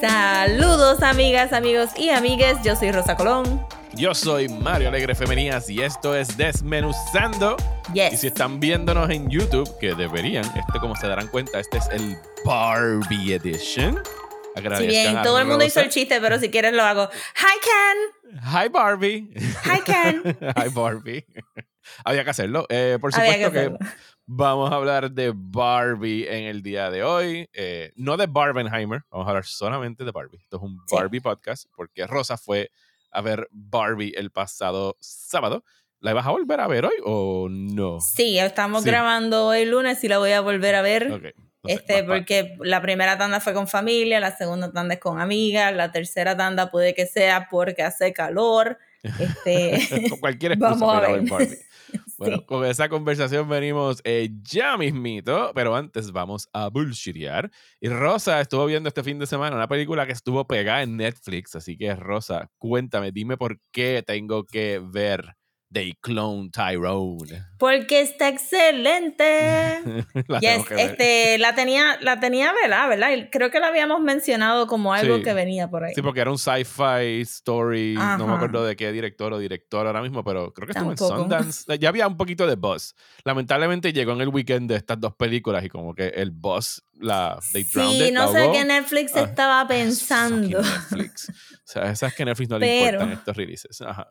[0.00, 3.66] Saludos amigas, amigos y amigues, yo soy Rosa Colón.
[3.94, 7.56] Yo soy Mario Alegre Femenías y esto es Desmenuzando.
[7.92, 8.12] Yes.
[8.12, 11.88] Y si están viéndonos en YouTube, que deberían, esto como se darán cuenta, este es
[11.88, 14.00] el Barbie Edition.
[14.04, 17.08] Si Agradezcan bien todo el mundo hizo el chiste, pero si quieres lo hago.
[17.36, 18.40] Hi Ken.
[18.42, 19.30] Hi Barbie.
[19.64, 20.22] Hi Ken.
[20.56, 21.24] Hi Barbie.
[22.04, 22.66] Había que hacerlo.
[22.68, 23.86] Eh, por Había que supuesto que.
[24.30, 27.48] Vamos a hablar de Barbie en el día de hoy.
[27.54, 30.36] Eh, no de Barbenheimer, vamos a hablar solamente de Barbie.
[30.38, 30.96] Esto es un Sí.
[30.96, 32.70] Barbie podcast porque Rosa fue
[33.10, 35.64] a ver Barbie el pasado sábado.
[36.00, 38.00] ¿La vas a volver a ver hoy o no?
[38.00, 38.90] Sí, estamos Sí.
[38.90, 41.10] grabando el lunes y la voy a volver a ver.
[41.10, 45.00] Ok, no sé, Este, porque la primera tanda fue con familia, la segunda tanda es
[45.00, 48.78] con amigas, la tercera tanda puede que sea porque hace calor.
[49.02, 49.70] Este,
[50.12, 51.58] con cualquier excusa Vamos a ver Barbie.
[52.18, 52.44] Bueno, sí.
[52.46, 57.50] con esa conversación venimos eh, ya mismito, pero antes vamos a bullshitear.
[57.80, 61.54] Y Rosa estuvo viendo este fin de semana una película que estuvo pegada en Netflix,
[61.54, 65.37] así que Rosa, cuéntame, dime por qué tengo que ver
[65.70, 67.44] They Clone Tyrone.
[67.58, 69.82] Porque está excelente.
[70.28, 72.88] La Yes, este, la tenía, la tenía, ¿verdad?
[72.88, 73.10] ¿verdad?
[73.12, 75.22] Y creo que la habíamos mencionado como algo Sí.
[75.24, 75.94] que venía por ahí.
[75.94, 80.00] Sí, porque era un sci-fi story, no me acuerdo de qué director o director ahora
[80.00, 81.14] mismo, pero creo que estuvo Tampoco.
[81.14, 81.78] en Sundance.
[81.78, 82.94] Ya había un poquito de buzz.
[83.24, 87.38] Lamentablemente llegó en el weekend de estas dos películas y como que el buzz, la,
[87.52, 88.52] they Sí, it, no la sé ahogó.
[88.54, 90.62] qué Netflix Ah, estaba pensando.
[90.62, 91.28] Netflix.
[91.30, 93.80] O sea, esas que Netflix no le Pero- importan estos releases.
[93.82, 94.08] Ajá.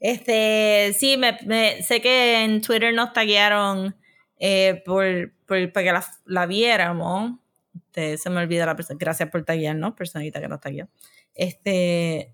[0.00, 3.96] Este, sí, me, me- sé que en Twitter nos taguearon
[4.38, 5.04] eh, por,
[5.46, 7.32] por- para que la, la viéramos.
[7.74, 8.96] Este, se me olvida la persona.
[9.00, 10.88] Gracias por taguearnos, personita que nos tagueó.
[11.34, 12.32] Este,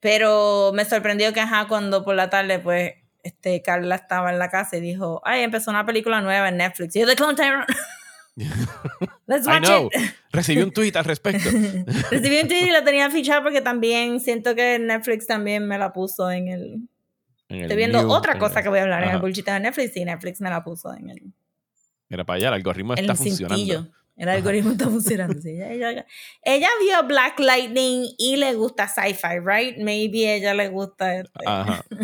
[0.00, 2.92] pero me sorprendió que, ajá, cuando por la tarde, pues,
[3.22, 6.94] este, Carla estaba en la casa y dijo, ay, empezó una película nueva en Netflix.
[6.96, 7.64] Y yo, The Clone Tyrone.
[9.26, 9.88] Let's I watch know.
[9.92, 10.10] it.
[10.30, 11.48] Recibí un tweet al respecto.
[12.10, 15.92] Recibí un tweet y la tenía fichada porque también siento que Netflix también me la
[15.92, 16.88] puso En el
[17.48, 20.04] Estoy viendo otra cosa el- que voy a hablar en el bullshit de Netflix y
[20.04, 21.22] Netflix me la puso en el,
[22.08, 23.56] Mira para allá, el algoritmo está el funcionando.
[23.56, 23.86] cintillo.
[24.16, 25.40] El algoritmo está funcionando.
[25.42, 25.50] sí.
[25.50, 26.06] Ella, ella-
[26.42, 29.76] ella vio Black Lightning y le gusta sci-fi, right?
[29.78, 31.84] Maybe ella le gusta este, Ajá.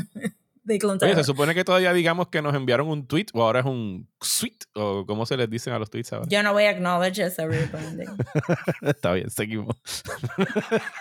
[0.65, 4.09] Oye, se supone que todavía digamos que nos enviaron un tweet o ahora es un
[4.21, 6.27] suite o cómo se les dicen a los tweets ahora.
[6.29, 8.09] Yo no voy a acknowledge ese rebranding.
[8.83, 9.75] Está bien, seguimos.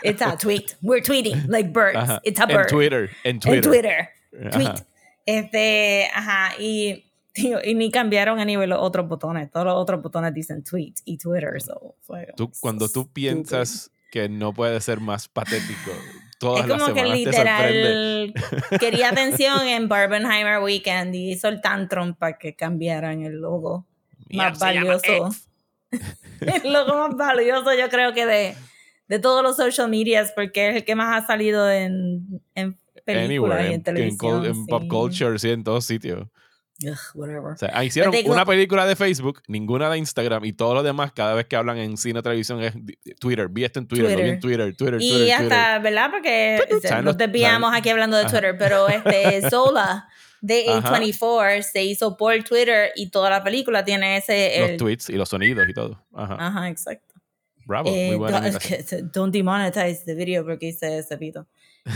[0.03, 0.75] It's a tweet.
[0.81, 1.96] We're tweeting like birds.
[1.96, 2.22] Ajá.
[2.24, 2.69] It's a En bird.
[2.69, 3.57] Twitter, en Twitter.
[3.57, 4.09] En Twitter.
[4.40, 4.50] Ajá.
[4.52, 4.86] Tweet.
[5.25, 7.06] Este, ajá, y,
[7.36, 9.52] digo, y ni cambiaron a nivel los otros botones.
[9.52, 11.62] Todos los otros botones dicen tweet y Twitter.
[11.62, 13.12] So fue Tú, cuando tú stupid.
[13.14, 15.92] piensas que no puede ser más patético,
[16.40, 18.34] todas Es las como que te sorprende.
[18.34, 18.34] literal
[18.80, 23.86] quería atención en Barbenheimer Weekend y hizo el tantrum para que cambiaran el logo
[24.28, 25.30] Mira, más valioso.
[26.42, 28.56] El logo más valioso, yo creo que de,
[29.08, 33.59] de todos los social medias, porque es el que más ha salido en, en películas
[33.59, 34.45] Anywhere, y en, en, televisión.
[34.45, 34.88] en pop sí.
[34.88, 36.28] culture, sí, en todos sitios.
[36.84, 37.51] Ugh, whatever.
[37.53, 41.12] O sea, hicieron they una película de Facebook, ninguna de Instagram y todo lo demás,
[41.12, 42.73] cada vez que hablan en cine o televisión es
[43.19, 43.47] Twitter.
[43.50, 46.09] Vi esto en Twitter, lo vi en Twitter, Twitter, Y Twitter, hasta, ¿verdad?
[46.09, 46.89] Porque Twitter.
[46.89, 48.31] ¿Saben nos los- desviamos aquí hablando de Ajá.
[48.31, 50.07] Twitter, pero este Zola
[50.41, 50.97] de Ajá.
[51.00, 54.56] A24 se hizo por Twitter y toda la película tiene ese...
[54.62, 56.03] Los el- tweets y los sonidos y todo.
[56.16, 56.35] Ajá.
[56.39, 57.13] Ajá, exacto.
[57.68, 58.50] Bravo, Eh, muy buena
[59.13, 61.45] don't demonetize the video porque hice ese pito.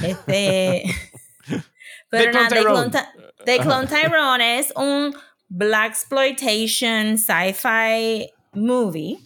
[0.03, 0.83] Este...
[2.09, 2.91] pero nada, The Clone, Tyrone.
[2.91, 4.59] Ty- The Clone Tyrone.
[4.59, 5.15] Es un
[5.47, 9.19] Black Exploitation sci-fi movie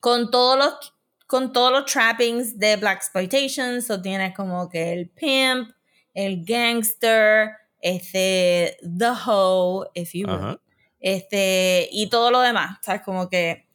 [0.00, 0.94] con todos los
[1.26, 5.70] con todos los trappings de black exploitation, so tienes como que el pimp,
[6.14, 7.50] el gangster,
[7.80, 10.58] este the hoe, if you will,
[11.00, 13.66] este y todo lo demás, sabes como que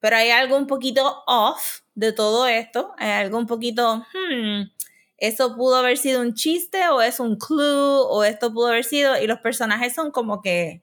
[0.00, 4.62] pero hay algo un poquito off de todo esto, hay algo un poquito hmm,
[5.18, 9.20] eso pudo haber sido un chiste o es un clue o esto pudo haber sido
[9.20, 10.82] y los personajes son como que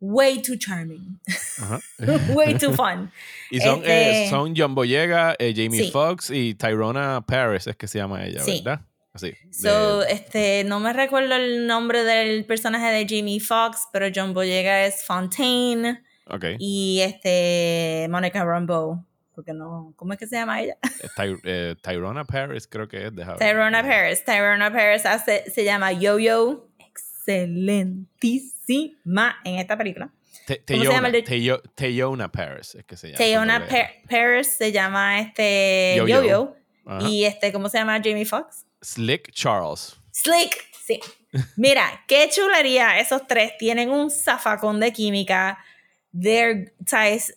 [0.00, 1.20] way too charming,
[1.60, 1.78] Ajá.
[2.34, 3.10] way too fun.
[3.52, 5.90] Y son, Este- eh, son John Boyega, eh, Jamie Sí.
[5.90, 8.62] Foxx y Tyrona Paris, es que se llama ella, Sí.
[8.64, 8.86] ¿verdad?
[9.12, 9.32] Así.
[9.50, 14.32] So, de- este, no me recuerdo el nombre del personaje de Jamie Foxx, pero John
[14.34, 16.44] Boyega es Fontaine ok.
[16.60, 19.04] y este Monica Rambeau,
[19.40, 20.76] porque no, ¿cómo es que se llama ella?
[21.02, 23.14] Eh, Ty- eh, Tyrona Paris creo que es.
[23.14, 23.38] deja ver.
[23.38, 24.24] Tyrona Paris.
[24.24, 30.10] Tyrona Paris hace, se llama Yo-Yo, excelentísima en esta película.
[30.46, 33.56] Te- ¿Cómo se llama el de- Teyo- Teyona Paris es que se llama.
[33.56, 33.60] E.
[33.68, 36.56] Pa- Paris se llama este Yo-Yo.
[37.08, 38.64] Y este, ¿cómo se llama Jamie Foxx?
[38.82, 39.96] Slick Charles.
[40.12, 40.98] Slick, sí.
[41.56, 42.98] Mira, qué chulería.
[42.98, 45.58] Esos tres tienen un zafacón de química.
[46.12, 47.36] they're, ¿sabes?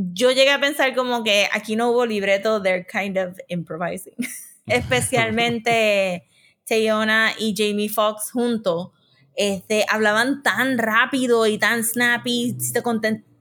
[0.00, 4.14] Yo llegué a pensar como que aquí no hubo libreto, they're kind of improvising.
[4.66, 6.28] Especialmente
[6.64, 8.90] Tayona y Jamie Foxx juntos.
[9.34, 12.82] Este, hablaban tan rápido y tan snappy, se,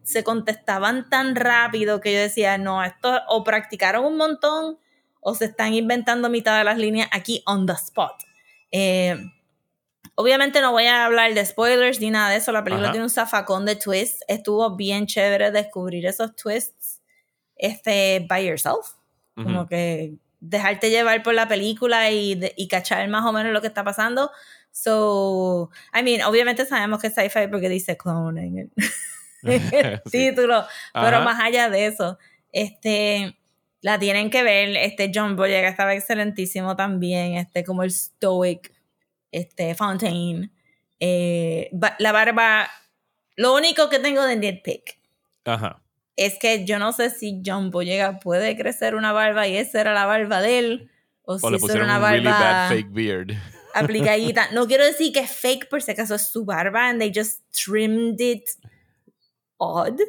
[0.03, 4.79] se contestaban tan rápido que yo decía, no, esto o practicaron un montón
[5.21, 8.13] o se están inventando mitad de las líneas aquí on the spot.
[8.71, 9.15] Eh,
[10.17, 12.51] obviamente no voy a hablar de spoilers ni nada de eso.
[12.51, 14.23] La película tiene un zafacón de twists.
[14.27, 17.01] Estuvo bien chévere descubrir esos twists
[17.55, 18.95] este, by yourself.
[19.35, 23.67] Como que dejarte llevar por la película y, y cachar más o menos lo que
[23.67, 24.31] está pasando.
[24.71, 28.71] So, I mean, obviamente sabemos que es sci-fi porque dice cloning en
[29.43, 32.17] el título, pero más allá de eso,
[32.51, 33.37] este,
[33.81, 38.73] la tienen que ver, este John Boyega estaba excelentísimo también, este, como el stoic,
[39.31, 40.51] este, Fontaine,
[40.99, 41.69] eh,
[41.99, 42.69] la barba,
[43.35, 44.99] lo único que tengo de nitpick
[45.45, 45.81] Ajá.
[46.15, 49.93] es que yo no sé si John Boyega puede crecer una barba y esa era
[49.93, 50.91] la barba de él,
[51.23, 52.11] o, si era una barba...
[52.11, 53.37] Really bad fake beard
[53.77, 54.49] aplicadita.
[54.53, 57.41] No quiero decir que es fake por si acaso es su barba and they just
[57.51, 58.49] trimmed it
[59.57, 59.99] odd.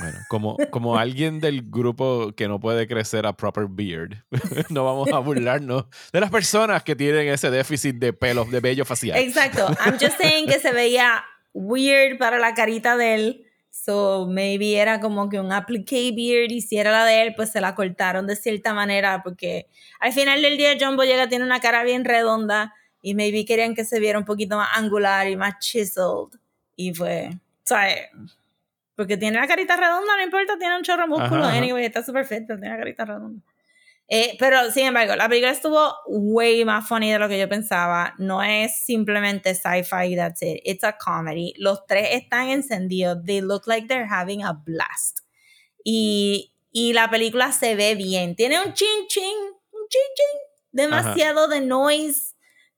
[0.00, 4.24] Bueno, como, como alguien del grupo que no puede crecer a proper beard,
[4.70, 8.84] no vamos a burlarnos de las personas que tienen ese déficit de pelo, de vello
[8.84, 9.18] facial.
[9.18, 9.66] Exacto.
[9.84, 13.46] I'm just saying que se veía weird para la carita de él.
[13.70, 17.60] So maybe era como que un applique beard y si la de él, pues se
[17.60, 21.82] la cortaron de cierta manera porque al final del día John Boyega tiene una cara
[21.82, 22.72] bien redonda
[23.02, 26.38] y maybe querían que se viera un poquito más angular y más chiseled.
[26.76, 27.30] Y fue,
[27.64, 28.08] ¿sabes?
[28.96, 31.44] Porque tiene la carita redonda, no importa, tiene un chorro músculo.
[31.44, 33.42] Anyway, está súper fit, tiene la carita redonda.
[34.06, 38.14] Eh, pero sin embargo, la película estuvo way más funny de lo que yo pensaba.
[38.18, 40.60] No es simplemente sci-fi, that's it.
[40.64, 41.54] It's a comedy.
[41.56, 43.24] Los tres están encendidos.
[43.24, 45.20] They look like they're having a blast.
[45.82, 48.36] Y, y la película se ve bien.
[48.36, 50.40] Tiene un chin chin, un chin chin.
[50.70, 52.34] Demasiado de noise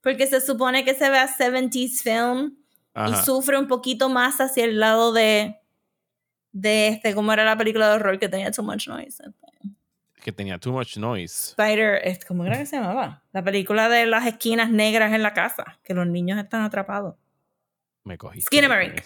[0.06, 2.56] porque se supone que se ve a 70s film
[2.94, 5.56] y sufre un poquito más hacia el lado de
[6.56, 9.22] de este cómo era la película de horror que tenía too much noise
[10.22, 11.50] que tenía too much noise.
[11.50, 13.22] Spider ¿cómo era que se llamaba?
[13.32, 17.14] la película de las esquinas negras en la casa que los niños están atrapados.
[18.04, 19.02] Me cogí Skinamarink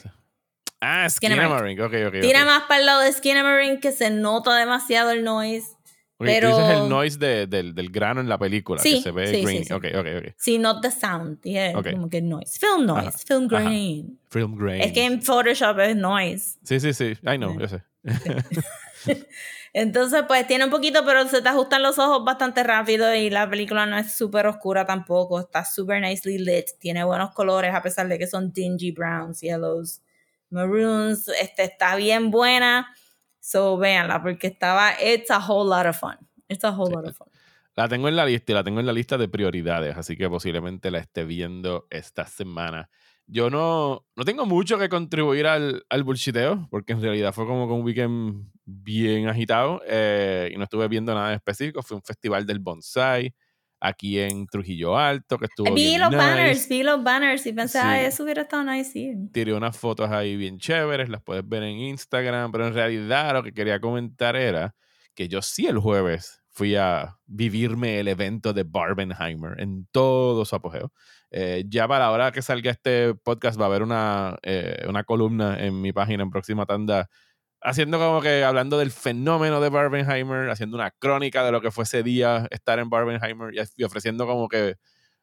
[0.81, 5.11] ah Skinamarink ok ok tira más para el lado de Skinamarink que se nota demasiado
[5.11, 5.77] el noise
[6.27, 6.51] pero...
[6.51, 9.27] Tú dices el noise de, del, del, grano en la película, sí, que se ve
[9.27, 9.65] sí, green.
[9.65, 10.35] Sí, okay, okay, okay.
[10.37, 11.41] Sí, not the sound.
[11.43, 11.93] Yeah, okay.
[11.93, 12.59] como que noise.
[12.59, 14.19] Film noise, film grain.
[14.29, 14.83] Film grain.
[14.83, 16.59] Es que en Photoshop es noise.
[16.63, 17.13] Sí, sí, sí.
[17.23, 17.83] I know, yo sé.
[19.73, 23.49] Entonces, pues tiene un poquito, pero se te ajustan los ojos bastante rápido y la
[23.49, 25.41] película no es súper oscura tampoco.
[25.41, 26.67] Está súper nicely lit.
[26.79, 30.03] Tiene buenos colores a pesar de que son dingy browns, yellows,
[30.51, 31.29] maroons.
[31.41, 32.95] Este, está bien buena
[33.41, 36.17] So, véanla, porque estaba, it's a whole lot of fun.
[36.49, 37.29] It's a whole lot of fun.
[37.77, 40.29] La tengo en la lista y la tengo en la lista de prioridades, así que
[40.29, 42.91] posiblemente la esté viendo esta semana.
[43.27, 47.65] Yo no, no tengo mucho que contribuir al, al bullshiteo, porque en realidad fue como
[47.73, 51.83] un weekend bien agitado eh, y no estuve viendo nada específico.
[51.83, 53.33] Fue un festival del bonsai
[53.81, 57.79] aquí en Trujillo Alto, que estuvo Vi bien los banners, vi los banners y pensé,
[57.79, 59.15] ah, eso hubiera estado nice, sí.
[59.33, 63.43] Tiré unas fotos ahí bien chéveres, las puedes ver en Instagram, pero en realidad lo
[63.43, 64.75] que quería comentar era
[65.15, 70.55] que yo sí el jueves fui a vivirme el evento de Barbenheimer en todo su
[70.55, 70.93] apogeo.
[71.31, 75.05] Eh, ya para la hora que salga este podcast va a haber una, eh, una
[75.05, 77.09] columna en mi página en próxima tanda
[77.63, 81.85] haciendo como que hablando del fenómeno de Barbenheimer, haciendo una crónica de lo que fue
[81.85, 84.77] ese día estar en Barbenheimer y ofreciendo como que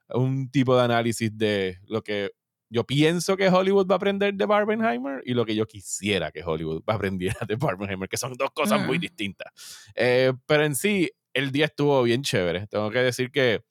[0.09, 2.31] un tipo de análisis de lo que
[2.69, 6.43] yo pienso que Hollywood va a aprender de Barbenheimer y lo que yo quisiera que
[6.43, 9.51] Hollywood va a aprender de Barbenheimer, que son dos cosas muy distintas.
[9.95, 12.67] Eh, pero en sí, el día estuvo bien chévere.
[12.67, 13.63] Tengo que decir que,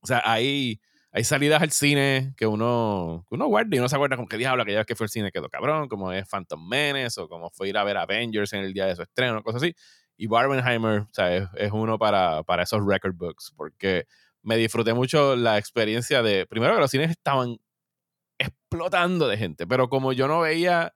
[0.00, 0.80] o sea, ahí
[1.10, 4.62] hay salidas al cine que uno, uno guarda y uno se acuerda con qué diablo
[4.62, 7.68] aquella vez que fue el cine quedó cabrón, como es Phantom Menace o como fue
[7.68, 9.74] ir a ver Avengers en el día de su estreno, cosas así.
[10.16, 14.06] Y Barbenheimer, o sea, es, uno para, para esos record books, porque
[14.42, 17.58] me disfruté mucho la experiencia de, primero que los cines estaban
[18.38, 20.94] explotando de gente, pero como yo no veía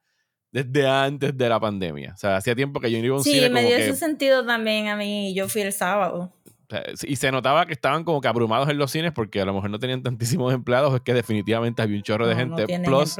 [0.50, 3.24] desde antes de la pandemia, o sea, hacía tiempo que yo no iba a un
[3.24, 3.46] cine.
[3.46, 6.34] Sí, me dio ese sentido también a mí, yo fui el sábado
[7.02, 9.70] y se notaba que estaban como que abrumados en los cines porque a lo mejor
[9.70, 12.78] no tenían tantísimos empleados, es que definitivamente había un chorro de gente.
[12.78, 13.16] No plus,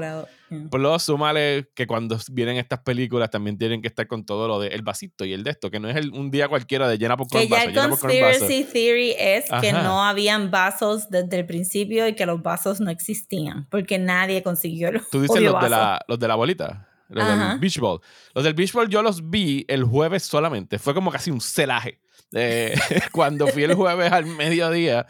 [0.71, 4.83] plus, súmale que cuando vienen estas películas también tienen que estar con todo lo del
[4.83, 7.49] vasito y el de esto, que no es un día cualquiera de llena por Que
[7.49, 12.43] ya el conspiracy theory es que no habían vasos desde el principio y que los
[12.43, 16.89] vasos no existían, porque nadie consiguió ¿Tú dices los de, la, los de la bolita?
[17.13, 17.51] Los Ajá.
[17.51, 18.01] del Beach Ball.
[18.35, 20.79] Los del Beach Ball yo los vi el jueves solamente.
[20.79, 22.01] Fue como casi un celaje.
[22.33, 22.75] Eh,
[23.13, 25.07] cuando fui el jueves al mediodía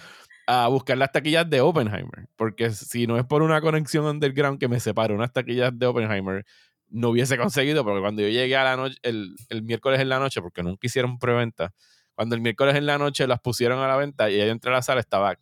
[0.46, 2.28] a buscar las taquillas de Oppenheimer.
[2.36, 6.44] Porque si no es por una conexión underground que me separó unas taquillas de Oppenheimer,
[6.88, 7.84] no hubiese conseguido.
[7.84, 10.86] Porque cuando yo llegué a la noche, el, el miércoles en la noche, porque nunca
[10.86, 11.72] hicieron preventa,
[12.14, 14.74] cuando el miércoles en la noche las pusieron a la venta y yo entré a
[14.74, 15.36] la sala, estaba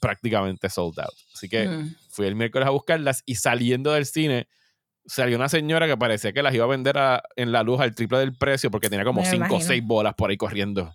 [0.00, 1.14] prácticamente sold out.
[1.34, 1.94] Así que Mm.
[2.10, 4.48] fui el miércoles a buscarlas y saliendo del cine
[5.06, 7.94] salió una señora que parecía que las iba a vender a- en la luz al
[7.94, 9.66] triple del precio porque tenía como Me cinco o imagino.
[9.66, 10.92] seis bolas por ahí corriendo.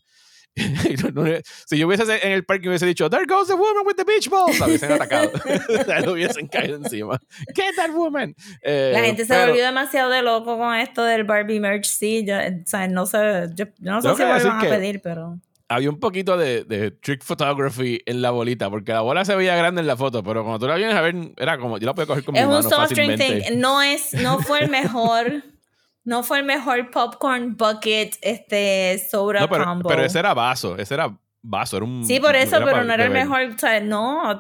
[1.66, 4.30] Si yo hubiese en el parque hubiese dicho, There goes the woman with the beach
[4.30, 5.32] balls, la hubiesen atacado.
[5.88, 7.20] la hubiesen caído encima.
[7.56, 8.36] Get that woman.
[8.62, 12.26] Eh, La gente se pero volvió demasiado de loco con esto del Barbie merch, sí.
[12.26, 13.18] Yo, o sea, no sé,
[13.56, 15.40] yo, yo no sé si que lo decir van a pedir, pero...
[15.74, 19.56] Había un poquito de, de trick photography en la bolita, porque la bola se veía
[19.56, 21.94] grande en la foto, pero cuando tú la vienes a ver, era como, yo la
[21.94, 23.50] podía coger con Es mi un mano soft drink fácilmente.
[23.52, 23.60] thing.
[23.60, 25.44] No es, no fue el mejor,
[26.04, 29.88] no fue el mejor popcorn bucket, este, soda No, pero, combo.
[29.90, 32.06] pero ese era vaso, ese era vaso, era un...
[32.06, 33.26] Sí, por eso, pero para no era el beber.
[33.28, 34.40] mejor, o sea, no.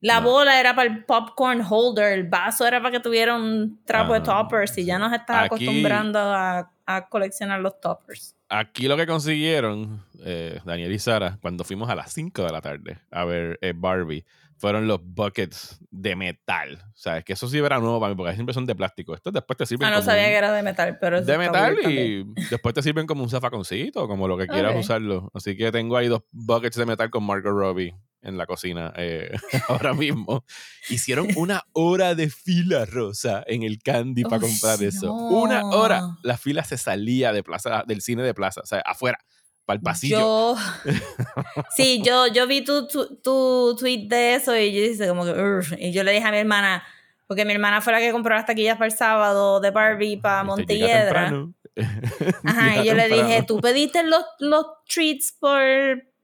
[0.00, 0.30] La No.
[0.30, 4.20] bola era para el popcorn holder, el vaso era para que tuviera un trapo de
[4.20, 8.36] Ah, toppers y ya nos estás Aquí- acostumbrando a, a coleccionar los toppers.
[8.50, 12.62] Aquí lo que consiguieron, eh, Daniel y Sara, cuando fuimos a las 5 de la
[12.62, 14.24] tarde a ver eh, Barbie,
[14.56, 16.78] fueron los buckets de metal.
[16.92, 19.14] O sea, es que eso sí era nuevo para mí, porque siempre son de plástico.
[19.14, 21.26] Estos después te sirven Ah, no como sabía un- que era de metal, pero eso
[21.30, 22.34] de metal también.
[22.36, 25.30] y después te sirven como un zafaconcito, como lo que quieras usarlo.
[25.34, 29.30] Así que tengo ahí dos buckets de metal con Margot Robbie en la cocina eh,
[29.68, 30.44] ahora mismo.
[30.88, 35.06] Hicieron una hora de fila rosa en el Candy para comprar eso.
[35.06, 35.28] no.
[35.28, 36.02] Una hora.
[36.22, 39.18] La fila se salía de plaza, del cine de plaza, o sea, afuera,
[39.64, 40.18] para el pasillo.
[40.18, 40.56] Yo,
[41.76, 45.76] sí, yo, yo vi tu, tu, tu tweet de eso y yo dije como que,
[45.78, 46.82] y yo le dije a mi hermana,
[47.26, 50.42] porque mi hermana fue la que compró las taquillas para el sábado de Barbie para
[50.54, 51.24] Viste, llega Montelledra.
[51.28, 51.54] temprano.
[52.44, 53.46] Ajá, y yo le dije, temprano.
[53.46, 55.60] ¿tú pediste los, los treats por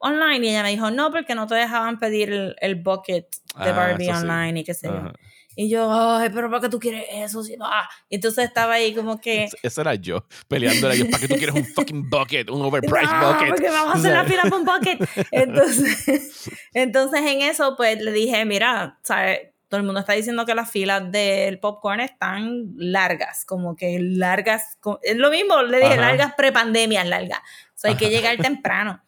[0.04, 0.46] online?
[0.46, 3.72] Y ella me dijo, no, porque no te dejaban pedir el, el bucket de Ah,
[3.72, 4.26] Barbie eso sí.
[4.26, 4.94] online y qué sé yo.
[4.96, 5.12] Ajá.
[5.56, 7.44] Y yo, ay, pero ¿para qué tú quieres eso?
[7.44, 7.88] Sí, ah".
[8.08, 9.46] Y entonces estaba ahí como que...
[9.62, 10.98] Ese era yo, peleándole.
[10.98, 12.50] Yo, ¿Para qué tú quieres un fucking bucket?
[12.50, 13.48] Un overpriced no, bucket.
[13.50, 14.98] porque vamos a hacer la fila con un bucket.
[15.30, 19.50] Entonces, entonces en eso, pues le dije, mira, ¿sabes?
[19.68, 24.76] Todo el mundo está diciendo que las filas del popcorn están largas, como que largas.
[25.02, 26.00] Es lo mismo, le dije, Ajá.
[26.00, 27.38] largas prepandemias, largas.
[27.38, 29.03] O sea, hay que llegar temprano.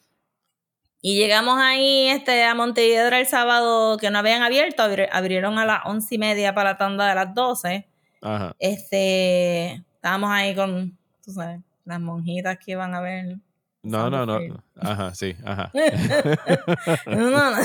[1.02, 5.64] Y llegamos ahí este, a Montelledra el sábado que no habían abierto, abri- abrieron a
[5.66, 7.86] las once y media para la tanda de las 12
[8.22, 8.56] Ajá.
[8.58, 13.36] este, estábamos ahí con, tú sabes, las monjitas que iban a ver.
[13.82, 14.40] No, no, no.
[14.80, 15.70] Ajá, sí, ajá.
[17.06, 17.58] No, no, no.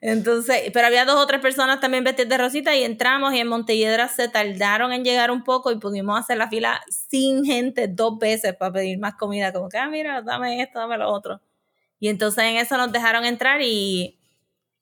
[0.00, 3.46] Entonces, pero había dos o tres personas también vestidas de rosita y entramos y en
[3.48, 8.18] Montelledra se tardaron en llegar un poco y pudimos hacer la fila sin gente dos
[8.18, 11.40] veces para pedir más comida, como que, ah, mira, dame esto, dame lo otro.
[12.04, 14.20] Y entonces en eso nos dejaron entrar y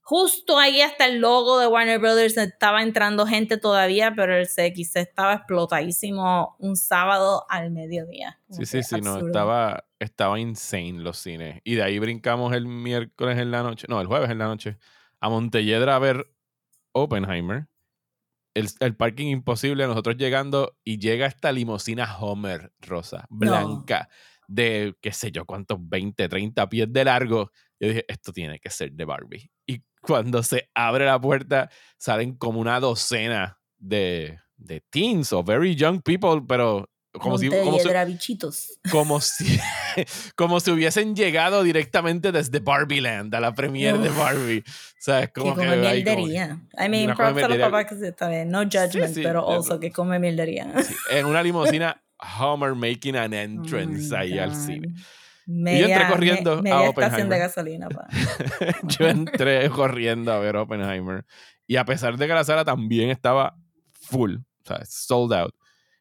[0.01, 4.97] justo ahí hasta el logo de Warner Brothers estaba entrando gente todavía, pero el CX
[4.97, 8.41] estaba explotadísimo un sábado al mediodía.
[8.51, 11.61] Sí, sí, sí, no, estaba, estaba insane los cines.
[11.63, 14.79] Y de ahí brincamos el miércoles en la noche, no, el jueves en la noche,
[15.21, 16.27] a Montelledra a ver
[16.91, 17.69] Oppenheimer.
[18.55, 24.09] El, el parking imposible, nosotros llegando y llega esta limusina Homer rosa, blanca,
[24.55, 27.51] de qué sé yo, cuántos 20, 30 pies de largo.
[27.81, 29.51] Yo dije, esto tiene que ser de Barbie.
[29.67, 35.75] Y cuando se abre la puerta, salen como una docena de, de teens o very
[35.75, 37.89] young people, pero como si, como si,
[38.91, 39.59] como si,
[40.35, 44.17] como si hubiesen llegado directamente desde Barbie Land a la premiere de Uf.
[44.19, 44.61] Barbie.
[44.67, 45.67] O sea, es como que que.
[45.69, 46.61] come hay como- mierdería.
[46.79, 48.51] I mean, props a los papás que se está bien.
[48.51, 50.73] No judgment, sí, pero de- also que come mierdería.
[50.83, 52.03] sí, en una limusina,
[52.39, 54.57] Homer making an Oh entrance my ahí al God.
[54.57, 54.95] cine.
[55.47, 57.29] Media, entré corriendo me- a Oppenheimer.
[57.29, 57.89] de gasolina.
[57.89, 58.07] pa.
[58.99, 61.25] Yo entré corriendo a ver Oppenheimer.
[61.67, 63.57] Y a pesar de que la sala también estaba
[63.91, 65.55] full, o sea, sold out,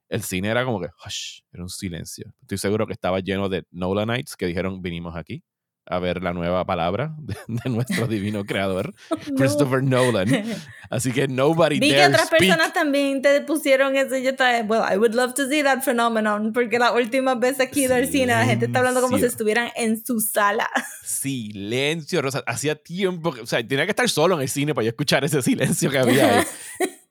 [0.10, 2.34] el cine era como que, hush, era un silencio.
[2.42, 5.44] Estoy seguro que estaba lleno de Nolanites que dijeron, vinimos aquí
[5.88, 9.36] a ver la nueva palabra de, de nuestro divino creador, No.
[9.36, 10.30] Christopher Nolan.
[10.90, 12.40] Así que nobody Vi que otras speak.
[12.42, 15.82] personas también te pusieron eso y yo estaba, well, I would love to see that
[15.84, 16.78] phenomenon, porque
[17.40, 20.20] veces que he ido al cine la gente está hablando como si estuvieran en su
[20.20, 20.70] sala.
[21.04, 22.44] Silencio, Rosa.
[22.46, 25.24] Hacía tiempo, que- o sea, tenía que estar solo en el cine para yo escuchar
[25.24, 26.46] ese silencio que había ahí.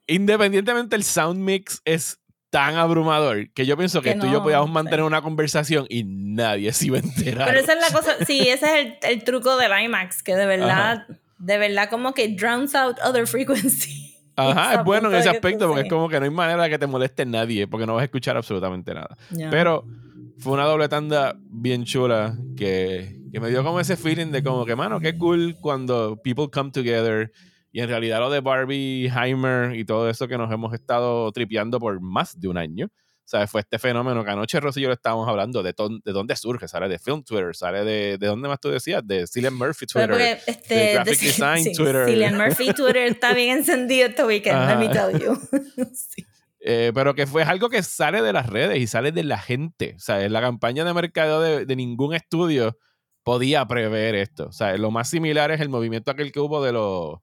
[0.07, 2.19] Independientemente, el sound mix es
[2.51, 4.73] tan abrumador que yo pienso que, Que tú y yo podíamos sí.
[4.75, 7.49] mantener una conversación y nadie se iba a enterar.
[7.49, 10.47] Pero esa es la cosa, sí, ese es el, el truco del IMAX, que de
[10.47, 11.07] verdad,
[11.39, 14.17] de verdad como que drowns out other frequency.
[14.37, 16.79] Ajá, es bueno en ese aspecto porque es como que no hay manera de que
[16.79, 19.17] te moleste nadie porque no vas a escuchar absolutamente nada.
[19.51, 19.85] Pero
[20.39, 24.65] fue una doble tanda bien chula que, que me dio como ese feeling de como
[24.65, 27.31] que, mano, qué cool cuando people come together.
[27.73, 31.79] Y en realidad lo de Barbie, Heimer y todo eso que nos hemos estado tripeando
[31.79, 32.87] por más de un año.
[32.87, 36.01] O sea, fue este fenómeno que anoche Rosy y yo le estábamos hablando de, ton-
[36.05, 36.67] de dónde surge.
[36.67, 40.11] Sale de Film Twitter, sale de, de dónde más tú decías, de Cillian Murphy Twitter.
[40.11, 42.07] porque, este, de Graphic sí, Design sí, Twitter.
[42.07, 45.09] Cillian Murphy Twitter está bien encendido este weekend, let me Ajá.
[45.11, 45.39] tell you.
[45.95, 46.27] Sí.
[46.63, 49.95] Eh, pero que fue algo que sale de las redes y sale de la gente.
[49.97, 52.77] O sea, en la campaña de mercado de, de ningún estudio
[53.23, 54.49] podía prever esto.
[54.49, 57.15] O sea, lo más similar es el movimiento aquel que hubo de los,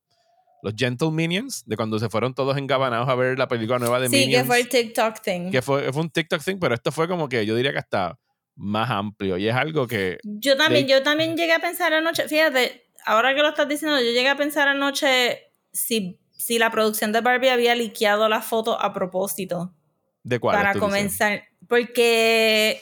[0.63, 4.09] los Gentle Minions, de cuando se fueron todos engabanados a ver la película nueva de
[4.09, 4.43] Sí, Minions.
[4.43, 5.51] que fue el TikTok thing.
[5.51, 8.17] que fue, fue un TikTok thing, pero esto fue como que yo diría que hasta
[8.55, 9.37] más amplio.
[9.37, 10.17] Y es algo que.
[10.23, 13.97] Yo también, de- yo también llegué a pensar anoche, fíjate, ahora que lo estás diciendo,
[13.99, 18.81] yo llegué a pensar anoche si, si la producción de Barbie había liqueado la foto
[18.81, 19.73] a propósito
[20.23, 20.55] ¿De cuál?
[20.57, 22.81] para comenzar, porque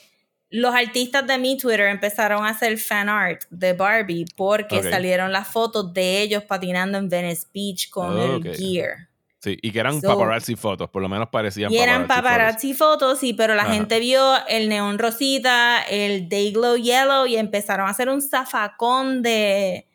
[0.56, 5.48] los artistas de mi Twitter empezaron a hacer fan art de Barbie porque salieron las
[5.48, 9.10] fotos de ellos patinando en Venice Beach con el gear.
[9.40, 13.20] Sí, y que eran So- paparazzi fotos, por lo menos parecían Y eran paparazzi fotos,
[13.20, 13.74] sí, pero la Ajá.
[13.74, 19.88] gente vio el neón rosita, el Dayglow Yellow y empezaron a hacer un zafacón de,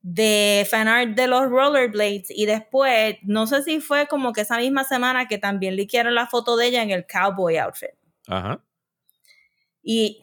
[0.00, 2.28] de fanart de los rollerblades.
[2.30, 6.26] Y después, no sé si fue como que esa misma semana que también liquearon la
[6.26, 7.90] foto de ella en el cowboy outfit.
[8.26, 8.60] Ajá.
[9.84, 10.22] Y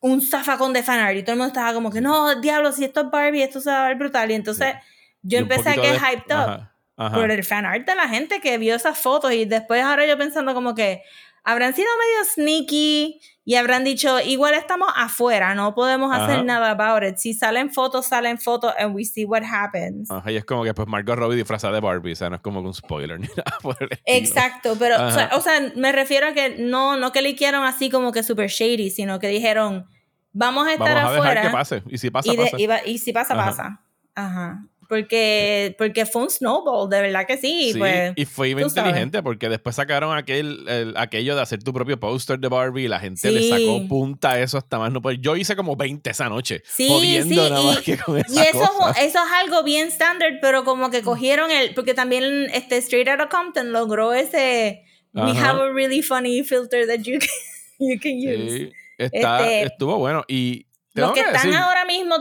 [0.00, 1.16] un zafacón de fanart.
[1.16, 3.70] Y todo el mundo estaba como que, no, diablo, si esto es Barbie, esto se
[3.70, 4.30] va a ver brutal.
[4.30, 4.74] Y entonces
[5.22, 6.74] yo Y empecé a que de- hyped up Ajá.
[6.96, 7.14] Ajá.
[7.16, 10.52] por el fanart de la gente que vio esas fotos y después ahora yo pensando
[10.54, 11.02] como que
[11.44, 16.42] habrán sido medio sneaky y habrán dicho igual estamos afuera no podemos hacer Ajá.
[16.44, 20.36] nada about it si salen fotos salen fotos and we see what happens Ajá, y
[20.36, 22.72] es como que pues Margot Robbie disfrazada de Barbie, o sea, no es como un
[22.72, 26.56] spoiler ni nada por el exacto pero o sea, o sea, me refiero a que
[26.58, 29.86] no no que le hicieron así como que super shady sino que dijeron
[30.32, 31.82] vamos a estar Vamos a dejar afuera que pase.
[31.88, 32.56] Y si pasa, y, de- pasa.
[32.60, 33.44] y va- y si pasa Ajá.
[33.50, 33.80] pasa
[34.14, 38.68] ajá porque porque fue un snowball de verdad que sí, Sí, pues y fue sabes.
[38.68, 42.88] inteligente porque después sacaron aquel, el- aquello de hacer tu propio póster de Barbie y
[42.88, 45.18] la gente le sacó punta a eso hasta más no poder.
[45.20, 46.62] Yo hice como 20 esa noche.
[46.66, 48.90] Sí, jodiendo sí, nada y- más que con Y esa eso, es- cosa.
[49.00, 53.28] eso es algo bien estándar, pero como que cogieron el, porque también este Straight Outta
[53.28, 54.82] Compton logró ese,
[55.14, 57.28] we have a really funny filter that you can,
[57.78, 58.56] you can use.
[58.58, 60.24] Sí, está, Este, estuvo bueno.
[60.28, 62.16] Y Los que que están decir, ahora mismo,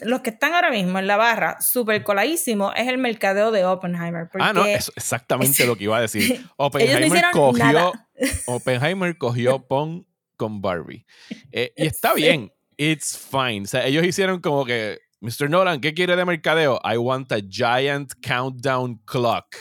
[0.00, 4.28] los que están ahora mismo en la barra, súper coladísimo, es el mercadeo de Oppenheimer.
[4.30, 6.44] Porque Ah, no, es exactamente lo que iba a decir.
[6.56, 8.08] Oppenheimer hicieron cogió, nada.
[8.46, 10.04] Oppenheimer cogió Pong
[10.36, 11.04] con Barbie.
[11.52, 12.22] Eh, y está Sí.
[12.22, 12.52] bien.
[12.76, 13.62] It's fine.
[13.62, 15.50] O sea, ellos hicieron como que, Mr.
[15.50, 16.80] Nolan, ¿qué quiere de mercadeo?
[16.84, 19.56] I want a giant countdown clock.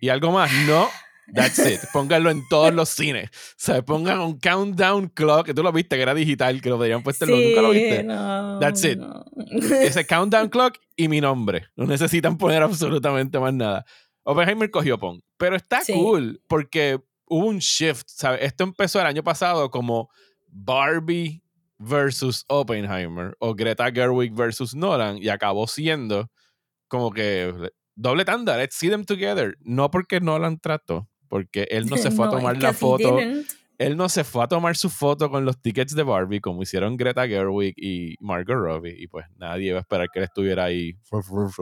[0.00, 0.90] Y algo más, no.
[1.34, 1.80] That's it.
[1.92, 3.30] Pónganlo en todos los cines.
[3.30, 6.76] O sea, pongan un countdown clock, que tú lo viste, que era digital, que lo
[6.76, 8.02] deberían puesto en los- ¿Nunca lo Sí, viste?
[8.04, 8.98] no, That's it.
[8.98, 9.24] no.
[9.80, 11.66] Ese countdown clock y mi nombre.
[11.76, 13.84] No necesitan poner absolutamente más nada.
[14.22, 15.20] Oppenheimer cogió Pong.
[15.36, 15.92] Pero está Sí.
[15.92, 18.06] cool porque hubo un shift.
[18.08, 18.40] ¿sabes?
[18.42, 20.08] Esto empezó el año pasado como
[20.48, 21.42] Barbie
[21.78, 26.30] versus Oppenheimer o Greta Gerwig versus Nolan y acabó siendo
[26.88, 27.52] como que
[27.94, 28.56] doble tanda.
[28.56, 29.56] Let's see them together.
[29.60, 33.18] No porque Nolan trató, porque él no se fue a No, tomar es la foto
[33.78, 36.96] él no se fue a tomar su foto con los tickets de Barbie como hicieron
[36.96, 40.94] Greta Gerwig y Margot Robbie y pues nadie iba a esperar que él estuviera ahí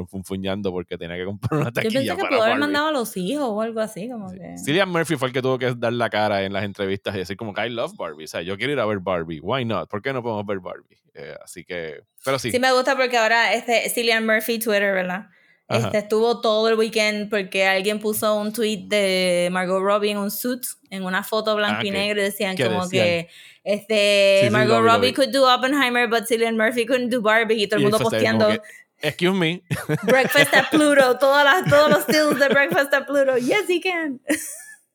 [0.08, 2.92] funfuñando porque tenía que comprar una Yo taquilla pensé que para pudo haber mandado a
[2.92, 4.36] los hijos o algo así, como Sí.
[4.38, 4.58] que...
[4.58, 7.36] Cillian Murphy fue el que tuvo que dar la cara en las entrevistas y decir
[7.36, 9.88] como que I love Barbie, o sea, yo quiero ir a ver Barbie, why not?
[9.90, 10.98] ¿Por qué no podemos ver Barbie?
[11.14, 12.58] Eh, así que, pero sí, Sí.
[12.58, 15.26] me gusta porque ahora este Cillian Murphy Twitter, ¿verdad?
[15.68, 20.30] Este estuvo todo el weekend porque alguien puso un tweet de Margot Robbie en un
[20.30, 23.04] suit, en una foto blanco Ah, y que- negro, y decían como decían.
[23.04, 23.28] que
[23.64, 25.14] este Sí, sí, Margot Robbie vi.
[25.14, 28.48] could do Oppenheimer, but Cillian Murphy couldn't do Barbie, y todo el Y mundo posteando
[28.48, 28.60] que,
[29.00, 29.62] Excuse me.
[30.04, 33.36] Breakfast at Pluto, todas las, todos los stills de Breakfast at Pluto.
[33.38, 34.20] Yes, he can.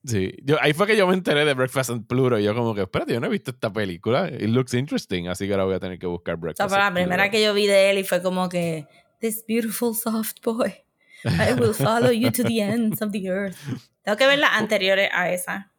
[0.05, 2.73] Sí, yo, ahí fue que yo me enteré de Breakfast and Pluto y yo como
[2.73, 4.27] que, espérate, yo no he visto esta película.
[4.29, 6.79] It looks interesting, así que ahora voy a tener que buscar O sea, Breakfast fue
[6.79, 7.31] la primera Pluto.
[7.31, 8.87] que yo vi de él y fue como que,
[9.19, 10.83] this beautiful soft boy,
[11.25, 13.57] I will follow you to the ends of the earth.
[14.03, 15.71] Tengo que ver las anteriores a esa.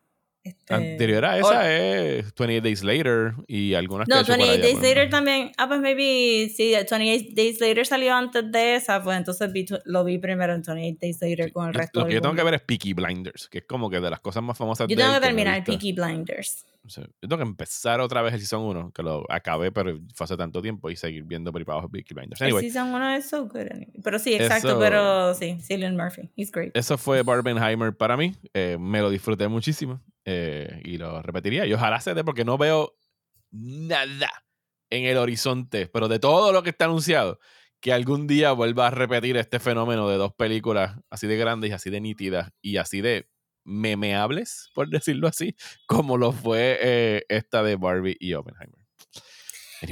[0.42, 4.62] Este, Anterior a esa es 28 Days Later y algunas que No, por 28 allá,
[4.62, 5.52] Days Later también.
[5.58, 10.02] Ah, pues maybe, sí, 28 Days Later salió antes de esa, pues entonces vi lo
[10.02, 12.54] vi primero en 28 Days Later con el resto Lo que yo tengo que ver
[12.54, 15.20] es Peaky Blinders, que es como que de las cosas más famosas Yo tengo que
[15.20, 15.62] terminar.
[15.62, 16.64] Peaky Blinders.
[16.96, 20.36] Yo tengo que empezar otra vez el Season 1, que lo acabé, pero fue hace
[20.36, 22.42] tanto tiempo, y seguir viendo por ahí para abajo Peaky Blinders.
[22.42, 23.66] Anyway, el Season 1 es so good.
[24.02, 26.76] Pero sí, exacto, pero sí, Cillian Murphy, he's great.
[26.76, 28.34] Eso fue Barbenheimer para mí.
[28.54, 31.66] Eh, me lo disfruté muchísimo eh, y lo repetiría.
[31.66, 32.94] Y ojalá se dé porque no veo
[33.50, 34.30] nada
[34.90, 37.38] en el horizonte, pero de todo lo que está anunciado,
[37.80, 41.72] que algún día vuelva a repetir este fenómeno de dos películas así de grandes y
[41.72, 43.28] así de nítidas y así de
[43.64, 45.54] memeables, por decirlo así,
[45.86, 48.80] como lo fue eh, esta de Barbie y Oppenheimer.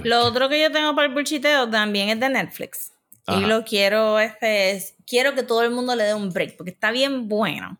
[0.04, 2.92] Lo otro que yo tengo para el bulchiteo también es de Netflix.
[3.26, 6.70] Y lo quiero, este, es, quiero que todo el mundo le dé un break, porque
[6.70, 7.78] está bien bueno.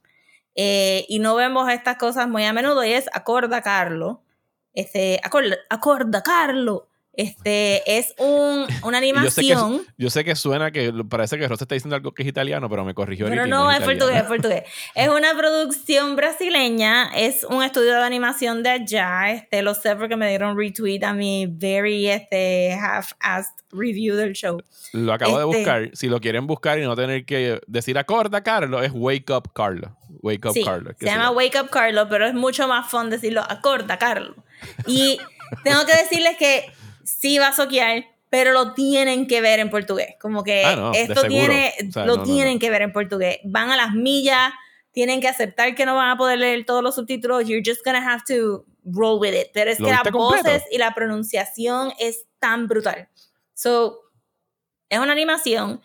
[0.55, 4.23] Eh, y no vemos estas cosas muy a menudo, y es Acorda Carlo.
[4.75, 6.88] Este, acorda, acorda Carlo
[7.19, 9.83] este es un, una animación.
[9.97, 12.85] Yo sé, que, suena que parece que Rosa está diciendo algo que es italiano, pero
[12.85, 13.27] me corrigió.
[13.27, 14.63] Pero no, es, portugués, es portugués.
[14.95, 19.33] Es una producción brasileña, es un estudio de animación de allá.
[19.33, 24.63] Este, lo sé porque me dieron retweet a mi very este, half-assed review del show.
[24.93, 25.91] Lo acabo de este buscar.
[25.95, 29.97] Si lo quieren buscar y no tener que decir acorda Carlos, es Wake Up Carlo.
[30.23, 30.93] Wake Up Carlo.
[30.97, 34.37] Se llama Wake Up Carlo, pero es mucho más fun decirlo acorda Carlo.
[34.87, 35.19] Y
[35.65, 36.73] tengo que decirles que
[37.09, 40.15] sí va a soquear, pero lo tienen que ver en portugués.
[40.21, 41.73] Como que ah, esto tiene,
[42.05, 43.39] lo tienen que ver en portugués.
[43.45, 44.53] Van a las millas,
[44.93, 47.47] tienen que aceptar que no van a poder leer todos los subtítulos.
[47.47, 49.49] You're just gonna have to roll with it.
[49.55, 53.09] Pero es que las voces y la pronunciación es tan brutal.
[53.55, 54.01] So,
[54.89, 55.81] es una animación.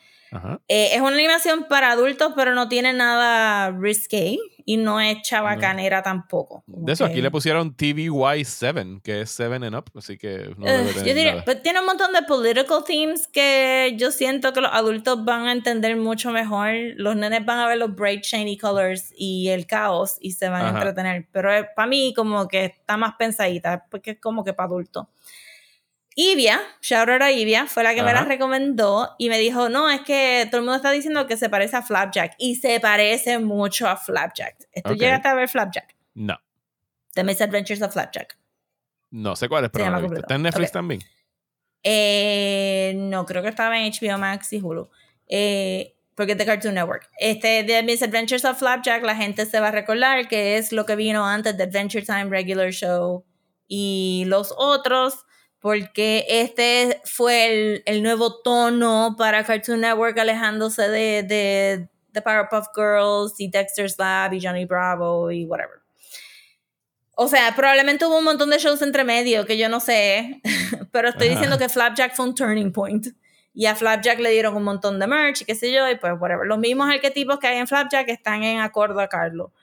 [0.68, 6.02] Eh, es una animación para adultos, pero no tiene nada risque y no es chabacanera
[6.02, 6.64] tampoco.
[6.68, 11.14] De eso, aquí le pusieron TVY7, que es 7 and up, así que no yo
[11.14, 15.48] diría, pero tiene un montón de political themes que yo siento que los adultos van
[15.48, 16.72] a entender mucho mejor.
[16.96, 20.66] Los nenes van a ver los bright, shiny colors y el caos y se van
[20.66, 21.28] a entretener.
[21.32, 25.08] Pero para mí, como que está más pensadita, porque es como que para adultos.
[26.16, 29.90] Ivia, shout out a Ivia, fue la que me la recomendó y me dijo, no,
[29.90, 33.40] es que todo el mundo está diciendo que se parece a Flapjack y se parece
[33.40, 34.56] mucho a Flapjack.
[34.84, 35.96] ¿Tú llegaste a ver Flapjack?
[36.14, 36.38] No.
[37.14, 38.38] The Misadventures of Flapjack.
[39.12, 41.02] No sé cuál es, pero no ¿Está en Netflix también?
[41.84, 44.90] Eh, no, creo que estaba en HBO Max y Hulu.
[45.28, 47.10] Eh, porque es de Cartoon Network.
[47.18, 50.96] Este, The Misadventures of Flapjack, la gente se va a recordar que es lo que
[50.96, 53.26] vino antes de Adventure Time Regular Show
[53.68, 55.26] y los otros
[55.64, 63.40] porque este fue el, nuevo tono para Cartoon Network alejándose de, de, The Powerpuff Girls
[63.40, 65.78] y Dexter's Lab y Johnny Bravo y whatever.
[67.16, 70.42] O sea, probablemente hubo un montón de shows entre medio que yo no sé,
[70.92, 73.08] pero estoy diciendo que Flapjack fue un turning point.
[73.54, 76.12] Y a Flapjack le dieron un montón de merch y qué sé yo, y pues
[76.20, 76.46] whatever.
[76.46, 79.54] Los mismos arquetipos que hay en Flapjack están en Acorda Carlo.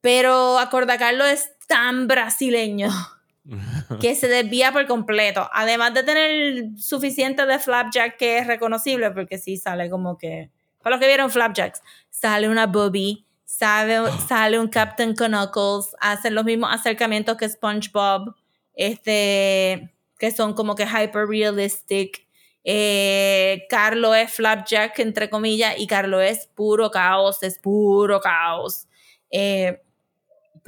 [0.00, 2.90] Pero Acorda Carlo es tan brasileño
[4.00, 5.48] que se desvía por completo.
[5.52, 10.50] Además de tener suficiente de Flapjack que es reconocible, porque sí sale como que.
[10.82, 16.44] Para los que vieron Flapjacks, sale una Bobby, sale, sale un Captain Knuckles, hacen los
[16.44, 18.34] mismos acercamientos que SpongeBob,
[18.74, 22.26] este, que son como que hyper realistic.
[22.64, 28.86] Eh, Carlo es Flapjack, entre comillas, y Carlo es puro caos, es puro caos.
[29.30, 29.80] Eh,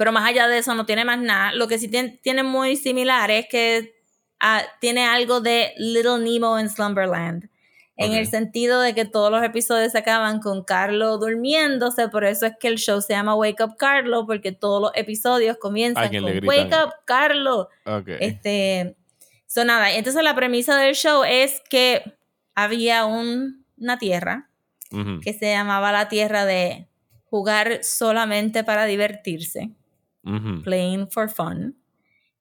[0.01, 1.53] pero más allá de eso no tiene más nada.
[1.53, 3.93] Lo que sí tiene, muy similar es que
[4.39, 7.51] ah, tiene algo de Little Nemo en Slumberland.
[7.97, 12.47] En el sentido de que todos los episodios se acaban con Carlo durmiéndose, por eso
[12.47, 16.47] es que el show se llama Wake Up Carlo, porque todos los episodios comienzan con
[16.47, 17.69] Wake Up Carlo.
[18.19, 18.95] Este,
[19.45, 22.01] so nada, entonces la premisa del show es que
[22.55, 24.49] había una tierra
[25.21, 26.87] que se llamaba la tierra de
[27.25, 29.75] jugar solamente para divertirse
[30.63, 31.77] playing for fun.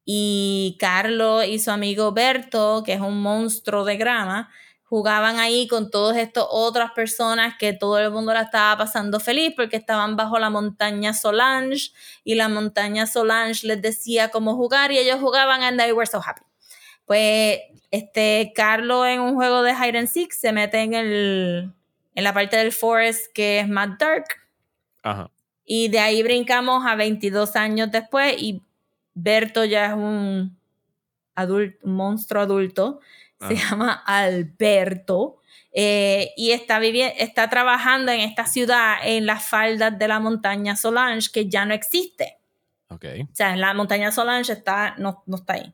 [0.05, 4.51] Y Carlos y su amigo Berto, que es un monstruo de grama,
[4.91, 9.53] jugaban ahí con todas estas otras personas que todo el mundo la estaba pasando feliz
[9.55, 11.93] porque estaban bajo la montaña Solange
[12.25, 16.19] y la montaña Solange les decía cómo jugar y ellos jugaban and they were so
[16.19, 16.43] happy.
[17.07, 17.61] Pues
[17.93, 21.73] este Carlos en un juego de hide and seek se mete en el
[22.17, 24.25] en la parte del forest que es más dark.
[25.05, 25.31] Ajá.
[25.73, 28.61] Y de ahí brincamos a 22 años después y
[29.15, 30.59] Berto ya es un,
[31.37, 32.99] adulto, monstruo adulto,
[33.39, 35.37] se llama Alberto.
[35.71, 41.31] Eh, y está, está trabajando en esta ciudad en las faldas de la montaña Solange
[41.33, 42.39] que ya no existe.
[42.89, 43.23] Okay.
[43.23, 45.73] O sea, la montaña Solange está, no, no está ahí.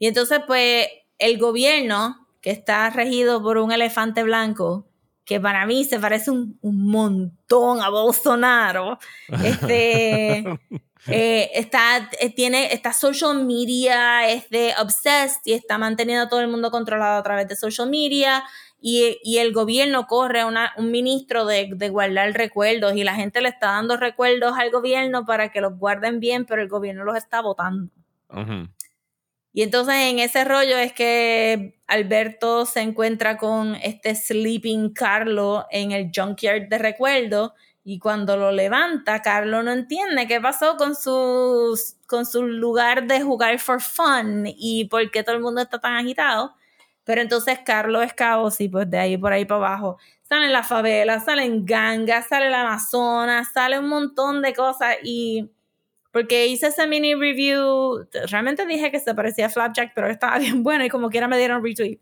[0.00, 0.88] Y entonces, pues,
[1.20, 4.87] el gobierno, que está regido por un elefante blanco,
[5.28, 8.98] que para mí se parece un, un montón a Bolsonaro.
[9.44, 10.38] Este,
[11.06, 16.40] eh, está, eh, tiene, está social media, es de obsessed y está manteniendo a todo
[16.40, 18.42] el mundo controlado a través de social media.
[18.80, 23.14] Y, y el gobierno corre a una, un ministro de, de, guardar recuerdos y la
[23.14, 27.04] gente le está dando recuerdos al gobierno para que los guarden bien, pero el gobierno
[27.04, 27.90] los está votando.
[29.52, 35.92] Y entonces en ese rollo es que Alberto se encuentra con este sleeping Carlo en
[35.92, 41.78] el junkyard de recuerdos y cuando lo levanta, Carlo no entiende qué pasó con su,
[42.06, 45.94] con su lugar de jugar for fun y por qué todo el mundo está tan
[45.94, 46.54] agitado.
[47.04, 49.96] Pero entonces Carlos es caos y pues de ahí por ahí para abajo
[50.28, 55.50] salen las favelas, salen gangas, sale el Amazonas, sale un montón de cosas y
[56.12, 60.62] porque hice ese mini review, realmente dije que se parecía a Flapjack, pero estaba bien
[60.62, 61.98] bueno y como quiera me dieron retweet.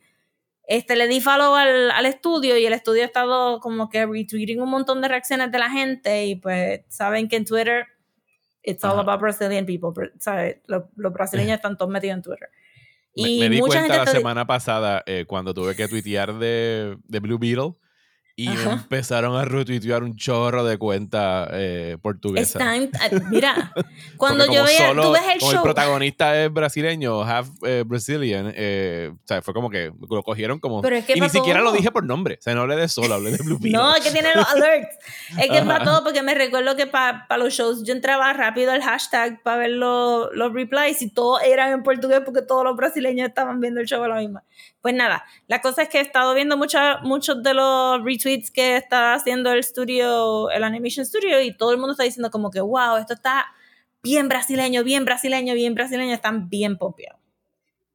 [0.69, 4.61] Este, le di follow al, al estudio y el estudio ha estado como que retweeting
[4.61, 7.87] un montón de reacciones de la gente y pues saben que en Twitter
[8.65, 10.57] it's all about Brazilian people, ¿sabes?
[10.67, 12.49] Los, los brasileños están todos metidos en Twitter.
[13.15, 16.99] Y me, me di mucha cuenta la semana pasada eh, cuando tuve que tuitear de,
[17.05, 17.75] de Blue Beetle
[18.39, 18.73] y Ajá.
[18.73, 22.61] empezaron a retuitear un chorro de cuentas eh, portuguesas.
[22.61, 22.91] Están,
[23.31, 23.73] mira,
[24.19, 25.61] cuando yo veía, solo, tú ves el como show.
[25.61, 30.59] el protagonista es brasileño, half eh, Brazilian, eh, o sea, fue como que lo cogieron
[30.59, 30.83] como.
[30.83, 32.89] Pero es que y ni siquiera lo dije por nombre, o sea, no hablé de
[32.89, 34.99] solo, hablé de Blue no, es que tiene los alerts.
[35.39, 38.71] Es que para todo, porque me recuerdo que para pa los shows yo entraba rápido
[38.71, 42.77] al hashtag para ver los, los replies y todos eran en portugués porque todos los
[42.77, 44.45] brasileños estaban viendo el show a la misma.
[44.87, 48.77] Pues nada, la cosa es que he estado viendo mucha, muchos de los retweets que
[48.77, 52.61] está haciendo el estudio, el Animation Studio, y todo el mundo está diciendo como que,
[52.61, 53.47] wow, esto está
[54.01, 57.21] bien brasileño, bien brasileño, bien brasileño, están bien pompeados.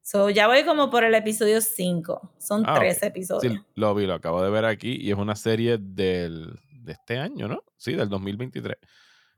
[0.01, 2.33] So, ya voy como por el episodio 5.
[2.37, 3.03] Son Ah, tres ok.
[3.03, 3.53] episodios.
[3.53, 7.17] Sí, lo vi, lo acabo de ver aquí y es una serie del, de este
[7.19, 7.63] año, ¿no?
[7.77, 8.75] Sí, del 2023.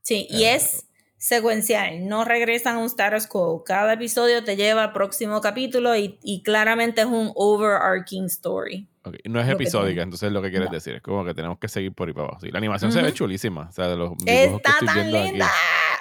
[0.02, 0.88] Sí, y Eh, es
[1.28, 3.64] secuencial, no regresan a un status quo.
[3.64, 8.88] Cada episodio te lleva al próximo capítulo y, y claramente es un overarching story.
[9.04, 10.74] ok, No es Lo que episódica, entonces lo que quieres No.
[10.76, 12.42] decir es como que tenemos que seguir por ahí para abajo.
[12.42, 13.68] Sí, la animación se ve chulísima.
[13.70, 15.30] O sea, de los que Está estoy tan viendo aquí.
[15.30, 15.52] linda.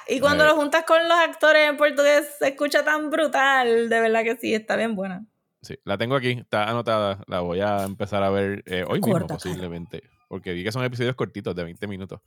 [0.08, 0.46] Y cuando Eh.
[0.48, 3.88] lo juntas con los actores en portugués se escucha tan brutal.
[3.88, 5.24] De verdad que sí, está bien buena.
[5.62, 7.22] Sí, la tengo aquí, está anotada.
[7.28, 9.38] La voy a empezar a ver eh, hoy mismo, Córtatela.
[9.38, 10.02] posiblemente.
[10.26, 12.20] Porque vi que son episodios cortitos de 20 minutos.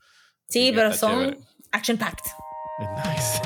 [0.48, 1.38] Sí, que pero son chévere.
[3.06, 3.42] Nice.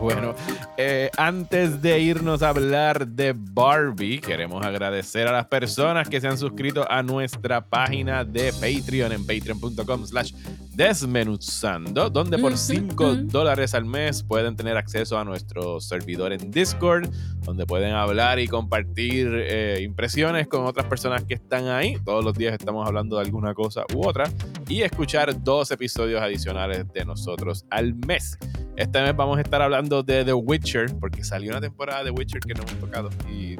[0.00, 0.34] bueno,
[0.76, 6.28] eh, antes de irnos a hablar de Barbie, queremos agradecer a las personas que se
[6.28, 10.32] han suscrito a nuestra página de Patreon en patreon.com slash
[10.74, 13.14] desmenuzando, donde por Ujú, 5 ujú.
[13.26, 17.10] dólares al mes pueden tener acceso a nuestro servidor en Discord,
[17.42, 21.96] donde pueden hablar y compartir eh, impresiones con otras personas que están ahí.
[22.04, 24.30] Todos los días estamos hablando de alguna cosa u otra
[24.68, 28.38] y escuchar dos episodios adicionales de nosotros al mes.
[28.78, 32.38] Este mes vamos a estar hablando de The Witcher, porque salió una temporada de Witcher
[32.38, 33.10] que no hemos tocado.
[33.28, 33.56] Y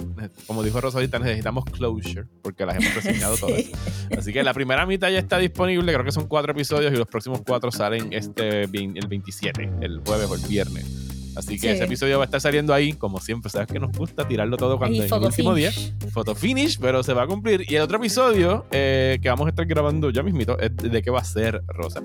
[0.46, 3.56] como dijo Rosadita, necesitamos closure, porque las hemos reseñado todas.
[3.56, 3.72] Sí.
[4.16, 7.08] Así que la primera mitad ya está disponible, creo que son cuatro episodios y los
[7.08, 10.86] próximos cuatro salen este el 27, el jueves o el viernes.
[11.34, 11.66] Así que Sí.
[11.68, 14.78] ese episodio va a estar saliendo ahí, como siempre, sabes que nos gusta tirarlo todo
[14.78, 15.72] cuando el último día.
[16.12, 17.64] Photo finish, pero se va a cumplir.
[17.68, 21.10] Y el otro episodio eh, que vamos a estar grabando ya mismito es de qué
[21.10, 22.02] va a ser Rosa.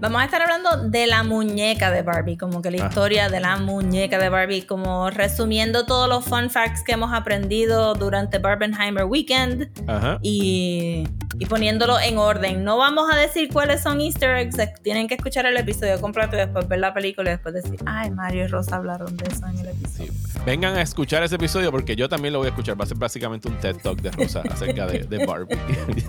[0.00, 2.88] Vamos a estar hablando de la muñeca de Barbie, como que la Ajá.
[2.88, 7.94] historia de la muñeca de Barbie, como resumiendo todos los fun facts que hemos aprendido
[7.94, 10.18] durante Barbenheimer Weekend Ajá.
[10.22, 11.08] y,
[11.38, 12.62] y poniéndolo en orden.
[12.62, 16.38] No vamos a decir cuáles son easter eggs, tienen que escuchar el episodio completo y
[16.38, 19.58] después ver la película y después decir, ay, Mario y Rosa hablaron de eso en
[19.58, 20.12] el episodio.
[20.46, 22.80] Vengan a escuchar ese episodio porque yo también lo voy a escuchar.
[22.80, 25.58] Va a ser básicamente un TED Talk de Rosa acerca de, de Barbie.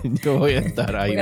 [0.22, 1.12] yo voy a estar ahí.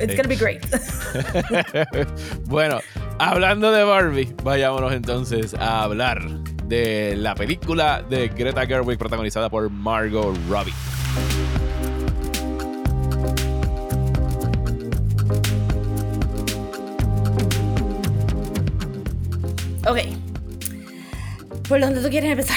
[0.00, 0.64] It's gonna be great.
[2.46, 2.80] bueno,
[3.18, 6.28] hablando de Barbie, vayámonos entonces a hablar
[6.64, 10.74] de la película de Greta Gerwig protagonizada por Margot Robbie.
[19.86, 19.98] ok.
[21.68, 22.56] ¿Por dónde tú quieres empezar?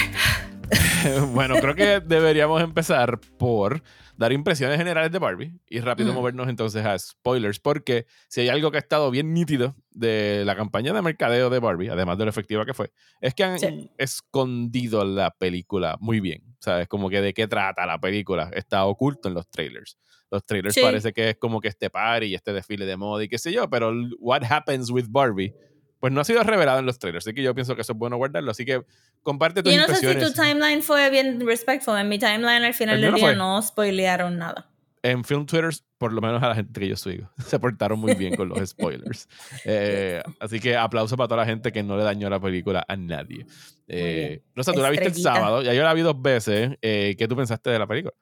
[1.32, 3.82] bueno, creo que deberíamos empezar por
[4.18, 6.16] dar impresiones generales de Barbie y rápido Mm.
[6.16, 10.54] movernos entonces a spoilers, porque si hay algo que ha estado bien nítido de la
[10.56, 13.90] campaña de mercadeo de Barbie, además de lo efectiva que fue, es que han Sí.
[13.96, 16.42] escondido la película muy bien.
[16.60, 16.88] ¿Sabes?
[16.88, 18.50] Como que de qué trata la película.
[18.52, 19.96] Está oculto en los trailers.
[20.30, 20.80] Los trailers Sí.
[20.82, 23.52] parece que es como que este party y este desfile de moda y qué sé
[23.52, 25.54] yo, pero what happens with Barbie,
[26.00, 27.26] pues no ha sido revelado en los trailers.
[27.26, 28.50] Así que yo pienso que eso es bueno guardarlo.
[28.50, 28.84] Así que
[29.22, 31.98] comparte tus Yo no sé si tu timeline fue bien respectful.
[31.98, 33.36] En mi timeline al final del no día fue.
[33.36, 34.70] no spoilearon nada.
[35.02, 38.14] en Film Twitter, por lo menos a la gente que yo sigo, se portaron muy
[38.14, 39.28] bien con los spoilers.
[39.64, 42.96] Eh, así que aplauso para toda la gente que no le dañó la película a
[42.96, 43.46] nadie.
[43.86, 46.76] Eh, Rosa, tú la viste el sábado, ya yo la vi dos veces.
[46.82, 48.14] Eh, ¿Qué tú pensaste de la película?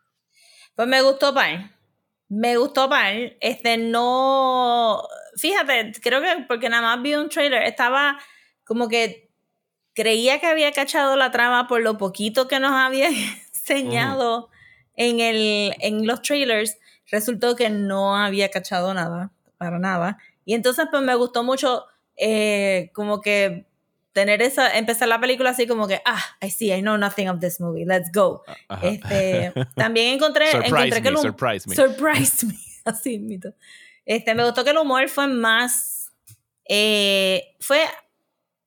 [0.74, 1.70] Pues me gustó par.
[2.28, 3.14] Me gustó par.
[3.40, 5.02] Este no.
[5.36, 8.18] Fíjate, creo que porque nada más vi un trailer, estaba
[8.64, 9.28] como que
[9.94, 13.08] creía que había cachado la trama por lo poquito que nos había
[13.54, 14.50] enseñado
[14.94, 16.78] en, el, en los trailers.
[17.10, 20.18] Resultó que no había cachado nada, para nada.
[20.44, 21.84] Y entonces pues me gustó mucho
[22.16, 23.66] eh, como que
[24.12, 27.38] tener esa, empezar la película así como que, ah, I see, I know nothing of
[27.40, 28.42] this movie, let's go.
[28.82, 31.76] Este, también encontré, encontré que el surprise me.
[31.76, 32.54] Surprise me,
[32.86, 33.52] así mito.
[34.06, 36.12] Este, me gustó que el humor fue más,
[36.68, 37.80] eh, fue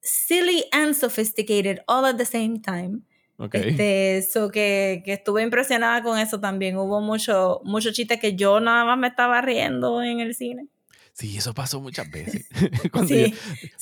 [0.02, 3.02] silly and sophisticated all at the same time.
[3.38, 3.70] Okay.
[3.70, 6.76] Este, so que, que, estuve impresionada con eso también.
[6.78, 10.68] Hubo mucho, mucho chiste que yo nada más me estaba riendo en el cine.
[11.14, 12.48] Sí, eso pasó muchas veces.
[12.92, 13.28] cuando, yo,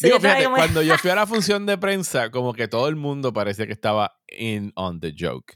[0.01, 3.33] digo, fíjate, cuando yo fui a la función de prensa, como que todo el mundo
[3.33, 5.55] parecía que estaba in on the joke.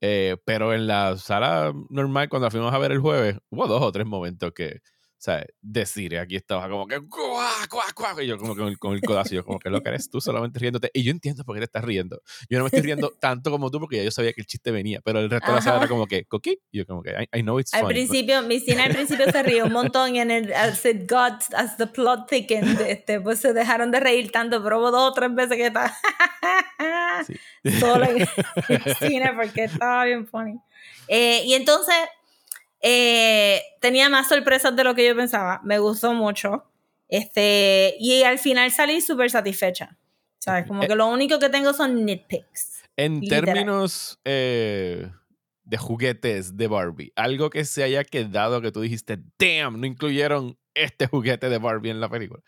[0.00, 3.92] Eh, pero en la sala normal, cuando fuimos a ver el jueves, hubo dos o
[3.92, 4.80] tres momentos que,
[5.24, 7.38] sea, decir, aquí estaba como que, ¡guau,
[7.70, 8.20] guau, guau!
[8.20, 10.58] Y yo como que con el, codazo, yo como que lo que eres tú solamente
[10.58, 10.90] riéndote.
[10.92, 12.20] Y yo entiendo por qué te estás riendo.
[12.50, 14.72] Yo no me estoy riendo tanto como tú porque ya yo sabía que el chiste
[14.72, 16.58] venía, pero el resto de la sala era como que, ¿coquí?
[16.72, 17.82] Y yo como que, I, know it's funny.
[17.82, 21.08] Al principio, mi cine al principio se rió un montón y en el, as it
[21.08, 25.10] got, as the plot thickened, este, pues se dejaron de reír tanto, pero hubo dos
[25.10, 25.94] o tres veces que estaba
[27.78, 28.22] solo en
[28.68, 30.58] el cine porque estaba bien funny.
[31.06, 31.94] Eh, y entonces
[32.82, 35.60] eh, tenía más sorpresas de lo que yo pensaba.
[35.64, 36.64] Me gustó mucho.
[37.08, 39.96] Este, y al final salí súper satisfecha.
[40.38, 40.66] ¿Sabes?
[40.66, 42.82] Como eh, que lo único que tengo son nitpicks.
[42.96, 45.08] En términos eh,
[45.64, 50.58] de juguetes de Barbie, algo que se haya quedado que tú dijiste, damn, no incluyeron
[50.74, 52.42] este juguete de Barbie en la película.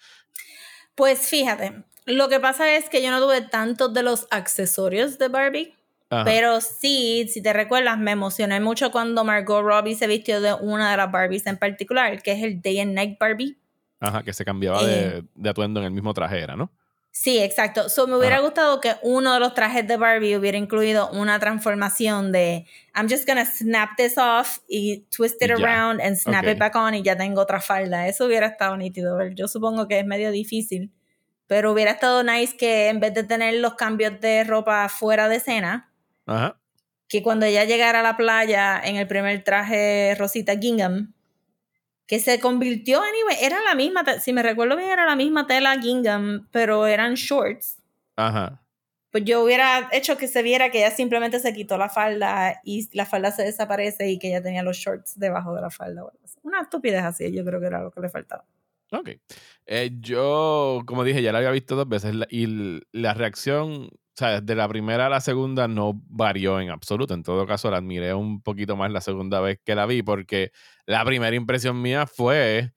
[0.97, 5.29] Pues fíjate, lo que pasa es que yo no tuve tantos de los accesorios de
[5.29, 5.75] Barbie.
[6.09, 10.91] Pero sí, si te recuerdas, me emocioné mucho cuando Margot Robbie se vistió de una
[10.91, 13.57] de las Barbies en particular, que es el Day and Night Barbie.
[13.99, 16.71] Ajá, que se cambiaba de, eh, de, atuendo en el mismo traje, ¿era, ¿no?
[17.17, 17.89] Sí, exacto.
[17.89, 22.33] So, me hubiera gustado que uno de los trajes de Barbie hubiera incluido una transformación
[22.33, 26.75] de I'm just gonna snap this off y twist it around and snap it back
[26.75, 28.09] on y ya tengo otra falda.
[28.09, 29.17] Eso hubiera estado nítido.
[29.29, 30.91] Yo supongo que es medio difícil,
[31.47, 35.37] pero hubiera estado nice que en vez de tener los cambios de ropa fuera de
[35.37, 35.94] escena,
[36.27, 36.61] Ajá.
[37.09, 41.15] Que cuando ella llegara a la playa en el primer traje Rosita Gingham,
[42.07, 45.81] que se convirtió, anyway, era la misma, si me recuerdo bien, era la misma tela
[45.81, 47.83] Gingham, pero eran shorts.
[48.17, 48.61] Ajá.
[49.11, 52.89] Pues yo hubiera hecho que se viera que ella simplemente se quitó la falda y
[52.97, 56.05] la falda se desaparece y que ella tenía los shorts debajo de la falda.
[56.43, 58.45] Una estupidez así, yo creo que era lo que le faltaba.
[58.91, 59.11] Ok.
[59.67, 64.41] Eh, yo, como dije, ya la había visto dos veces y la reacción o sea,
[64.41, 67.15] de la primera a la segunda no varió en absoluto.
[67.15, 70.53] En todo caso, la admiré un poquito más la segunda vez que la vi, porque
[70.87, 72.71] la primera impresión mía fue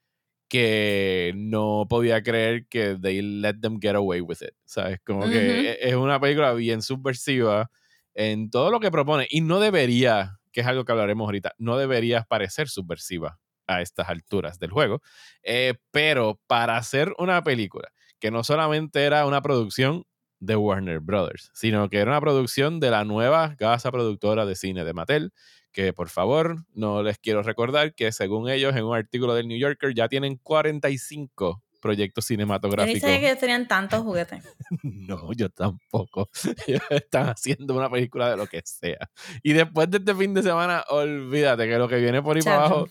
[0.50, 4.56] que no podía creer que they let them get away with it.
[4.66, 5.00] ¿Sabes?
[5.06, 7.70] Como que es una película bien subversiva
[8.16, 9.28] en todo lo que propone.
[9.30, 14.10] Y no debería, que es algo que hablaremos ahorita, no debería parecer subversiva a estas
[14.10, 15.04] alturas del juego.
[15.44, 20.07] Eh, pero para hacer una película que no solamente era una producción
[20.40, 24.84] de Warner Brothers, sino que era una producción de la nueva casa productora de cine
[24.84, 25.34] de Mattel,
[25.72, 29.58] que por favor no les quiero recordar que según ellos en un artículo del New
[29.58, 33.02] Yorker ya tienen 45 proyectos cinematográficos.
[33.02, 34.44] Yo que ellos tenían tantos juguetes.
[34.84, 36.30] no, yo tampoco.
[36.68, 39.10] Ellos están haciendo una película de lo que sea.
[39.44, 42.58] Y después de este fin de semana, olvídate que lo que viene por ahí para
[42.58, 42.90] abajo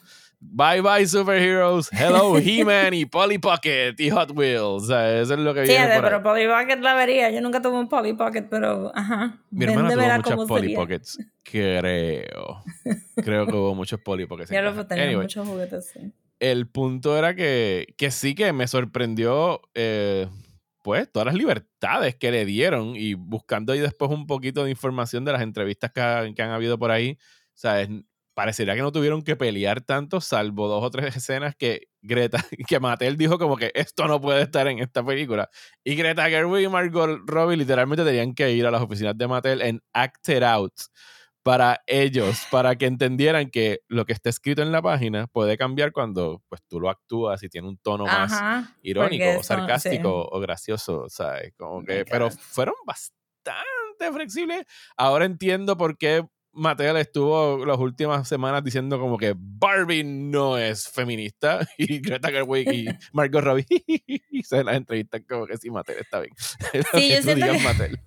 [0.49, 4.85] Bye bye superheroes, hello He-Man y Polly Pocket y Hot Wheels.
[4.85, 5.95] O sea, eso es lo que viene.
[5.95, 7.31] Sí, pero Polly Pocket la vería.
[7.31, 9.39] Yo nunca tuve un Polly Pocket, pero ajá.
[9.51, 11.19] Mi hermana tuvo muchas Polly Pockets.
[11.43, 12.63] Creo.
[13.17, 14.51] Creo que hubo muchos Polly Pockets.
[14.51, 16.13] Ya lo tenía muchos juguetes, sí.
[16.39, 20.29] El punto era que, que sí que me sorprendió, eh,
[20.83, 25.25] pues, todas las libertades que le dieron y buscando ahí después un poquito de información
[25.25, 27.19] de las entrevistas que, que han habido por ahí.
[27.21, 27.89] O sea, es,
[28.37, 32.79] parecería que no tuvieron que pelear tanto, salvo dos o tres escenas que Greta, que
[32.79, 35.49] Mattel dijo como que esto no puede estar en esta película.
[35.83, 39.63] Y Greta Gerwig y Margot Robbie literalmente tenían que ir a las oficinas de Mattel
[39.63, 40.75] en Acted Out
[41.43, 45.93] para ellos, para que entendieran que lo que está escrito en la página puede cambiar
[45.93, 51.07] cuando pues tú lo actúas y tiene un tono más irónico, o sarcástico o gracioso,
[51.09, 51.55] ¿sabes?
[51.57, 54.67] Como que, pero fueron bastante flexibles.
[54.97, 56.27] Ahora entiendo por qué
[56.57, 62.73] Mattel estuvo las últimas semanas diciendo como que Barbie no es feminista y Greta Gerwig
[62.73, 63.67] y Margot Robbie
[64.43, 66.35] se las entrevistas como que sí, Mattel está bien.
[66.97, 68.01] Sí, yo siento que Mattel.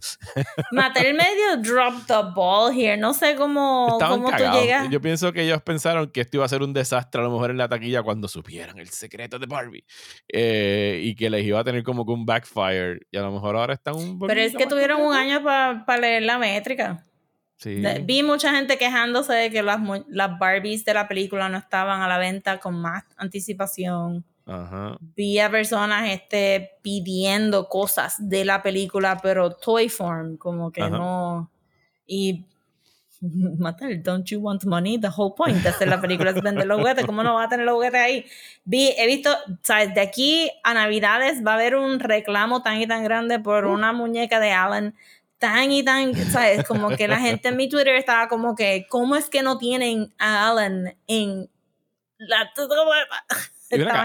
[0.71, 2.97] Mattel medio dropped the ball here.
[2.97, 4.89] No sé cómo, cómo tú llegas.
[4.89, 7.51] Yo pienso que ellos pensaron que esto iba a ser un desastre a lo mejor
[7.51, 9.85] en la taquilla cuando supieran el secreto de Barbie
[10.27, 13.55] eh, y que les iba a tener como que un backfire y a lo mejor
[13.55, 17.05] ahora están un Pero es que tuvieron un año para leer la métrica.
[17.65, 22.07] Vi mucha gente quejándose de que las, las Barbies de la película no estaban a
[22.07, 24.23] la venta con más anticipación.
[25.15, 31.51] Vi a personas este, pidiendo cosas de la película, pero toy form, como que no.
[32.07, 32.45] Y
[33.59, 34.97] Matel, don't you want money?
[34.97, 37.05] The whole point de hacer la película es vender los juguetes.
[37.05, 38.25] ¿Cómo no va a tener los juguetes ahí?
[38.63, 39.93] Vi, he visto, ¿sabes?
[39.93, 43.91] De aquí a Navidades va a haber un reclamo tan y tan grande por una
[43.91, 44.95] muñeca de Alan
[45.39, 46.63] tan y tan, ¿sabes?
[46.65, 50.13] Como que la gente en mi Twitter estaba como que, ¿cómo es que no tienen
[50.19, 51.49] a Alan en
[52.17, 52.51] la...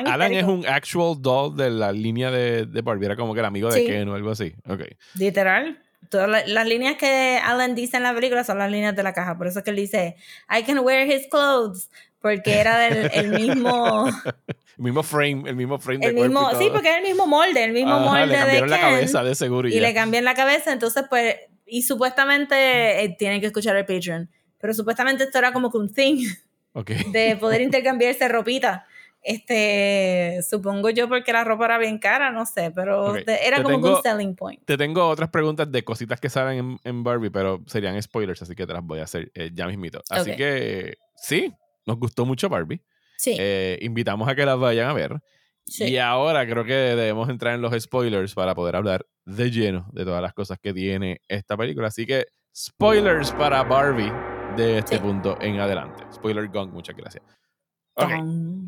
[0.07, 3.47] Alan es un actual doll de la línea de, de Barbie, era como que el
[3.47, 4.55] amigo de Ken o algo así.
[4.66, 4.97] Okay.
[5.14, 5.80] Literal.
[6.11, 9.37] Todas las, líneas que Alan dice en la película son las líneas de la caja.
[9.37, 10.16] Por eso es que él dice,
[10.49, 11.91] I can wear his clothes.
[12.20, 14.07] Porque era del el mismo...
[14.76, 17.72] el mismo frame, el mismo frame el mismo, Sí, porque es el mismo molde, el
[17.72, 21.04] mismo molde le cambiaron de la cabeza de seguro y, le cambian la cabeza, entonces
[21.08, 25.78] pues y supuestamente eh, tienen que escuchar el Patreon, pero supuestamente esto era como que
[25.78, 26.26] un thing
[27.12, 28.86] de poder intercambiarse ropita.
[29.26, 34.02] Este, supongo yo porque la ropa era bien cara, no sé, pero era como un
[34.02, 34.62] selling point.
[34.66, 38.54] Te tengo otras preguntas de cositas que salen en, en Barbie, pero serían spoilers, así
[38.54, 40.02] que te las voy a hacer eh, ya mismito.
[40.10, 41.54] Así que sí,
[41.86, 42.82] nos gustó mucho Barbie.
[43.24, 43.34] Sí.
[43.38, 45.18] Eh, invitamos a que las vayan a ver.
[45.66, 50.04] Y ahora creo que debemos entrar en los spoilers para poder hablar de lleno de
[50.04, 51.88] todas las cosas que tiene esta película.
[51.88, 54.12] Así que spoilers para Barbie
[54.58, 56.04] de este punto en adelante.
[56.12, 57.24] Spoiler gong, muchas gracias.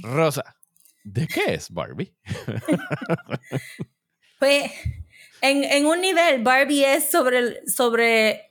[0.00, 0.56] Rosa,
[1.04, 2.14] ¿de qué es Barbie?
[4.38, 4.72] pues
[5.42, 8.45] en, en, un nivel, Barbie es sobre, sobre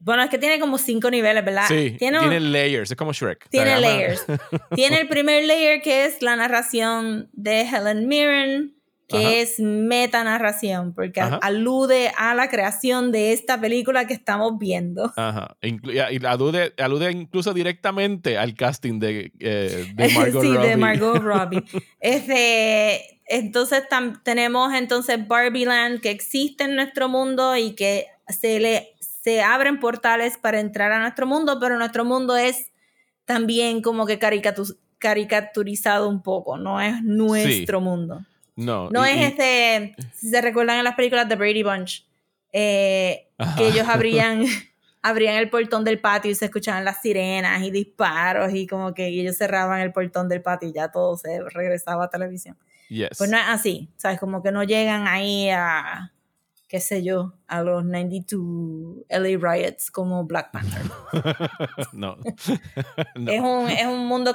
[0.00, 1.66] bueno, es que tiene como cinco niveles, ¿verdad?
[1.68, 3.48] Sí, tiene, layers, es como Shrek.
[3.50, 4.24] Tiene layers.
[4.74, 8.74] tiene el primer layer que es la narración de Helen Mirren,
[9.08, 15.12] que es metanarración, porque alude a la creación de esta película que estamos viendo.
[15.16, 15.56] Ajá.
[15.60, 20.68] y alude, alude incluso directamente al casting de, eh, de Margot sí, Robbie.
[20.68, 21.64] de Margot Robbie.
[21.98, 23.82] este, entonces
[24.22, 29.80] tenemos entonces Barbie Land que existe en nuestro mundo y que se le se abren
[29.80, 32.70] portales para entrar a nuestro mundo, pero nuestro mundo es
[33.24, 34.18] también como que
[34.98, 38.24] caricaturizado un poco, no es nuestro mundo.
[38.56, 38.90] No.
[38.90, 42.06] No es este, si se recuerdan en las películas de Brady Bunch,
[42.52, 44.44] eh, que ellos abrían,
[45.02, 49.06] abrían el portón del patio y se escuchaban las sirenas y disparos y como que
[49.06, 52.56] ellos cerraban el portón del patio y ya todo se regresaba a televisión.
[53.16, 54.18] Pues no es así, ¿sabes?
[54.18, 56.12] Como que no llegan ahí a
[56.70, 60.82] qué sé yo, a los 92 LA Riots como Black Panther.
[61.92, 62.16] no.
[62.24, 64.32] Es, un, es, un, mundo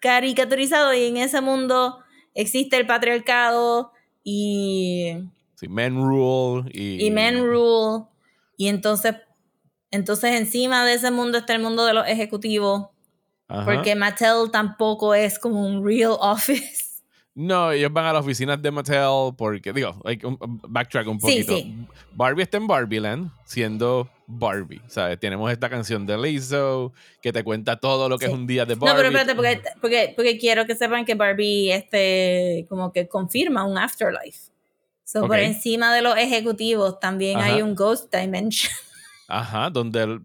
[0.00, 1.98] caricaturizado y en ese mundo
[2.34, 3.92] existe el patriarcado
[4.24, 5.12] y...
[5.56, 6.70] Sí, men rule.
[6.72, 8.06] Y, y men rule.
[8.56, 9.16] Y entonces,
[9.90, 12.88] entonces encima de ese mundo está el mundo de los ejecutivos.
[13.66, 16.89] Porque Mattel tampoco es como un real office.
[17.34, 20.26] No, ellos van a las oficinas de Mattel porque, digo, like,
[20.68, 21.56] backtrack un poquito.
[22.12, 25.18] Barbie está en Barbieland siendo Barbie, ¿sabes?
[25.18, 28.74] Tenemos esta canción de Lizzo que te cuenta todo lo que es un día de
[28.74, 28.88] Barbie.
[28.88, 33.64] No, pero espérate, porque, porque, porque, quiero que sepan que Barbie este, como que confirma
[33.64, 34.50] un afterlife.
[35.04, 38.72] So, Por encima de los ejecutivos también hay un Ghost Dimension.
[39.28, 40.20] Ajá, donde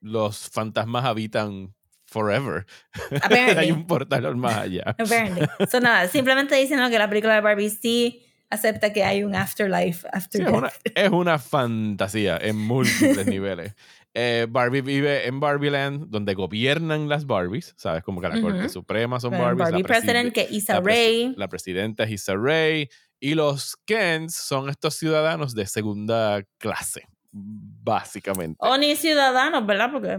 [0.00, 1.74] los fantasmas habitan
[2.08, 2.66] forever.
[3.56, 4.96] Hay un portal más allá.
[4.98, 5.46] Apparently.
[5.70, 10.08] So, nada, simplemente diciendo que la película de Barbie sí acepta que hay un afterlife
[10.10, 13.74] after es, una, es, una, fantasía en múltiples niveles.
[14.14, 18.02] Eh, Barbie vive en Barbieland, donde gobiernan las Barbies, ¿sabes?
[18.02, 19.70] Como que la Corte Suprema son Barbies.
[19.70, 21.34] Barbie President, que Issa Rae.
[21.36, 22.88] La presidenta es Issa Rae.
[23.20, 28.56] Y los Kens son estos ciudadanos de segunda clase, básicamente.
[28.60, 29.90] O ni ciudadanos, ¿verdad?
[29.92, 30.18] Porque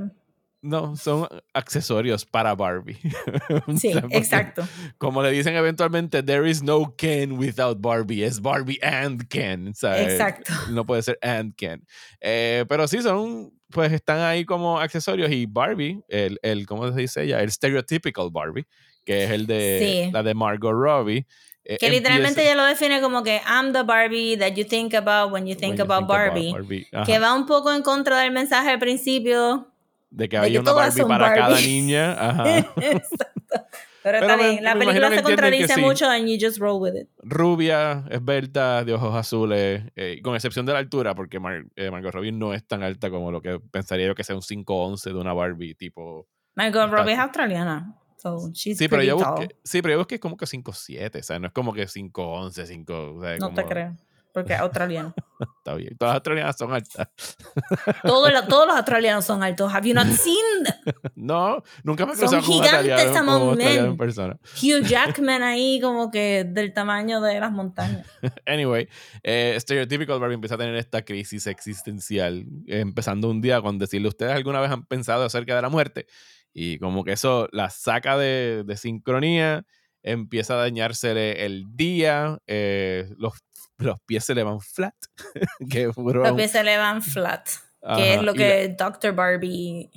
[0.62, 2.99] no, son accesorios para Barbie.
[3.78, 4.68] Sí, exacto.
[4.97, 8.24] Como le dicen eventualmente, there is no Ken without Barbie.
[8.24, 9.68] Es Barbie and Ken.
[9.68, 10.53] Exacto.
[10.72, 11.86] No puede ser and Ken.
[12.20, 16.99] Eh, pero sí, son, pues están ahí como accesorios y Barbie, el, el ¿cómo se
[16.99, 17.41] dice ella?
[17.41, 18.66] El stereotypical Barbie,
[19.05, 21.26] que es el de la de Margot Robbie.
[21.64, 25.32] Eh, que literalmente ella lo define como que I'm the Barbie that you think about
[25.32, 26.53] when you think, about, Barbie.
[27.05, 29.72] que va un poco en contra del mensaje al principio
[30.12, 31.68] de que De había que una Barbie para cada Barbie.
[31.68, 32.12] niña.
[32.30, 32.57] Ajá.
[32.60, 33.26] Exacto.
[34.01, 34.64] Pero, Pero está me- bien.
[34.64, 35.82] La me película se contradice sí.
[35.82, 37.10] mucho and you just roll with it.
[37.22, 42.14] Rubia, esbelta, de ojos azules, eh, con excepción de la altura, porque Mar- eh, Margot
[42.14, 45.16] Robbie no es tan alta como lo que pensaría yo que sea un 5'11 de
[45.20, 46.28] una Barbie tipo...
[46.55, 47.93] Margot Robbie es australiana.
[48.18, 51.39] So she's Sí, pero yo busqué, sí, pero yo busqué como que 5'7, o sea,
[51.39, 53.14] no es como que 5'11, 5...
[53.16, 53.97] O sea, No te como- creo.
[54.34, 55.14] Porque es australiano.
[55.58, 55.98] Está bien.
[55.98, 57.08] Todas las australianas son altas.
[58.04, 59.74] todos, los, todos los australianos son altos.
[59.74, 60.36] Have you not seen
[61.16, 64.40] No, nunca me he cruzado con un australiano, among australiano en persona.
[64.62, 68.08] Hugh Jackman ahí como que del tamaño de las montañas?
[68.46, 68.88] Anyway,
[69.24, 74.08] eh, Stereotypical Barbie empieza a tener esta crisis existencial, eh, empezando un día con decirle,
[74.08, 76.08] ¿ustedes alguna vez han pensado acerca de la muerte?
[76.54, 79.66] Y como que eso la saca de, de sincronía,
[80.04, 83.34] empieza a dañarse el día, eh, los,
[83.78, 84.95] los pies se le van flat,
[85.70, 87.47] que Los pies se le van flat.
[87.82, 89.14] Ajá, que es lo que Dr.
[89.14, 89.89] Barbie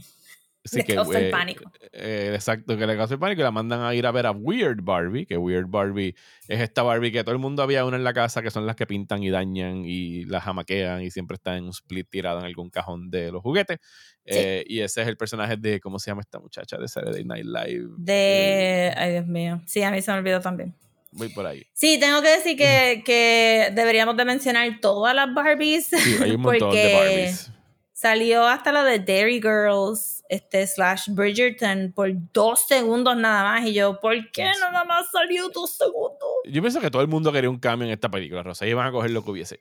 [0.64, 1.70] Sí, le que, causa el eh, pánico.
[1.92, 4.30] eh, exacto, que le causa el pánico y la mandan a ir a ver a
[4.30, 6.14] Weird Barbie, que Weird Barbie
[6.46, 8.76] es esta Barbie que todo el mundo había una en la casa, que son las
[8.76, 12.44] que pintan y dañan y las jamaquean y siempre está en un split tirado en
[12.46, 13.78] algún cajón de los juguetes.
[14.24, 14.34] Sí.
[14.38, 17.44] Eh, y ese es el personaje de, ¿cómo se llama esta muchacha de Saturday Night
[17.44, 17.88] Live?
[17.90, 18.94] Eh, De.
[18.96, 19.60] Ay, Dios mío.
[19.66, 20.76] Sí, a mí se me olvidó también.
[21.10, 21.66] voy por ahí.
[21.72, 25.86] Sí, tengo que decir que, que deberíamos de mencionar todas las Barbies.
[25.86, 27.50] Sí, hay un montón de porque Barbies.
[27.94, 33.66] Salió hasta la de Dairy Girls, este, slash Bridgerton, por dos segundos nada más.
[33.66, 36.18] Y yo, ¿por qué nada más salió dos segundos?
[36.44, 38.64] Yo pienso que todo el mundo quería un cambio en esta película, Rosa.
[38.64, 39.58] Ellos van a coger lo que hubiese.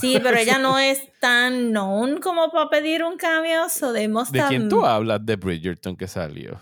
[0.00, 3.68] Sí, pero ella no es tan known como para pedir un cambio.
[3.70, 6.60] So they must ¿De have- quién tú hablas de Bridgerton que salió?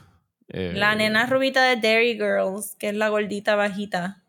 [0.48, 4.22] Eh, La nena rubita de Dairy Girls, que es la gordita bajita.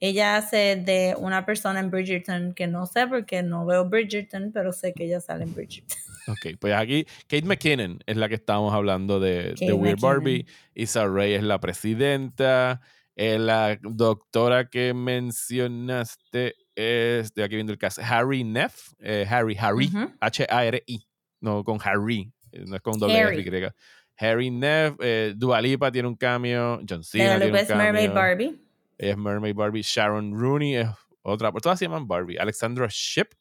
[0.00, 4.72] Ella hace de una persona en Bridgerton que no sé porque no veo Bridgerton, pero
[4.72, 5.96] sé que ella sale en Bridgerton.
[6.26, 9.96] Ok, pues aquí Kate McKinnon es la que estábamos hablando de, Weird McKinnon.
[10.00, 10.46] Barbie.
[10.74, 12.80] Issa Rae es la presidenta.
[13.16, 18.92] eh, la doctora que mencionaste es, estoy aquí viendo el caso, Harry Neff.
[19.00, 19.90] eh, Harry, Harry.
[20.20, 21.06] H-A-R-I.
[21.40, 22.32] No, con Harry.
[22.52, 23.42] eh, No es con doble Harry.
[23.46, 23.70] R, Y.
[24.16, 24.94] Harry Neff.
[25.00, 26.80] Eh, Dua Lipa tiene un cambio.
[26.88, 27.66] John Cena tiene un Mermaid
[28.06, 28.14] cambio.
[28.14, 28.60] Barbie.
[28.98, 29.82] Ella es Mermaid Barbie.
[29.82, 30.88] Sharon Rooney es
[31.22, 31.50] otra.
[31.52, 32.38] Pues todas se llaman Barbie.
[32.38, 33.32] Alexandra Shipp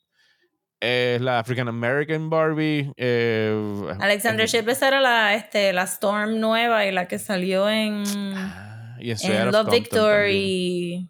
[0.83, 2.91] es la African American Barbie.
[2.97, 7.69] eh, Alexander es- Shipp esa era la, este, la Storm nueva y la que salió
[7.69, 8.03] en,
[8.35, 11.09] Ah, y en, en Love Victor y,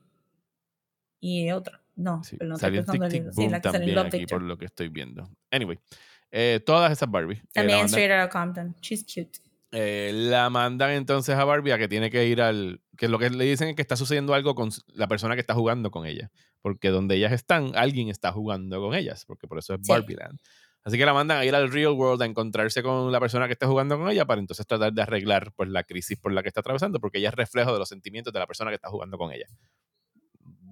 [1.20, 1.82] y otra.
[1.96, 4.08] No, Sí, pero no salió en Tic Tic en- sí, la que en también Love
[4.08, 4.40] aquí Victor.
[4.40, 5.30] por lo que estoy viendo.
[5.52, 5.80] Anyway,
[6.32, 7.36] eh, todas esas Barbie.
[7.36, 8.76] eh, También en mandan- Straight Outta Compton.
[8.82, 9.40] She's cute.
[9.76, 12.82] Eh, la mandan entonces a Barbie a que tiene que ir al.
[12.96, 15.56] Que lo que le dicen es que está sucediendo algo con la persona que está
[15.56, 16.30] jugando con ella.
[16.62, 19.26] Porque donde ellas están, alguien está jugando con ellas.
[19.26, 19.92] Porque por eso es Sí.
[19.92, 20.40] Barbie Land.
[20.84, 23.54] Así que la mandan a ir al real world a encontrarse con la persona que
[23.54, 26.50] está jugando con ella para entonces tratar de arreglar pues, la crisis por la que
[26.50, 27.00] está atravesando.
[27.00, 29.48] Porque ella es reflejo de los sentimientos de la persona que está jugando con ella.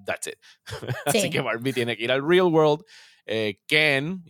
[0.05, 0.35] That's it.
[1.05, 1.29] Así Sí.
[1.29, 2.83] que Barbie tiene que ir al real world.
[3.25, 4.23] Eh, Ken,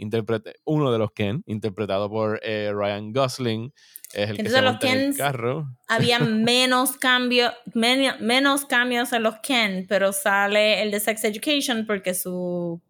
[0.66, 3.74] uno de los Ken, interpretado por eh, Ryan Gosling,
[4.14, 5.68] es el que Entonces se los monta en el Kens- carro.
[5.88, 12.14] Había menos cambios, menos cambios en los Ken, pero sale el de Sex Education porque
[12.14, 12.82] su,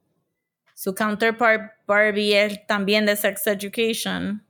[0.76, 4.46] su counterpart Barbie es también de Sex Education.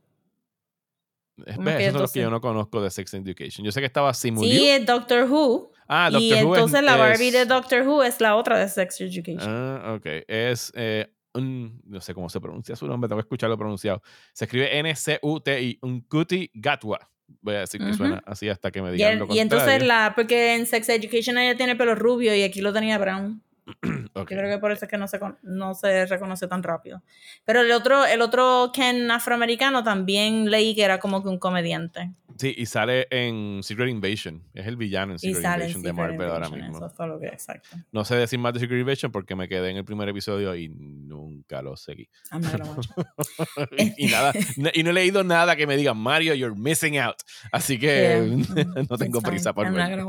[1.45, 3.65] Es- ¿Cómo ve, que esos son los que yo no conozco de Sex Education.
[3.65, 5.72] Yo sé que estaba Simu Sí, es Doctor Who.
[5.88, 8.59] Ah, Doctor y Who es- entonces la Barbie es- de Doctor Who es la otra
[8.59, 9.39] de Sex Education.
[9.41, 10.05] Ah, ok.
[10.28, 14.02] Es eh, no sé cómo se pronuncia su nombre, tengo que escucharlo pronunciado.
[14.34, 17.10] Se escribe N-C-U-T-I, un Cutie Gatwa.
[17.42, 19.66] Voy a decir que suena así hasta que me y, digan el- lo y entonces
[19.68, 19.88] contrario.
[19.88, 23.42] la, porque en Sex Education ella tiene pelo rubio y aquí lo tenía brown.
[24.15, 27.01] Yo creo que por eso es que no se, no se reconoce tan rápido.
[27.45, 32.11] Pero el otro, el otro Ken afroamericano también leí que era como que un comediante.
[32.38, 34.41] Sí, y sale en Secret Invasion.
[34.53, 36.88] Es el villano en Y Secret sale en Invasion de Secret Marvel ahora Invasion, mismo.
[36.88, 37.69] Eso lo que, exacto.
[37.91, 40.69] No sé decir más de Secret Invasion porque me quedé en el primer episodio y
[40.69, 42.09] nunca lo seguí.
[43.78, 44.34] Y, y nada,
[44.74, 47.15] y no he leído nada que me diga Mario, you're missing out.
[47.51, 48.22] Así que Yeah.
[48.89, 49.72] no tengo It's prisa fine.
[49.72, 50.01] por ver.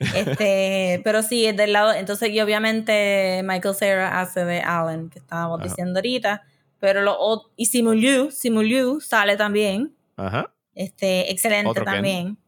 [0.00, 1.92] Este, pero sí, es del lado.
[1.92, 2.83] Entonces, y obviamente
[3.44, 5.68] Michael Cera hace de Alan, que estábamos Ajá.
[5.68, 6.42] diciendo ahorita.
[6.80, 9.94] Pero lo y Simu Liu, Simu Liu sale también.
[10.16, 10.52] Ajá.
[10.74, 11.94] Este, excelente Otro Ken.
[11.94, 12.38] también.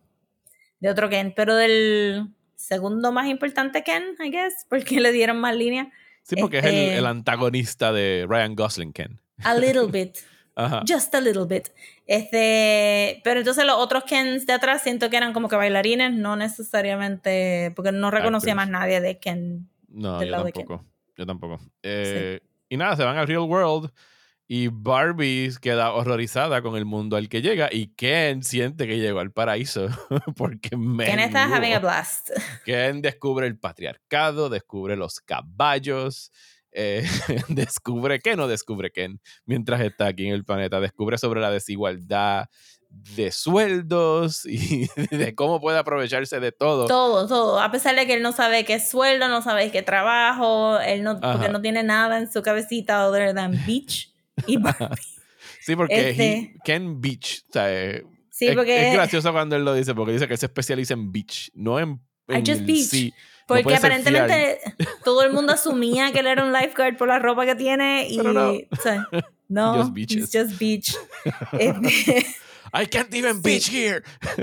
[0.81, 1.33] De otro Ken.
[1.35, 5.91] Pero del segundo más importante Ken, I guess, porque le dieron más línea.
[6.23, 9.21] Sí, porque es el, Este- el antagonista de Ryan Gosling, Ken.
[9.45, 10.17] A little bit.
[10.59, 10.83] Ajá.
[10.89, 11.69] Just a little bit.
[12.07, 16.35] Este, pero entonces los otros Kens de atrás siento que eran como que bailarines, no
[16.37, 18.71] necesariamente, porque no reconocía Actors.
[18.71, 19.69] más nadie de Ken.
[19.97, 20.85] No, yo tampoco.
[21.17, 21.59] Yo tampoco.
[21.83, 23.91] Eh, Y nada, se van al real world
[24.49, 29.21] Y Barbie queda horrorizada con el mundo al que llega y Ken siente que llegó
[29.21, 29.89] al paraíso
[30.37, 32.31] porque Ken está having a blast.
[32.65, 36.31] Ken descubre el patriarcado, descubre los caballos,
[36.71, 37.05] eh,
[37.49, 42.47] descubre que no descubre Ken mientras está aquí en el planeta, descubre sobre la desigualdad
[43.17, 46.87] de sueldos y de cómo puede aprovecharse de todo.
[46.87, 47.61] Todo, todo.
[47.61, 51.21] A pesar de que él no sabe qué sueldo, no sabe qué trabajo, él no,
[51.21, 54.13] porque no tiene nada en su cabecita other than beach
[54.47, 54.59] y
[55.61, 57.45] sí, porque este Ken Beach.
[57.49, 58.89] O sea, eh, sí, porque...
[58.89, 62.01] es, gracioso cuando él lo dice, porque dice que se especializa en beach, no en,
[62.29, 63.15] I just beach.
[63.47, 64.59] Porque aparentemente
[65.05, 68.19] todo el mundo asumía que él era un lifeguard por la ropa que tiene y
[68.19, 69.09] no, o sea,
[69.49, 70.31] no just beaches.
[70.33, 70.97] just beach.
[71.53, 72.27] Este,
[72.73, 74.03] I can't even beach here.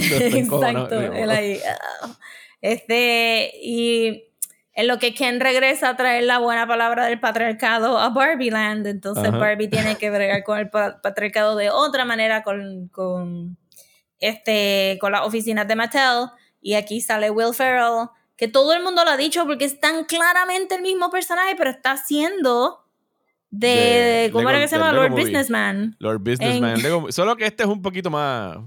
[0.00, 1.60] Exacto, él ahí.
[1.66, 2.16] Ah.
[2.60, 4.24] Este, y
[4.72, 8.86] en lo que Ken regresa a traer la buena palabra del patriarcado a Barbie Land,
[8.86, 13.56] entonces Barbie tiene que bregar con el patriarcado de otra manera con, con,
[14.18, 16.30] este, con las oficinas de Mattel.
[16.60, 20.04] Y aquí sale Will Ferrell que todo el mundo lo ha dicho porque es tan
[20.04, 22.83] claramente el mismo personaje, pero está haciendo
[23.58, 24.92] de, ¿cómo era que se llama?
[24.92, 25.96] Lord Businessman.
[25.98, 27.12] Lord Businessman.
[27.12, 28.58] solo que este es un poquito más,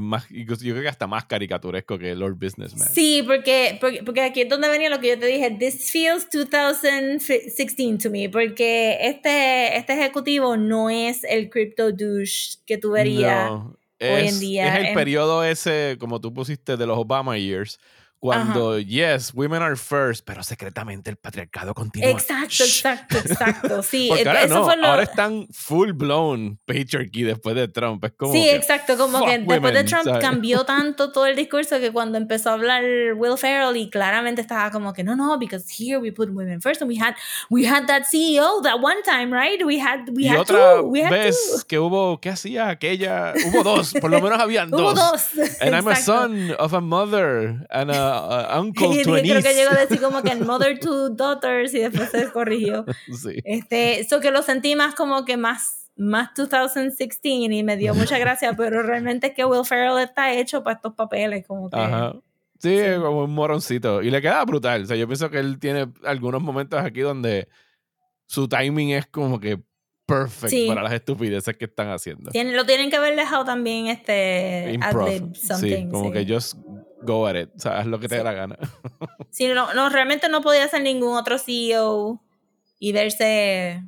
[0.00, 2.88] más, yo creo que hasta más caricaturesco que Lord Businessman.
[2.88, 7.98] Sí, porque, porque, aquí es donde venía lo que yo te dije, this feels 2016
[8.02, 14.28] to me, porque este, este ejecutivo no es el crypto douche que tú verías hoy
[14.28, 14.78] en día.
[14.78, 17.78] Es el periodo ese, como tú pusiste, de los Obama years,
[18.24, 22.08] cuando, yes, women are first, pero secretamente el patriarcado continúa.
[22.08, 23.82] Exacto, exacto, exacto.
[23.82, 28.02] Sí, Porque ahora no, ahora están full blown patriarchy después de Trump.
[28.02, 31.92] Es como sí, exacto, como que después de Trump cambió tanto todo el discurso que
[31.92, 32.82] cuando empezó a hablar
[33.14, 36.80] Will Ferrell y claramente estaba como que no, no, because here we put women first
[36.80, 37.14] and we had
[37.50, 39.62] we had that CEO that one time, right?
[39.62, 43.34] We had we y had otra two, we had vez que hubo, ¿qué hacía aquella?
[43.48, 44.80] Hubo dos, por lo menos habían dos.
[44.80, 45.28] hubo dos.
[45.60, 48.13] And I'm a son of a mother and a
[48.60, 52.30] uncle y, Creo que llegó a decir como que mother to daughters y después se
[52.30, 52.84] corrigió.
[53.14, 53.40] Sí.
[53.44, 58.18] Este, eso que lo sentí más como que más, más 2016 y me dio mucha
[58.18, 61.76] gracia, pero realmente es que Will Ferrell está hecho para estos papeles, como que...
[61.76, 62.14] Ajá.
[62.58, 64.02] Sí, como un moroncito.
[64.02, 64.84] Y le queda brutal.
[64.84, 67.48] O sea, yo pienso que él tiene algunos momentos aquí donde
[68.26, 69.60] su timing es como que
[70.06, 72.30] perfect para las estupideces que están haciendo.
[72.32, 74.78] lo tienen que haber dejado también este
[75.34, 75.84] something.
[75.84, 76.56] Sí, como que just
[77.04, 77.50] go at it.
[77.56, 78.58] O sea, haz lo que te dé la gana.
[79.30, 82.22] sí, no, no, realmente no podía ser ningún otro CEO
[82.78, 83.82] y verse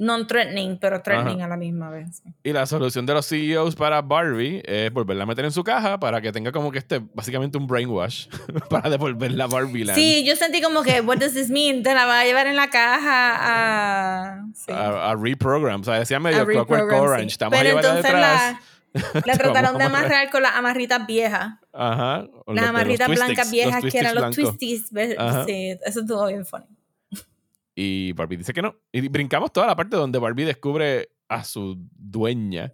[0.00, 2.22] non-threatening, pero threatening a la misma vez.
[2.42, 6.00] Y la solución de los CEOs para Barbie es volverla a meter en su caja
[6.00, 8.28] para que tenga como que este, básicamente un brainwash
[8.70, 9.98] para devolverla a Barbie Land.
[9.98, 11.82] Sí, yo sentí como que, what does this mean?
[11.82, 15.10] Te la va a llevar en la caja a...
[15.10, 15.82] A, reprogram.
[15.82, 17.26] O sea, decía medio Clockwork Orange.
[17.26, 18.52] Estamos pero a entonces detrás.
[18.52, 18.60] La,
[19.24, 21.54] la trataron de amarrar con las amarritas viejas.
[21.72, 22.26] Ajá.
[22.46, 24.88] Las amarritas blancas viejas que eran los twisties.
[25.46, 26.66] Sí, eso estuvo bien funny.
[27.74, 28.74] Y Barbie dice que no.
[28.92, 32.72] Y brincamos toda la parte donde Barbie descubre a su dueña,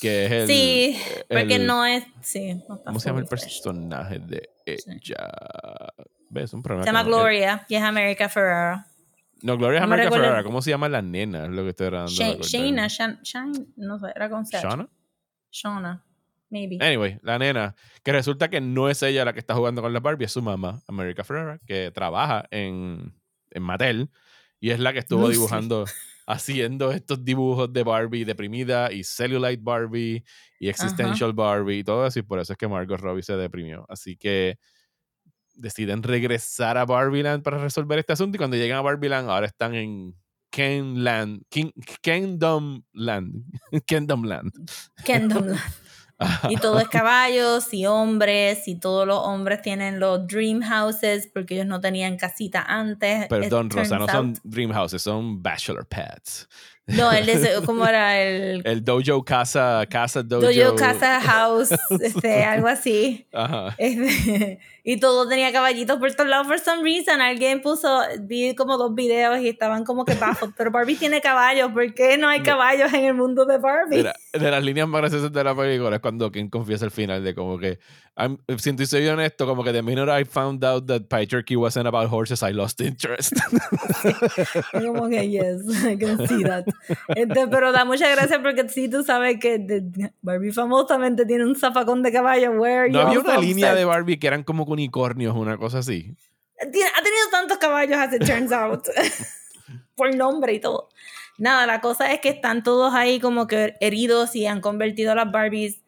[0.00, 0.46] que es el.
[0.46, 0.96] Sí,
[1.28, 2.04] porque no es.
[2.22, 5.28] Sí, ¿Cómo se llama el personaje de ella?
[6.30, 6.52] ¿Ves?
[6.52, 6.84] Un problema.
[6.84, 8.86] Se llama Gloria y es America Ferrara.
[9.42, 10.42] No, Gloria es America Ferrara.
[10.42, 11.44] ¿Cómo se llama la nena?
[11.44, 12.10] Es lo que estoy hablando.
[12.10, 12.88] Shana,
[13.76, 14.88] no sé, era con ¿Shana?
[15.52, 16.04] Shana.
[16.50, 16.78] Maybe.
[16.80, 20.00] Anyway, la nena, que resulta que no es ella la que está jugando con la
[20.00, 23.14] Barbie, es su mamá, America Ferrara, que trabaja en,
[23.50, 24.10] en Mattel
[24.60, 25.84] y es la que estuvo dibujando,
[26.26, 30.24] haciendo estos dibujos de Barbie deprimida y Cellulite Barbie
[30.58, 32.18] y Existential Barbie y todo eso.
[32.18, 33.86] Y por eso es que Margot Robbie se deprimió.
[33.88, 34.58] Así que
[35.54, 38.36] deciden regresar a Barbieland para resolver este asunto.
[38.36, 40.16] Y cuando llegan a Barbieland, ahora están en
[40.50, 41.70] Kenland, King,
[42.02, 43.44] Kingdom Land.
[43.86, 44.52] Kingdom Land.
[45.04, 45.60] Kingdom Land.
[46.50, 51.54] Y todo es caballos y hombres, y todos los hombres tienen los dream houses porque
[51.54, 53.28] ellos no tenían casita antes.
[53.28, 56.48] Perdón, Rosa, no son dream houses, son bachelor pads.
[56.88, 58.62] No, él es, ¿cómo era el?
[58.64, 60.46] El dojo casa, casa dojo.
[60.46, 61.70] Dojo casa house,
[62.00, 63.26] este, algo así.
[63.32, 63.74] Ajá.
[63.78, 64.58] Este,
[64.90, 67.20] y todo tenía caballitos por todos lados for some reason.
[67.20, 70.48] Alguien puso, vi como dos videos y estaban como que bajos.
[70.56, 71.70] Pero Barbie tiene caballos.
[71.72, 74.04] ¿Por qué no hay caballos en el mundo de Barbie?
[74.32, 77.34] de las líneas más graciosas de la película es cuando quien confiesa al final de
[77.34, 77.78] como que,
[78.16, 81.54] I'm, siento y soy honesto, como que the minute I found out that pie jerky
[81.54, 83.34] wasn't about horses, I lost interest.
[84.72, 86.64] como que yes, I can see that.
[87.08, 89.82] Este, pero da mucha gracia porque sí tú sabes que
[90.22, 92.52] Barbie famosamente tiene un zafacón de caballo.
[92.52, 96.14] Where no había una línea de Barbie que eran como unicornios, una cosa así.
[96.60, 98.86] Ha tenido tantos caballos, as it turns out.
[99.94, 100.88] Por nombre y todo.
[101.38, 105.14] nada, la cosa es que están todos ahí como que heridos y han convertido a
[105.14, 105.80] las Barbies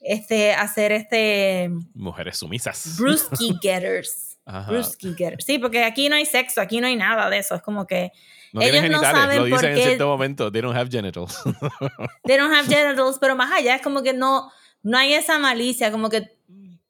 [0.00, 1.70] este, a ser este...
[1.94, 2.96] Mujeres sumisas.
[2.98, 4.38] Brewski getters.
[4.66, 5.44] Brewski getters.
[5.44, 7.54] Sí, porque aquí no hay sexo, aquí no hay nada de eso.
[7.54, 8.12] Es como que
[8.52, 10.52] no ellos tienen no genitales, saben lo por dicen en cierto momento.
[10.52, 11.42] They don't have genitals.
[12.24, 14.50] They don't have genitals, pero más allá es como que no,
[14.82, 16.36] no hay esa malicia, como que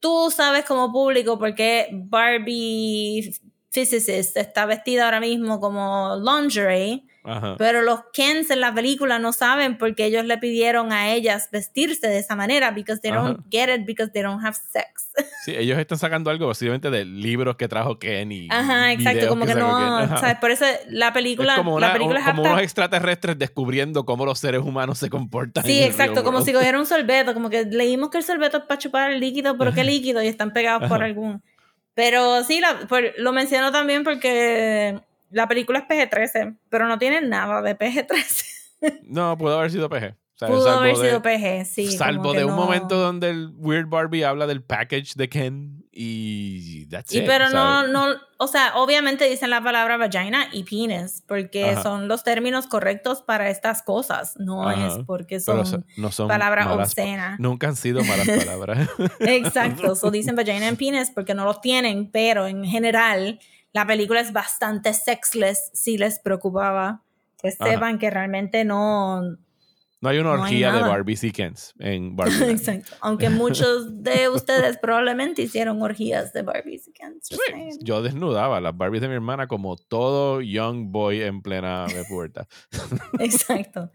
[0.00, 3.34] tú sabes como público por qué Barbie
[3.78, 7.54] Physicist está vestida ahora mismo como lingerie, Ajá.
[7.58, 12.06] pero los Kens en la película no saben porque ellos le pidieron a ellas vestirse
[12.08, 13.44] de esa manera because they don't Ajá.
[13.50, 15.10] get it because they don't have sex.
[15.44, 19.46] Sí, ellos están sacando algo posiblemente de libros que trajo Ken y Ajá, exacto, como
[19.46, 19.60] que, Ken.
[19.60, 20.06] no.
[20.18, 20.36] ¿sabes?
[20.38, 24.04] Por eso la película, es como, una- la película un- es como unos extraterrestres descubriendo
[24.04, 25.64] cómo los seres humanos se comportan.
[25.64, 28.78] Sí, exacto, como si cogiera un sorbeto, como que leímos que el sorbeto es para
[28.78, 31.42] chupar el líquido, pero qué líquido, y están pegados por algún.
[31.98, 35.00] Pero sí, la- por- lo menciono también porque
[35.32, 38.44] la película es PG-13, pero no tiene nada de PG-13.
[39.02, 40.14] No, pudo haber sido PG.
[40.14, 41.90] O sea, Pudo haber de- sido PG, sí.
[41.90, 47.12] Salvo de un momento donde el Weird Barbie habla del package de Ken y that's
[47.12, 47.90] Y it, pero no, ¿sabes?
[47.90, 48.06] no,
[48.38, 51.82] o sea, obviamente dicen la palabra vagina y penis, porque Ajá.
[51.82, 54.86] son los términos correctos para estas cosas, no Ajá.
[54.86, 57.40] es porque son so- no son palabras obscenas.
[57.40, 58.88] Nunca han sido malas palabras.
[59.20, 63.40] Exacto, so dicen vagina and penis porque no los tienen, pero en general
[63.72, 67.02] la película es bastante sexless si les preocupaba.
[67.40, 67.72] Pues Ajá.
[67.72, 69.36] sepan que realmente no.
[70.00, 70.88] No hay una No hay orgía de nada.
[70.92, 72.50] Barbies y Kens en Barbie.
[72.50, 72.94] Exacto.
[73.00, 78.60] Aunque muchos de ustedes probablemente hicieron orgías de Barbies y Kens, just Sí, yo desnudaba
[78.60, 82.46] las Barbies de mi hermana como todo young boy en plena puerta.
[83.18, 83.90] Exacto.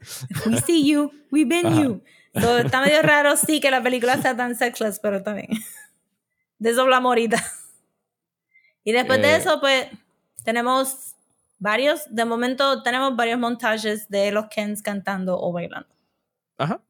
[0.45, 1.81] We see you, we been Ajá.
[1.83, 2.03] you.
[2.39, 5.49] So, está medio raro, sí, que la película sea tan sexless, pero también.
[6.57, 7.41] De eso hablamos ahorita.
[8.83, 9.35] Y después de Eh.
[9.37, 9.87] eso, pues,
[10.43, 11.12] tenemos
[11.63, 15.89] varios, de momento tenemos varios montajes de los Kens cantando o bailando.
[16.57, 16.81] Ajá.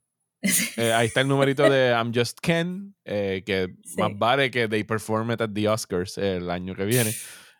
[0.75, 3.95] Eh, ahí está el numerito de I'm Just Ken, eh, que Sí.
[4.01, 7.11] más vale que they perform it at the Oscars el año que viene.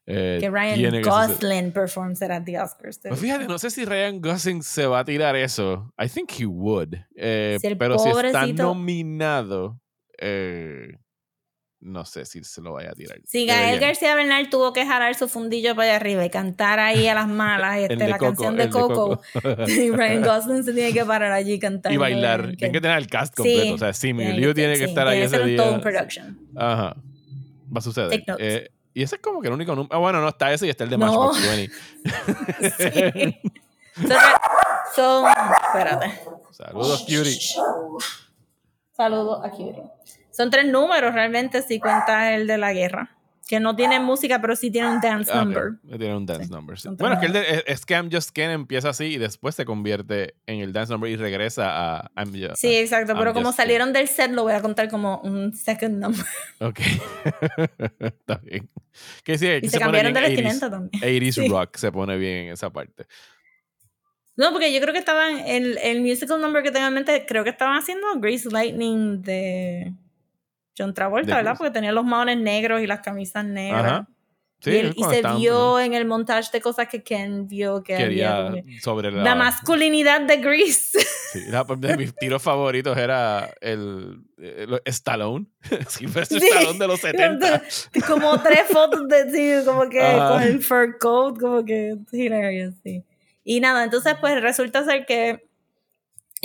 [0.05, 1.01] Eh, Que Ryan.
[1.01, 2.99] Gosling performs it at the Oscars.
[3.01, 5.93] Pues fíjate, no sé si Ryan Gosling se va a tirar eso.
[5.97, 6.95] I think he would.
[7.15, 9.79] Eh, Si pero si está pobrecito- nominado,
[10.19, 10.97] eh,
[11.83, 13.19] no sé si se lo vaya a tirar.
[13.25, 13.81] Si Gael Deberían.
[13.81, 17.27] García Bernal tuvo que jalar su fundillo para allá arriba y cantar ahí a las
[17.27, 19.63] malas este, la Coco, canción de el de Coco, Coco.
[19.67, 21.93] y Ryan Gosling se tiene que parar allí cantando.
[21.93, 22.45] y bailar.
[22.45, 23.73] en- Tiene que tener el cast Sí, completo.
[23.75, 25.57] o sea, Simu tiene Liu tiene que sí, estar ahí ese día.
[25.57, 26.39] todo un production.
[26.55, 26.95] Ajá.
[26.95, 28.09] Va a suceder.
[28.09, 28.45] Take notes.
[28.63, 29.93] Eh, y ese es como que el único número.
[29.93, 31.05] Ah, bueno, no está ese y está el de No.
[31.07, 31.75] Matchbox 20.
[33.93, 34.07] Sí.
[34.07, 34.17] Son,
[34.95, 35.31] son-
[35.67, 36.19] espérate.
[36.51, 37.39] Saludos, cutie.
[38.95, 39.83] Saludos a Cutie.
[40.33, 43.09] Son tres números realmente si cuentas el de la guerra.
[43.45, 45.73] Que no tiene música, pero sí tiene un dance Ah, number.
[45.85, 46.79] Tiene un dance Sí, number.
[46.79, 46.87] sí.
[46.97, 50.35] Bueno, es que el de es- Scam Just Ken empieza así y después se convierte
[50.47, 52.55] en el dance number y regresa a I'm Just.
[52.55, 53.13] Sí, exacto.
[53.13, 53.57] Pero I'm como Ken.
[53.57, 56.25] salieron del set, lo voy a contar como un second number.
[56.61, 56.79] Ok.
[57.99, 58.69] Está bien.
[59.25, 61.03] Que sí, Y se cambiaron de vestimenta 80s, también.
[61.03, 61.47] 80s Sí.
[61.49, 63.05] rock se pone bien en esa parte.
[64.37, 67.43] No, porque yo creo que estaban, el, el musical number que tengo en mente, creo
[67.43, 69.93] que estaban haciendo Grease Lightning de
[70.77, 71.55] John Travolta, ¿verdad?
[71.57, 73.83] Porque tenía los maones negros y las camisas negras.
[73.85, 74.07] Ajá.
[74.59, 77.95] Sí, y, él- y se vio en el montaje de cosas que Ken vio que
[77.95, 79.21] había Quería que- sobre la.
[79.21, 80.99] la masculinidad de Grease.
[81.33, 85.47] Sí, la- de mis tiros favoritos era el, el Stallone.
[85.89, 86.47] Sylvester Sí.
[86.47, 87.63] Stallone de los 70.
[88.07, 90.29] como tres fotos de sí, como que Ajá.
[90.33, 93.03] con el fur coat, como que hilarious, sí.
[93.43, 95.43] Y nada, entonces pues resulta ser que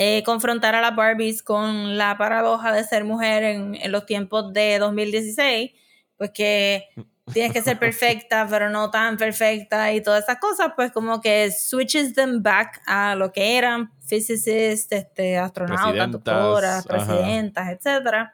[0.01, 4.53] eh, confrontar a las Barbies con la paradoja de ser mujer en, en los tiempos
[4.53, 5.71] de 2016,
[6.17, 6.85] pues que
[7.33, 11.51] tienes que ser perfecta, pero no tan perfecta y todas esas cosas, pues como que
[11.51, 17.05] switches them back a lo que eran physicists, este, astronautas, Presidentas, doctoras, ajá.
[17.05, 18.33] presidentas, etcétera.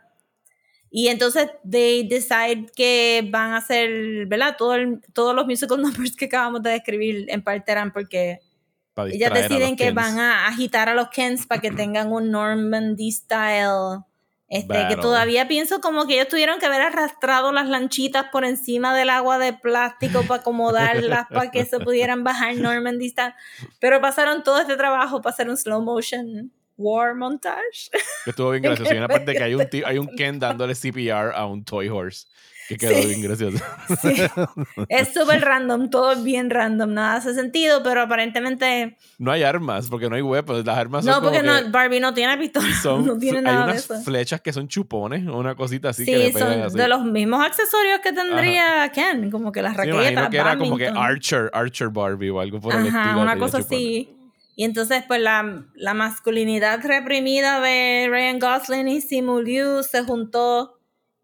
[0.91, 4.55] Y entonces they decide que van a hacer, ¿verdad?
[4.55, 8.39] Todo el- todos los musical numbers que acabamos de describir en parte eran porque
[8.95, 9.95] para ellas deciden que Kens.
[9.95, 13.99] van a agitar a los Kens para que tengan un Normandy style.
[14.47, 18.95] Este, que todavía pienso como que ellos tuvieron que haber arrastrado las lanchitas por encima
[18.95, 23.33] del agua de plástico para acomodarlas para que se pudieran bajar Normandy style.
[23.79, 27.89] Pero pasaron todo este trabajo para hacer un slow motion war montage.
[28.27, 28.93] Estuvo bien gracioso.
[28.93, 31.89] Y una parte que hay un, ti- hay un Ken dándole CPR a un toy
[31.89, 32.27] horse.
[32.67, 33.07] Que quedó Sí.
[33.07, 33.57] bien gracioso.
[34.01, 34.13] Sí.
[34.89, 40.09] Es súper random, todo bien random, nada hace sentido, pero aparentemente No hay armas, porque
[40.09, 40.65] no hay weapons.
[40.65, 43.37] Las armas son no, porque como que no, Barbie no tiene pistola, son, no tiene
[43.39, 44.01] hay nada de unas eso.
[44.01, 46.77] flechas que son chupones o una cosita así que le Sí, pegan son así.
[46.77, 50.37] de los mismos accesorios que tendría Ken, como que las Sí, me raquetas, imagino que
[50.37, 50.87] era como que.
[50.87, 52.99] Archer, Archer Barbie o algo por el estilo.
[52.99, 54.09] Ajá, una cosa así.
[54.57, 60.74] Y entonces, pues la, la masculinidad reprimida de Ryan Gosling y Simu Liu se juntó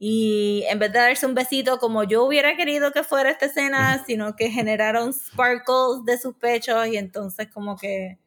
[0.04, 4.04] y en vez de darse un besito como yo hubiera querido que fuera esta escena,
[4.08, 8.18] sino que generaron sparkles de sus pechos y entonces como que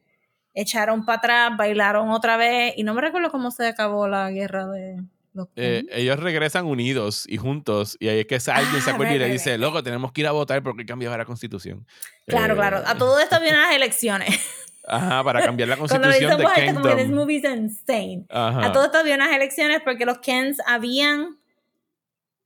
[0.53, 4.67] echaron para atrás, bailaron otra vez y no me recuerdo cómo se acabó la guerra
[4.67, 5.03] de
[5.33, 9.13] los eh, ellos regresan unidos y juntos y ahí es que alguien se ah, acuerda
[9.13, 11.85] y le dice, loco, tenemos que ir a votar porque hay cambiado la constitución.
[12.25, 12.83] Claro, eh, claro.
[12.85, 14.29] A todo esto vienen las elecciones.
[14.87, 16.83] Ajá, para cambiar la constitución de Kingdom.
[16.83, 18.25] Como this insane.
[18.29, 21.37] A todo esto había unas elecciones porque los Kens habían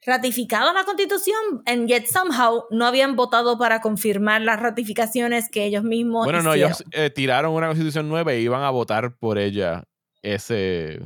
[0.05, 5.83] ratificado la constitución and yet somehow no habían votado para confirmar las ratificaciones que ellos
[5.83, 9.83] mismos Bueno, no, ellos eh, tiraron una constitución nueva y iban a votar por ella
[10.21, 11.01] ese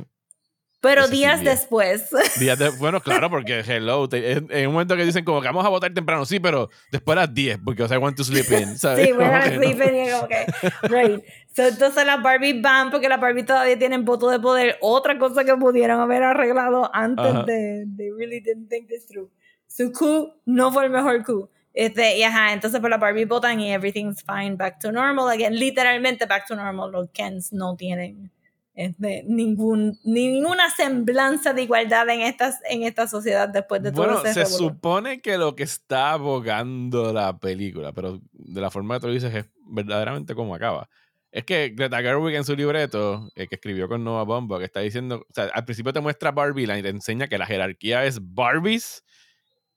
[0.84, 2.10] pero días después.
[2.38, 5.94] Días bueno, claro, porque hello, en un momento que dicen como que vamos a votar
[5.94, 8.76] temprano, sí, pero después a las 10, porque o sea, I want to sleep in,
[8.78, 9.06] ¿sabes?
[9.06, 10.46] Sí, bueno, a sleep in y como que,
[10.82, 11.24] right.
[11.56, 14.76] So, entonces las Barbie van porque las Barbie todavía tienen voto de poder.
[14.82, 19.30] Otra cosa que pudieron haber arreglado antes de they really didn't think this through.
[19.66, 21.48] Su coup no fue el mejor coup.
[21.72, 25.30] Este, y ajá, entonces por pues, la Barbie votan y everything's fine, back to normal
[25.30, 25.54] again.
[25.58, 26.92] Literalmente back to normal.
[26.92, 28.30] Los Kens no tienen
[28.74, 34.32] este, ningún, ninguna semblanza de igualdad en, estas, en esta sociedad después de todo Bueno,
[34.32, 39.06] se supone que lo que está abogando la película, pero de la forma que tú
[39.06, 40.88] lo dices es verdaderamente como acaba.
[41.30, 44.80] Es que Greta Gerwig en su libreto, eh, que escribió con Nova Bomba, que está
[44.80, 48.18] diciendo, o sea, al principio te muestra Barbie y te enseña que la jerarquía es
[48.20, 49.04] Barbies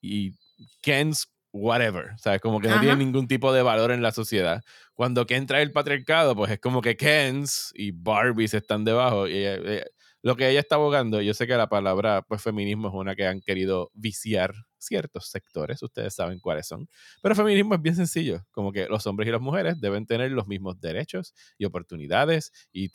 [0.01, 0.33] y
[0.81, 2.41] Ken's whatever, ¿sabes?
[2.41, 4.63] Como que no tiene ningún tipo de valor en la sociedad.
[4.93, 9.27] Cuando Ken trae el patriarcado, pues es como que Kens y Barbies están debajo.
[9.27, 9.85] Y eh,
[10.21, 13.27] lo que ella está abogando, yo sé que la palabra pues feminismo es una que
[13.27, 16.87] han querido viciar ciertos sectores, ustedes saben cuáles son,
[17.21, 20.47] pero feminismo es bien sencillo, como que los hombres y las mujeres deben tener los
[20.47, 22.91] mismos derechos y oportunidades y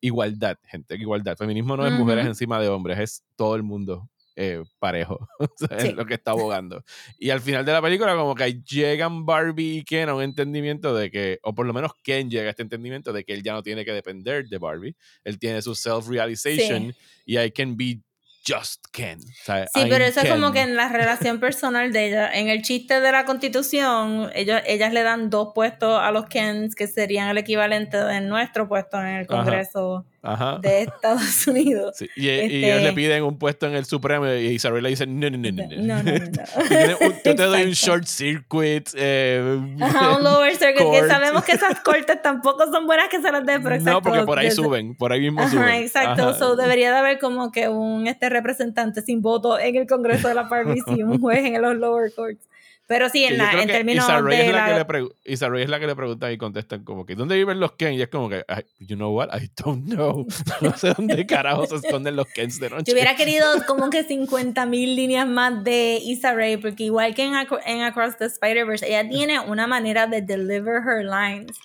[0.00, 1.36] igualdad, gente, igualdad.
[1.36, 5.28] Feminismo no es mujeres encima de hombres, es todo el mundo eh, parejo.
[5.70, 6.84] es lo que está abogando.
[7.18, 10.94] Y al final de la película, como que llegan Barbie y Ken a un entendimiento
[10.94, 13.54] de que, o por lo menos Ken llega a este entendimiento de que él ya
[13.54, 14.94] no tiene que depender de Barbie.
[15.24, 18.00] Él tiene su self-realization y I can be
[18.46, 19.20] just Ken.
[19.20, 22.30] sí, pero eso es como que en la relación personal de ella.
[22.32, 26.74] En el chiste de la constitución, ellos, ellas le dan dos puestos a los Kens
[26.74, 30.06] que serían el equivalente de nuestro puesto en el Congreso
[30.60, 32.02] de Estados Unidos.
[32.16, 35.30] Y, ellos le este piden un puesto en el Supremo y Isabel le dice, no,
[35.30, 35.66] no, no, no.
[35.68, 36.98] no, no, no.
[37.24, 38.88] Yo te doy un short circuit.
[38.94, 43.30] Eh, Ajá, un lower circuit, que sabemos que esas cortes tampoco son buenas que se
[43.30, 44.00] las den, pero exacto.
[44.00, 45.64] No, porque por ahí suben, por ahí mismo suben.
[45.64, 46.34] Ajá, exacto.
[46.34, 50.34] So, debería de haber como que un este representante sin voto en el Congreso de
[50.34, 52.46] la Barbie y un juez en los lower courts.
[52.88, 54.46] Pero sí, en, la, en términos de.
[54.46, 57.58] Es la, Que le es la que le pregunta y contestan como que, ¿dónde viven
[57.58, 57.94] los Ken?
[57.94, 58.44] Y es como que,
[58.78, 59.28] you know what?
[59.36, 60.26] I don't know.
[60.60, 62.84] No sé dónde carajo se esconden los Kens de noche.
[62.86, 67.24] Yo hubiera querido como que 50 mil líneas más de Issa Rae, porque igual que
[67.24, 67.34] en,
[67.66, 71.56] en Across the Spider-Verse, ella tiene una manera de deliver her lines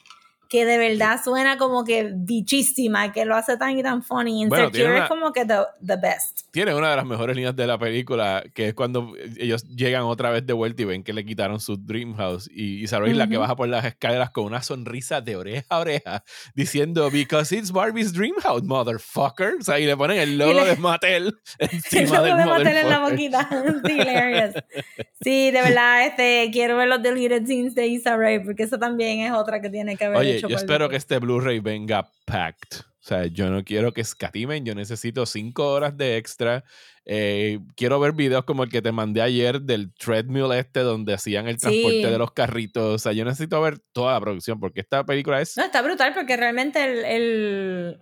[0.52, 4.42] que de verdad suena como que bichísima, que lo hace tan y tan funny.
[4.42, 6.42] Insecure es como que the, the, best.
[6.52, 10.30] Tiene una de las mejores líneas de la película, que es cuando ellos llegan otra
[10.30, 12.50] vez de vuelta y ven que le quitaron su dream house.
[12.54, 16.24] Y Isabel, la que baja por las escaleras con una sonrisa de oreja a oreja,
[16.54, 19.54] diciendo, Because it's Barbie's dream house, motherfucker.
[19.58, 22.90] O sea, y le ponen el logo de Mattel encima el logo de Mattel en
[22.90, 23.50] la boquita.
[23.86, 24.56] sí, hilarious.
[25.22, 29.32] Sí, de verdad, este, quiero ver los deleted scenes de Isabel, porque eso también es
[29.32, 32.82] otra que tiene que ver yo espero que este Blu-ray venga packed.
[33.02, 36.64] O sea, yo no quiero que escatimen, yo necesito cinco horas de extra.
[37.04, 41.48] Eh, quiero ver videos como el que te mandé ayer del treadmill este donde hacían
[41.48, 42.96] el transporte de los carritos.
[42.96, 45.58] O sea, yo necesito ver toda la producción porque esta película es...
[45.58, 47.98] No, está brutal porque realmente el el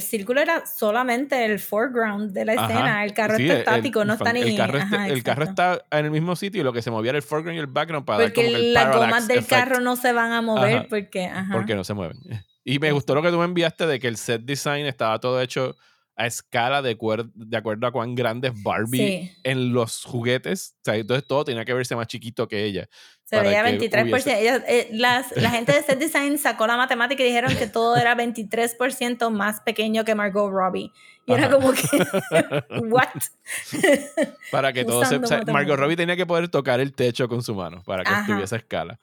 [0.00, 3.04] círculo era solamente el foreground de la escena.
[3.04, 4.40] El carro está estático, no está ni.
[4.40, 7.18] El carro, el carro, está en el mismo sitio y lo que se movía era
[7.18, 9.96] el foreground y el background para porque dar como el las gomas del carro no
[9.96, 11.30] se van a mover porque.
[11.52, 12.18] Porque no se mueven.
[12.64, 15.40] Y me gustó lo que tú me enviaste de que el set design estaba todo
[15.40, 15.74] hecho
[16.18, 16.98] a escala de,
[17.34, 20.74] de acuerdo a cuán grande es Barbie en los juguetes.
[20.80, 22.88] O sea, entonces todo tenía que verse más chiquito que ella.
[23.22, 24.64] Se veía 23%.
[24.66, 28.16] Eh, las, la gente de Set Design sacó la matemática y dijeron que todo era
[28.16, 30.90] 23% más pequeño que Margot Robbie.
[31.24, 31.86] Y era como que,
[32.88, 33.06] ¿what?
[34.50, 35.20] para que todo se.
[35.52, 38.58] Margot Robbie tenía que poder tocar el techo con su mano para que estuviese a
[38.58, 38.98] escala.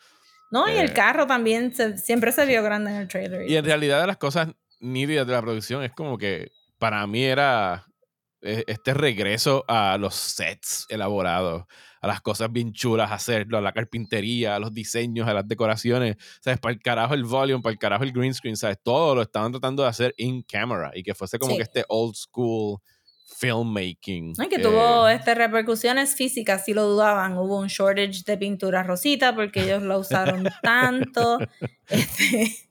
[0.52, 3.50] No, y el eh, carro también siempre se vio grande en el trailer.
[3.50, 4.50] Y en realidad de las cosas
[4.82, 7.86] nítidas de la producción es como que para mí era
[8.42, 11.64] eh, este regreso a los sets elaborados,
[12.02, 16.18] a las cosas bien chulas, hacerlo, a la carpintería, a los diseños, a las decoraciones,
[16.42, 16.60] ¿sabes?
[16.60, 18.78] Para el carajo el volume, para el carajo el green screen, ¿sabes?
[18.84, 22.16] Todo lo estaban tratando de hacer in camera y que fuese como que este old
[22.16, 22.80] school
[23.38, 24.34] filmmaking.
[24.38, 27.38] Y que tuvo eh, este, repercusiones físicas, si lo dudaban.
[27.38, 31.40] Hubo un shortage de pintura rosita porque ellos lo usaron tanto.
[31.88, 32.68] Este,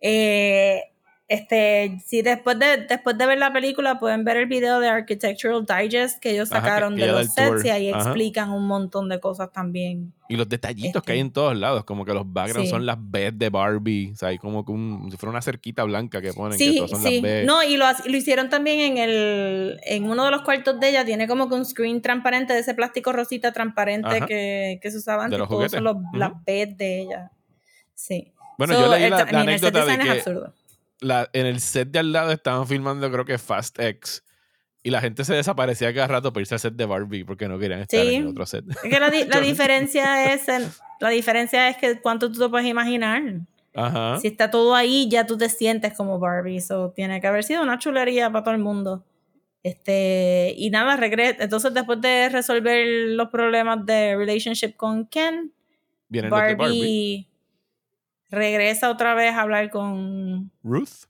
[0.00, 0.91] eh,
[1.32, 5.64] este, si después de, después de ver la película pueden ver el video de Architectural
[5.64, 10.12] Digest que ellos sacaron de los sets y ahí explican un montón de cosas también.
[10.28, 11.26] Y los detallitos que hay este.
[11.28, 14.36] en todos lados, como que los backgrounds son las beds de Barbie, o sea, hay
[14.36, 17.22] como que un, si fuera una cerquita blanca que ponen, sí, que todas son las
[17.22, 17.46] beds.
[17.46, 21.02] No, y lo, lo hicieron también en el, en uno de los cuartos de ella,
[21.06, 25.24] tiene como que un screen transparente de ese plástico rosita transparente que, que, se usaba
[25.24, 27.30] antes, todos son los, las beds de ella.
[27.94, 28.32] Sí.
[28.58, 30.22] Bueno, yo leí la, anécdota de que...
[31.02, 34.24] absurdo en el set de al lado estaban filmando, creo que Fast X.
[34.84, 37.58] Y la gente se desaparecía cada rato para irse al set de Barbie porque no
[37.58, 38.64] querían estar en otro set.
[38.68, 40.46] Es que la, diferencia es
[40.98, 43.22] la diferencia es que cuánto tú te puedes imaginar.
[43.74, 44.18] Ajá.
[44.18, 46.56] Si está todo ahí, ya tú te sientes como Barbie.
[46.56, 49.04] Eso tiene que haber sido una chulería para todo el mundo.
[49.62, 51.44] Este, y nada, regresa.
[51.44, 55.52] Entonces, después de resolver los problemas de relationship con Ken,
[56.08, 57.28] Barbie
[58.32, 61.06] regresa otra vez a hablar con Ruth.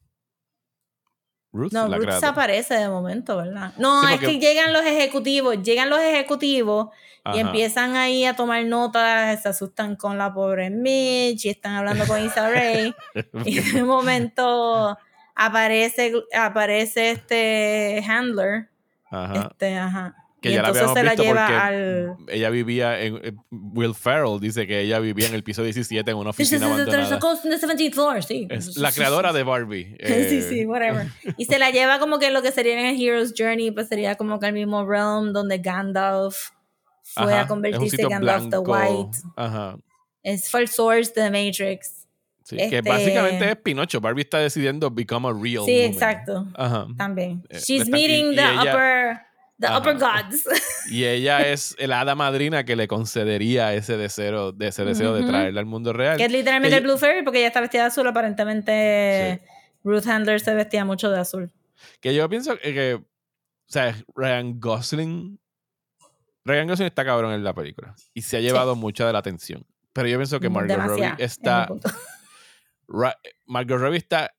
[1.52, 3.72] Ruth no, Ruth se aparece de momento, ¿verdad?
[3.78, 6.88] No, es que llegan los ejecutivos, llegan los ejecutivos
[7.34, 12.06] y empiezan ahí a tomar notas, se asustan con la pobre Mitch y están hablando
[12.06, 12.94] con Issa Rae.
[13.44, 14.98] y de momento
[15.34, 18.70] aparece, aparece este handler.
[19.10, 19.48] Ajá.
[19.50, 22.16] Este, ajá que y ya entonces la se la lleva al...
[22.28, 26.30] ella vivía en, Will Ferrell dice que ella vivía en el piso 17 en una
[26.30, 27.20] oficina abandonada.
[27.92, 28.48] Floor, sí.
[28.50, 29.96] Es la creadora de Barbie.
[30.04, 30.66] sí, sí, eh.
[30.66, 31.06] whatever.
[31.36, 34.16] Y se la lleva como que lo que sería en el Hero's Journey, pues sería
[34.16, 36.50] como que el mismo realm donde Gandalf
[37.02, 39.18] fue a convertirse en Gandalf the White.
[39.36, 39.78] Ajá.
[40.22, 42.08] Es fue el source de Matrix.
[42.44, 44.00] Sí, que este básicamente es Pinocho.
[44.00, 46.48] Barbie está decidiendo become a real Sí, exacto.
[46.54, 46.88] Ajá.
[46.98, 47.44] También.
[47.48, 49.20] Eh, She's meeting the upper
[49.62, 50.48] The upper gods.
[50.90, 55.24] Y ella es el hada madrina que le concedería ese deseo, de ese deseo de
[55.24, 56.16] traerla al mundo real.
[56.16, 58.06] Que es literalmente el Blue Fairy porque ella está vestida de azul.
[58.06, 59.42] Aparentemente
[59.84, 61.52] Ruth Handler se vestía mucho de azul.
[62.00, 63.04] Que yo pienso que, o
[63.66, 65.38] sea, Ryan Gosling.
[66.44, 67.94] Ryan Gosling está cabrón en la película.
[68.12, 69.64] Y se ha llevado mucha de la atención.
[69.92, 71.68] Pero yo pienso que Margot Robbie está.
[73.46, 74.34] Margot Robbie está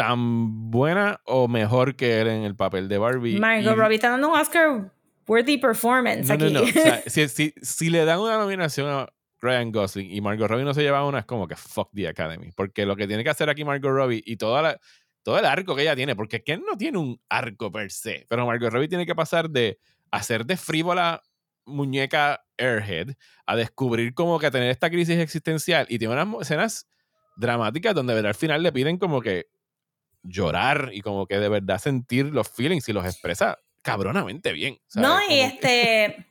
[0.00, 3.38] tan buena o mejor que él en el papel de Barbie.
[3.38, 4.90] Margot Robbie está dando un Oscar
[5.26, 6.44] worthy performance aquí.
[6.44, 6.62] No, no.
[6.62, 10.64] O sea, si, si, si, le dan una nominación a Ryan Gosling y Margot Robbie
[10.64, 12.50] no se lleva una, es como que fuck the Academy.
[12.56, 14.80] Porque lo que tiene que hacer aquí Margot Robbie y toda la,
[15.22, 18.46] todo el arco que ella tiene, porque Ken no tiene un arco per se, pero
[18.46, 19.78] Margot Robbie tiene que pasar de
[20.10, 21.20] hacer de frívola
[21.66, 26.86] muñeca Airhead a descubrir como que tener esta crisis existencial y tiene unas escenas
[27.36, 29.50] dramáticas donde al final le piden como que
[30.22, 34.78] llorar y como que de verdad sentir los feelings y los expresa cabronamente bien.
[34.94, 36.26] No, y este.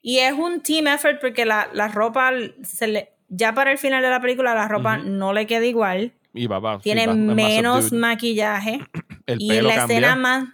[0.00, 2.30] Y es un team effort porque la, la ropa
[2.62, 6.12] se le, ya para el final de la película la ropa no le queda igual.
[6.34, 6.48] Y
[6.82, 8.80] Tiene menos maquillaje.
[9.26, 10.48] y en la escena más.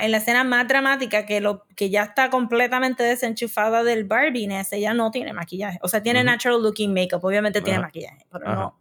[0.00, 4.94] en la escena más dramática que lo que ya está completamente desenchufada del Barbiness, ella
[4.94, 5.78] no tiene maquillaje.
[5.82, 8.80] O sea, tiene natural looking makeup, obviamente tiene maquillaje, pero no,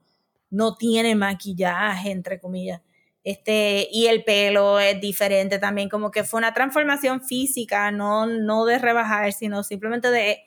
[0.50, 2.82] no tiene maquillaje, entre comillas.
[3.24, 8.66] Este, y el pelo es diferente también, como que fue una transformación física, no, no
[8.66, 10.44] de rebajar, sino simplemente de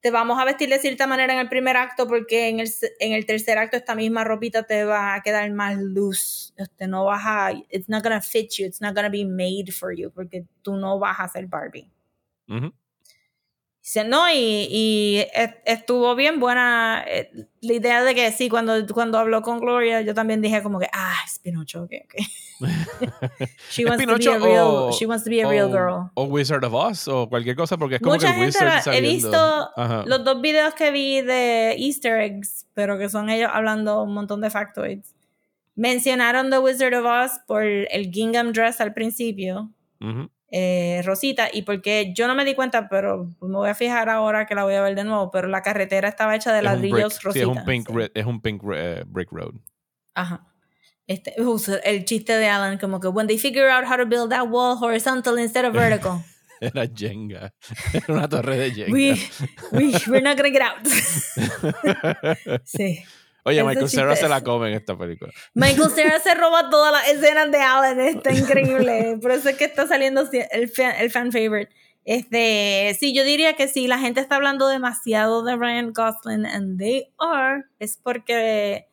[0.00, 3.12] te vamos a vestir de cierta manera en el primer acto porque en el, en
[3.12, 7.22] el tercer acto esta misma ropita te va a quedar más loose, este, no vas
[7.24, 10.76] a, it's not gonna fit you, it's not gonna be made for you, porque tú
[10.76, 11.90] no vas a ser Barbie.
[14.04, 15.26] No, y, y,
[15.64, 17.30] estuvo bien buena eh,
[17.60, 20.88] la idea de que sí, cuando, cuando habló con Gloria, yo también dije como que,
[20.92, 22.14] ah, es Pinocho, ok, ok.
[23.70, 26.10] she, wants to be a real, she wants to be a real girl.
[26.14, 28.94] O Wizard of Oz, o cualquier cosa, porque es como Mucha que el gente Wizard
[28.94, 29.70] He visto
[30.06, 34.40] los dos videos que vi de Easter eggs, pero que son ellos hablando un montón
[34.40, 35.14] de factoids.
[35.76, 39.70] Mencionaron The Wizard of Oz por el gingham dress al principio.
[40.52, 44.46] Eh, Rosita, y porque yo no me di cuenta, pero me voy a fijar ahora
[44.46, 47.44] que la voy a ver de nuevo, pero la carretera estaba hecha de ladrillos Rosita.
[47.44, 49.54] Sí, es un pink, es un pink eh, brick road.
[50.14, 50.46] Ajá.
[51.08, 51.34] Este,
[51.84, 54.76] el chiste de Alan, como que when they figure out how to build that wall
[54.76, 56.22] horizontal instead of vertical.
[56.60, 57.52] Era Jenga.
[57.92, 58.92] Era una torre de Jenga.
[58.92, 59.14] We,
[59.72, 60.84] we, we're not gonna get out.
[62.64, 63.04] sí.
[63.46, 65.32] Oye, Ese Michael Cera se la come en esta película.
[65.54, 69.18] Michael Cera se roba todas las escenas de Alan, está increíble.
[69.22, 71.72] Por eso es que está saliendo el fan, el fan favorite.
[72.04, 76.76] Este, sí, yo diría que si la gente está hablando demasiado de Ryan Gosling, and
[76.76, 78.88] they are, es porque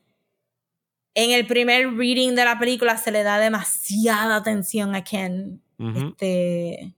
[1.16, 5.64] en el primer reading de la película se le da demasiada atención a Ken.
[5.80, 6.94] Este,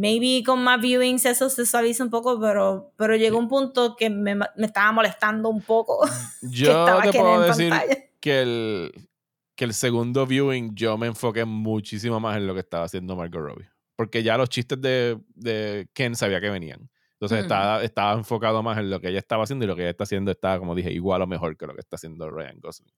[0.00, 4.08] maybe con más viewings eso se suaviza un poco, pero, pero llegó un punto que
[4.08, 6.00] me, me estaba molestando un poco.
[6.42, 7.96] Yo te puedo decir pantalla.
[8.20, 9.08] que el,
[9.54, 13.42] que el segundo viewing yo me enfoqué muchísimo más en lo que estaba haciendo Margot
[13.42, 13.68] Robbie.
[13.94, 16.88] Porque ya los chistes de, de Ken sabía que venían.
[17.12, 19.90] Entonces estaba, estaba enfocado más en lo que ella estaba haciendo y lo que ella
[19.90, 22.90] está haciendo estaba, como dije, igual o mejor que lo que está haciendo Ryan Gosling.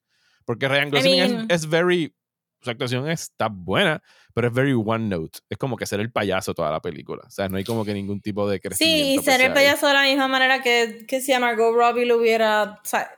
[0.45, 2.15] Porque Ryan Gosling es- mean- es, very...
[2.63, 4.03] Su actuación está buena,
[4.33, 5.41] pero es very one note.
[5.51, 7.23] Es como que ser el payaso toda la película.
[7.27, 9.05] O sea, no hay como que ningún tipo de crecimiento.
[9.05, 9.55] Sí, y ser se el ahí.
[9.55, 12.81] payaso de la misma manera que, que si a Margot Robbie lo hubiera.
[12.83, 13.11] o sea,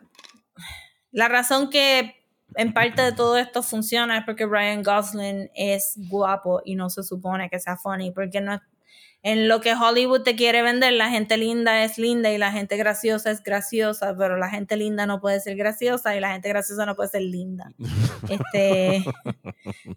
[1.13, 2.17] la razón que
[2.57, 7.03] en parte de todo esto funciona es porque Ryan Gosling es guapo y no se
[7.03, 8.61] supone que sea funny, porque no
[9.25, 12.77] en lo que Hollywood te quiere vender, la gente linda es linda y la gente
[12.77, 16.85] graciosa es graciosa, pero la gente linda no puede ser graciosa y la gente graciosa
[16.85, 17.73] no puede ser linda.
[18.29, 19.05] Este,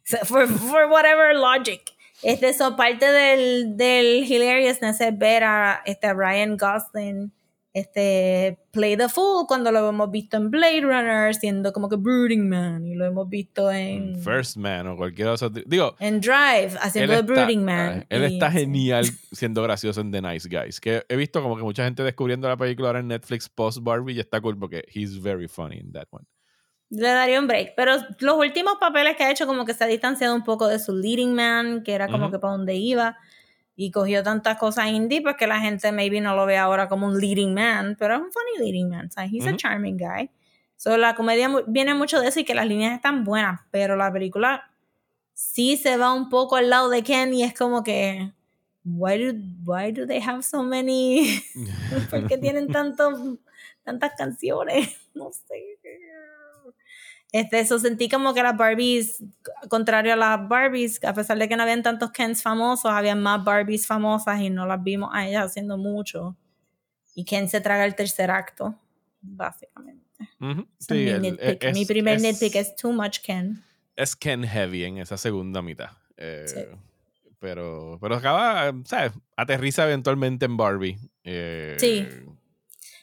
[0.04, 1.94] so, for, for whatever logic.
[2.24, 7.32] Este, so, parte del, del hilariousness es ver a este, a Ryan Gosling
[7.80, 12.48] este, play the fool cuando lo hemos visto en Blade Runner siendo como que Brooding
[12.50, 15.50] Man y lo hemos visto en, First Man o cualquier otro.
[15.50, 18.06] Digo, en Drive haciendo de Brooding Man.
[18.10, 20.80] él y- está genial siendo gracioso en The Nice Guys.
[20.80, 24.14] Que he visto como que mucha gente descubriendo la película ahora en Netflix post Barbie
[24.14, 26.26] y está cool porque he's very funny in that one.
[26.90, 27.74] Le daría un break.
[27.76, 30.80] Pero los últimos papeles que ha hecho, como que se ha distanciado un poco de
[30.80, 32.32] su leading man, que era como Ujú.
[32.34, 33.18] que para donde iba.
[33.80, 37.06] Y cogió tantas cosas indie, pues que la gente maybe no lo ve ahora como
[37.06, 39.06] un leading man, pero es un funny leading man.
[39.06, 39.58] O sea, he's a Ujú.
[39.58, 40.32] charming guy.
[40.76, 44.12] So, la comedia viene mucho de eso y que las líneas están buenas, pero la
[44.12, 44.64] película
[45.34, 48.34] sí se va un poco al lado de Ken y es como que.
[48.84, 51.44] Why do, why do they have so many?
[52.10, 53.20] ¿Por qué tienen tantos,
[53.84, 54.90] tantas canciones?
[55.14, 55.77] No sé.
[57.32, 59.22] Este, eso sentí como que las Barbies,
[59.70, 63.44] contrario a las Barbies, a pesar de que no habían tantos Kens famosos, habían más
[63.44, 66.38] Barbies famosas y no las vimos a ellas haciendo mucho.
[67.16, 68.76] Y Ken se traga el tercer acto,
[69.22, 70.06] básicamente.
[70.40, 71.64] Mi, el- nitpick.
[71.64, 73.64] es- mi primer es- nitpick es too much Ken.
[73.96, 75.90] Es Ken Heavy en esa segunda mitad.
[76.16, 76.62] Eh, Sí.
[77.40, 79.12] Pero, pero acaba, ¿sabes?
[79.36, 80.98] Aterriza eventualmente en Barbie.
[81.24, 82.08] Eh, Sí.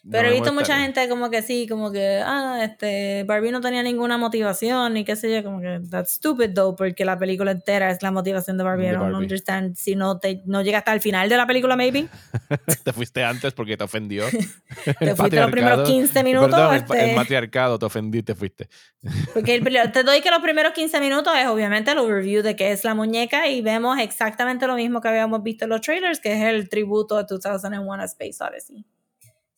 [0.05, 3.51] No Pero he me visto mucha gente como que sí, como que, ah, este, Barbie
[3.53, 7.19] no tenía ninguna motivación y qué sé yo, como que, that's stupid though, porque la
[7.19, 8.85] película entera es la motivación de Barbie.
[8.85, 9.23] De I don't Barbie.
[9.23, 12.07] understand si no, te, no llega hasta el final de la película, maybe.
[12.85, 14.25] te fuiste antes porque te ofendió.
[14.99, 16.51] Te fuiste los primeros 15 minutos.
[16.51, 18.69] Perdón, el pa- el, este, matriarcado te ofendí te fuiste.
[19.33, 22.73] porque el te doy que los primeros 15 minutos es obviamente el overview de qué
[22.73, 26.33] es la muñeca y vemos exactamente lo mismo que habíamos visto en los trailers, que
[26.33, 28.85] es el tributo a 2001 A Space Odyssey.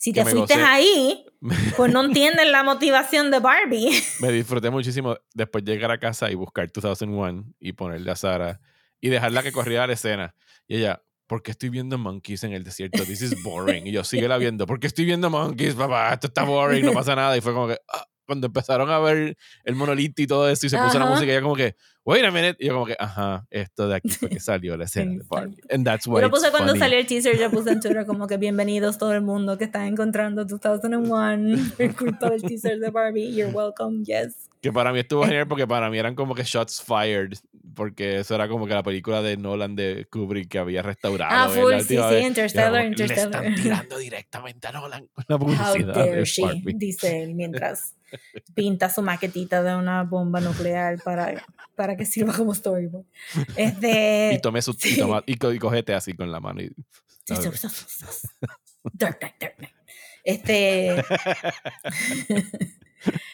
[0.07, 0.63] Si te fuiste gocé.
[0.63, 1.27] ahí,
[1.77, 3.91] pues no entiendes la motivación de Barbie.
[4.21, 8.61] Me disfruté muchísimo después llegar a casa y buscar 2001 y ponerle a Sara
[9.01, 10.37] y dejarla que corriera la escena.
[10.69, 13.03] Y ella, ¿por qué estoy viendo monkeys en el desierto?
[13.03, 13.89] This is boring.
[13.89, 14.65] Y yo, síguela viendo.
[14.65, 16.13] ¿Por qué estoy viendo monkeys, papá?
[16.13, 17.37] Esto está boring, no pasa nada.
[17.37, 20.69] Y fue como que, ah, cuando empezaron a ver el monolito y todo eso y
[20.69, 22.57] se puso la música, ella como que, wait a minute.
[22.59, 25.57] Y yo como que, ajá, esto de aquí fue que salió la escena de Barbie.
[25.71, 26.81] And that's why Yo lo puse cuando funny.
[26.81, 29.87] salió el teaser, yo puse en Twitter como que bienvenidos todo el mundo que está
[29.87, 33.35] encontrando 2001 por culpa del teaser de Barbie.
[33.35, 34.51] You're welcome, yes.
[34.61, 37.33] Que para mí estuvo genial porque para mí eran como que shots fired.
[37.75, 41.31] Porque eso era como que la película de Nolan de Kubrick que había restaurado.
[41.31, 43.43] Ah, él full, la sí, sí, Interstellar, Interstellar.
[43.43, 46.43] Le están tirando directamente a Nolan con la How publicidad dare de she,
[46.77, 47.96] dice él mientras
[48.55, 51.45] pinta su maquetita de una bomba nuclear para,
[51.75, 53.05] para que sirva como storyboard.
[53.57, 54.99] Este, Y tomé su y, sí.
[54.99, 56.61] toma- y, co- y cogete así con la mano.
[56.63, 56.73] Y,
[58.93, 59.19] Dark.
[60.25, 61.03] Este.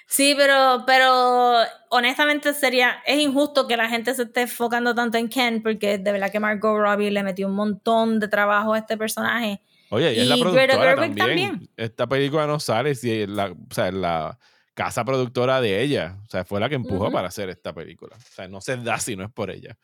[0.06, 1.60] sí, pero, pero
[1.90, 2.96] honestamente sería.
[3.06, 6.40] Es injusto que la gente se esté enfocando tanto en Ken, porque de verdad que
[6.40, 9.60] Margot Robbie le metió un montón de trabajo a este personaje.
[9.90, 11.16] Oye, y es la Y productora también.
[11.26, 11.68] también.
[11.76, 14.38] Esta película no sale si la, o sea, la
[14.74, 16.18] casa productora de ella.
[16.24, 18.16] O sea, fue la que empujó para hacer esta película.
[18.16, 19.76] O sea, no se da si no es por ella.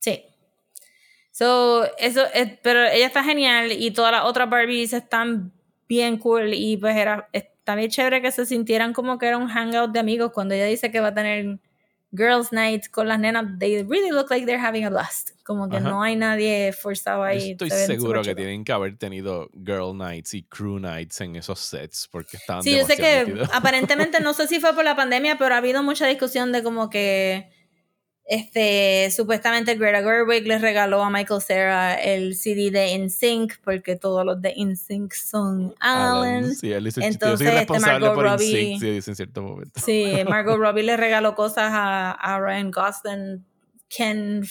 [0.00, 0.24] Sí.
[1.30, 5.52] So, eso es, pero ella está genial y todas las otras Barbies están
[5.88, 9.48] bien cool y pues era, está bien chévere que se sintieran como que era un
[9.48, 11.58] hangout de amigos cuando ella dice que va a tener
[12.14, 15.30] girls night con las nenas, they really look like they're having a blast.
[15.44, 17.50] Como que no hay nadie forzado ahí.
[17.50, 22.08] Estoy seguro que tienen que haber tenido girl nights y crew nights en esos sets
[22.10, 25.54] porque estaban Sí, yo sé que aparentemente no sé si fue por la pandemia, pero
[25.54, 27.50] ha habido mucha discusión de como que
[28.26, 34.24] este, supuestamente Greta Gerwig les regaló a Michael Cera el CD de NSYNC porque todos
[34.24, 36.54] los de NSYNC son Alan.
[36.54, 39.78] Sí, él dice, Entonces, este Margot Robbie, sí, dice en cierto momento.
[39.78, 43.44] Sí, Margot Robbie le regaló cosas a, a Ryan Gosling,
[43.90, 44.42] Ken,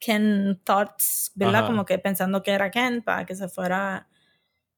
[0.00, 1.66] Ken Thoughts, ¿verdad?
[1.66, 4.08] Como que pensando que era Ken para que se fuera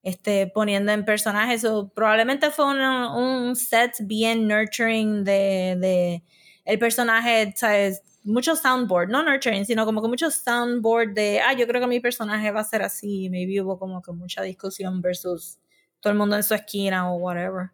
[0.03, 1.65] este, poniendo en personajes.
[1.95, 6.23] probablemente fue un, un set bien nurturing de, de
[6.67, 8.03] el personaje, ¿sabes?
[8.25, 12.01] Mucho soundboard, no nurturing, sino como que mucho soundboard de, ah, yo creo que mi
[12.01, 15.59] personaje va a ser así, maybe hubo como que mucha discusión versus
[16.01, 17.71] todo el mundo en su esquina o whatever.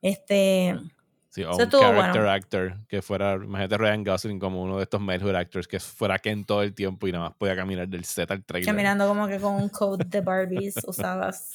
[0.00, 0.74] Este,
[1.34, 5.36] Sí, o un character actor que fuera, imagínate Ryan Gosling como uno de estos male
[5.36, 8.44] actors que fuera Ken todo el tiempo y nada más podía caminar del set al
[8.44, 8.72] trailer.
[8.72, 11.50] Caminando como que con un coat de Barbies usadas.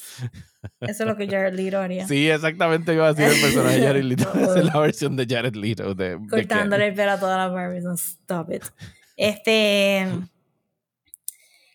[0.81, 2.05] Eso es lo que Jared Leto haría.
[2.05, 4.29] Sí, exactamente iba a decir el personaje de Jared Leto.
[4.33, 5.95] Esa es la versión de Jared Leto.
[5.95, 7.85] De, Cortándole el pelo a todas las Barbies.
[7.85, 8.63] stop it.
[9.15, 10.09] Este...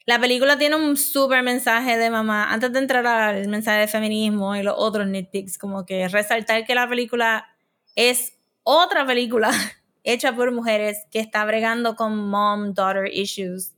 [0.05, 2.53] La película tiene un súper mensaje de mamá.
[2.53, 6.75] Antes de entrar al mensaje de feminismo y los otros nitpicks, como que resaltar que
[6.75, 7.49] la película
[7.95, 9.51] es otra película
[10.05, 13.73] hecha por mujeres que está bregando con mom-daughter issues.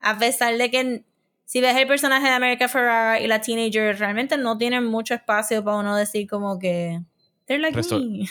[0.00, 1.04] A pesar de que
[1.46, 5.64] si ves el personaje de America Ferrara y la teenager, realmente no tienen mucho espacio
[5.64, 7.00] para uno decir como que...
[7.46, 8.28] They're like me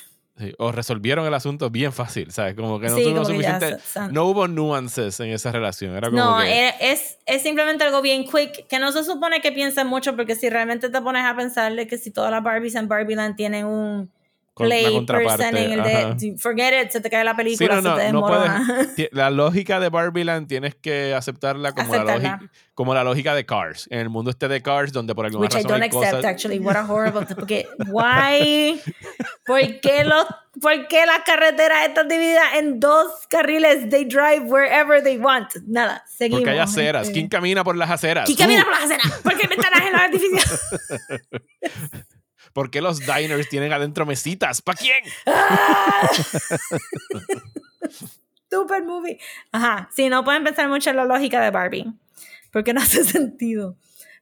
[0.58, 2.54] o resolvieron el asunto bien fácil, ¿sabes?
[2.54, 3.78] Como que no suficiente.
[4.12, 5.96] no hubo nuances en esa relación.
[5.96, 9.88] Era como no, es, es simplemente algo bien quick que no se supone que piensen
[9.88, 13.36] mucho porque si realmente te pones a pensarle que si todas las Barbies en Barbieland
[13.36, 14.12] tienen un
[14.58, 18.12] play person en el de forget it, se te cae la película, no, se te
[18.12, 18.28] no
[19.12, 22.40] La lógica de Barbieland tienes que aceptarla como la lógica
[22.74, 23.88] como la lógica de Cars.
[23.90, 26.26] En el mundo este de Cars donde por alguna Which razón I don't accept cosas...
[26.26, 26.60] actually.
[26.60, 28.80] What a horrible porque why
[29.46, 30.28] ¿Por qué los
[30.62, 33.90] ¿Por qué las carreteras están divididas en dos carriles?
[33.90, 35.56] They drive wherever they want.
[35.68, 36.42] Nada, seguimos.
[36.42, 37.04] Porque hay aceras.
[37.04, 37.14] Este.
[37.14, 38.26] ¿Quién camina por las aceras?
[38.26, 39.20] ¿Quién camina por las aceras?
[39.22, 40.62] ¿Por qué hay ventanas en los edificios?
[42.58, 44.64] ¿Por qué los diners tienen adentro mesitas?
[44.64, 45.04] ¿Para quién?
[48.50, 49.20] Super movie.
[49.52, 49.88] Ajá.
[49.96, 51.86] Sí, no pueden pensar mucho en la lógica de Barbie.
[52.52, 53.78] Porque no hace sentido.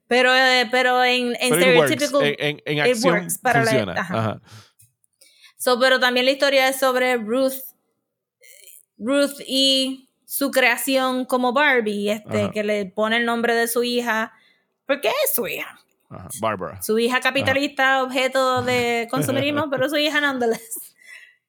[0.09, 2.35] Pero, eh, pero en, en stereotypical.
[2.37, 3.93] En, en, acción para funciona.
[3.93, 4.41] ajá.
[5.55, 7.53] So, pero también la historia es sobre Ruth.
[8.97, 14.33] Ruth y su creación como Barbie, este, que le pone el nombre de su hija.
[14.85, 15.79] ¿Por qué es su hija?
[16.39, 16.81] Barbara.
[16.81, 20.95] Su hija capitalista, objeto de consumerismo, pero su hija nonetheless.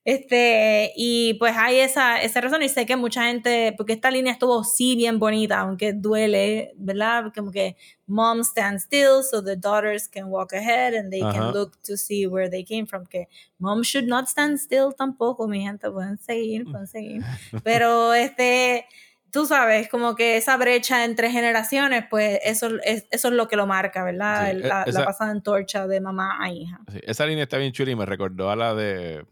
[0.07, 4.33] Este, y pues hay esa, esa razón y sé que mucha gente, porque esta línea
[4.33, 7.33] estuvo sí bien bonita, aunque duele, ¿verdad?
[7.35, 7.77] Como que
[8.07, 12.25] mom stands still so the daughters can walk ahead and they can look to see
[12.25, 13.27] where they came from, que
[13.59, 17.25] mom should not stand still tampoco, mi gente, pueden seguir, pueden seguir.
[17.65, 18.87] Pero este,
[19.31, 23.57] tú sabes, como que esa brecha entre generaciones, pues eso es, eso es lo que
[23.57, 24.51] lo marca, ¿verdad?
[24.51, 26.81] E, la, la, pasada antorcha de mamá a hija.
[27.03, 29.25] esa línea está bien chula y me recordó a la de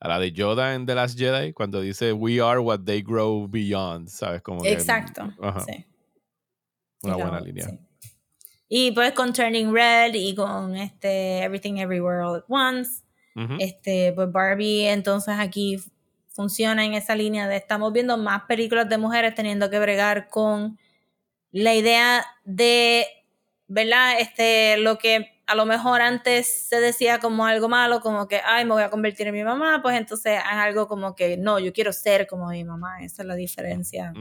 [0.00, 3.48] a la de Yoda en The Last Jedi cuando dice We are what they grow
[3.48, 4.42] beyond, ¿sabes?
[4.42, 5.32] Como Exacto.
[5.66, 5.84] sí.
[7.02, 7.68] Una buena línea.
[8.68, 13.02] Y pues con Turning Red y con este Everything Everywhere All at Once.
[13.60, 15.78] Este, pues Barbie entonces aquí
[16.38, 20.78] funciona en esa línea de estamos viendo más películas de mujeres teniendo que bregar con
[21.50, 23.08] la idea de,
[23.66, 24.20] ¿verdad?
[24.20, 28.64] Este, lo que a lo mejor antes se decía como algo malo, como que, ay,
[28.64, 31.72] me voy a convertir en mi mamá, pues entonces es algo como que, no, yo
[31.72, 34.12] quiero ser como mi mamá, esa es la diferencia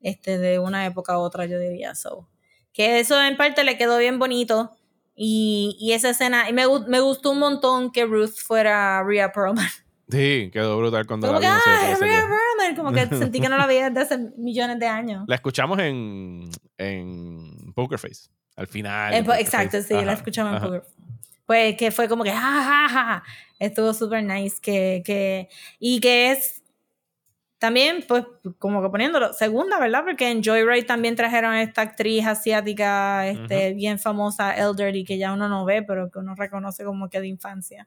[0.00, 2.28] este, de una época a otra, yo diría, so.
[2.72, 4.70] Que eso en parte le quedó bien bonito.
[5.16, 9.66] Y, y esa escena, y me, me gustó un montón que Ruth fuera Rhea Perlman.
[10.10, 11.58] Sí, quedó brutal cuando como la
[11.98, 12.76] vimos.
[12.76, 15.24] como que sentí que no la veía desde hace millones de años.
[15.26, 19.14] La escuchamos en, en Poker Face, al final.
[19.38, 20.82] exacto, sí, la escuchamos en Poker
[21.46, 23.22] Pues que fue como que, ja,
[23.58, 26.60] estuvo súper nice, que, que, y que es
[27.60, 28.24] también, pues,
[28.58, 30.02] como que poniéndolo, segunda, ¿verdad?
[30.02, 35.34] Porque en Joyride también trajeron a esta actriz asiática, este, bien famosa, Elderly, que ya
[35.34, 37.86] uno no ve, pero que uno reconoce como que de infancia.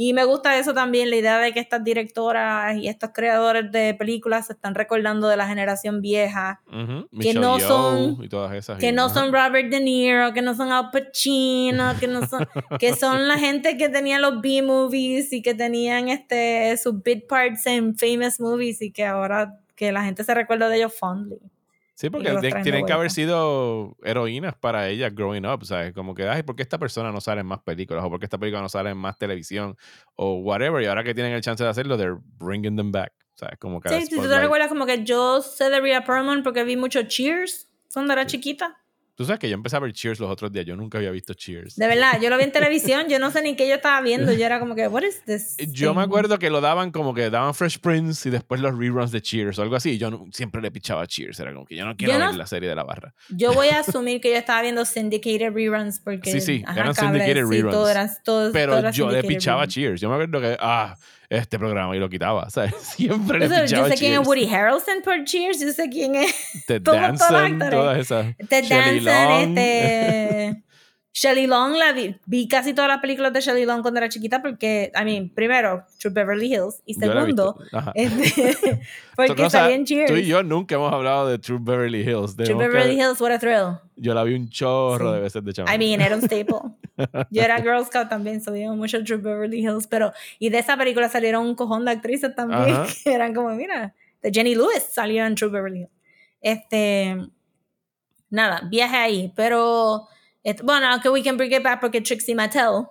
[0.00, 3.94] Y me gusta eso también, la idea de que estas directoras y estos creadores de
[3.94, 6.60] películas se están recordando de la generación vieja,
[7.20, 8.16] que no son
[8.78, 12.46] que no son Robert De Niro, que no son Al Pacino, que no son
[12.78, 17.26] que son la gente que tenía los B movies y que tenían este sus bit
[17.26, 21.40] parts en famous movies y que ahora que la gente se recuerda de ellos fondly.
[21.98, 25.92] Sí, porque tienen que haber sido heroínas para ellas growing up, ¿sabes?
[25.92, 28.04] Como que, ay, ¿por qué esta persona no sale en más películas?
[28.04, 29.76] ¿O por qué esta película no sale en más televisión?
[30.14, 30.80] O whatever.
[30.80, 33.12] Y ahora que tienen el chance de hacerlo, they're bringing them back.
[33.34, 33.58] ¿Sabes?
[33.58, 36.62] Como que sí, si tú te recuerdas como que yo sé de Rhea Perlman porque
[36.62, 38.78] vi mucho Cheers cuando era chiquita.
[39.18, 40.64] Tú sabes que yo empecé a ver Cheers los otros días.
[40.64, 41.74] Yo nunca había visto Cheers.
[41.74, 43.08] De verdad, yo lo vi en televisión.
[43.08, 44.32] Yo no sé ni qué yo estaba viendo.
[44.32, 45.56] Yo era como que, what is this?
[45.72, 49.10] Yo me acuerdo que lo daban como que daban Fresh Prince y después los reruns
[49.10, 49.98] de Cheers o algo así.
[49.98, 51.40] Yo siempre le pichaba Cheers.
[51.40, 53.12] Era como que yo no quiero ver la serie de la barra.
[53.30, 56.30] Yo voy a asumir que yo estaba viendo syndicated reruns porque.
[56.30, 58.20] Sí, sí, eran syndicated reruns.
[58.52, 60.00] pero yo le pichaba Cheers.
[60.00, 60.96] Yo me acuerdo que, ah,
[61.30, 62.48] este programa y lo quitaba.
[62.50, 62.74] ¿sabes?
[62.80, 66.34] Siempre le Yo sé quién es Woody Harrelson por Cheers, yo sé quién es.
[66.66, 68.36] Ted Danson, todas esas.
[68.48, 70.62] Ted Danson, este.
[71.18, 74.40] Shelley Long, la vi, vi, casi todas las películas de Shelley Long cuando era chiquita
[74.40, 77.58] porque, I mean, primero, True Beverly Hills y segundo,
[77.94, 78.80] este,
[79.16, 80.12] porque está bien Cheers.
[80.12, 82.36] Tú y yo nunca hemos hablado de True Beverly Hills.
[82.36, 83.80] True Beverly Hills, what a thrill.
[83.96, 85.74] Yo la vi un chorro de veces de chaval.
[85.74, 86.60] I mean, era un staple.
[87.30, 91.08] yo era Girl Scout también, so mucho True Beverly Hills, pero, y de esa película
[91.08, 95.34] salieron un cojón de actrices también que eran como, mira, de Jenny Lewis salió en
[95.34, 95.92] True Beverly Hills.
[96.40, 97.16] Este,
[98.30, 100.08] nada, viaje ahí, pero
[100.62, 102.86] bueno, aunque we can bring it back porque Trixie Mattel,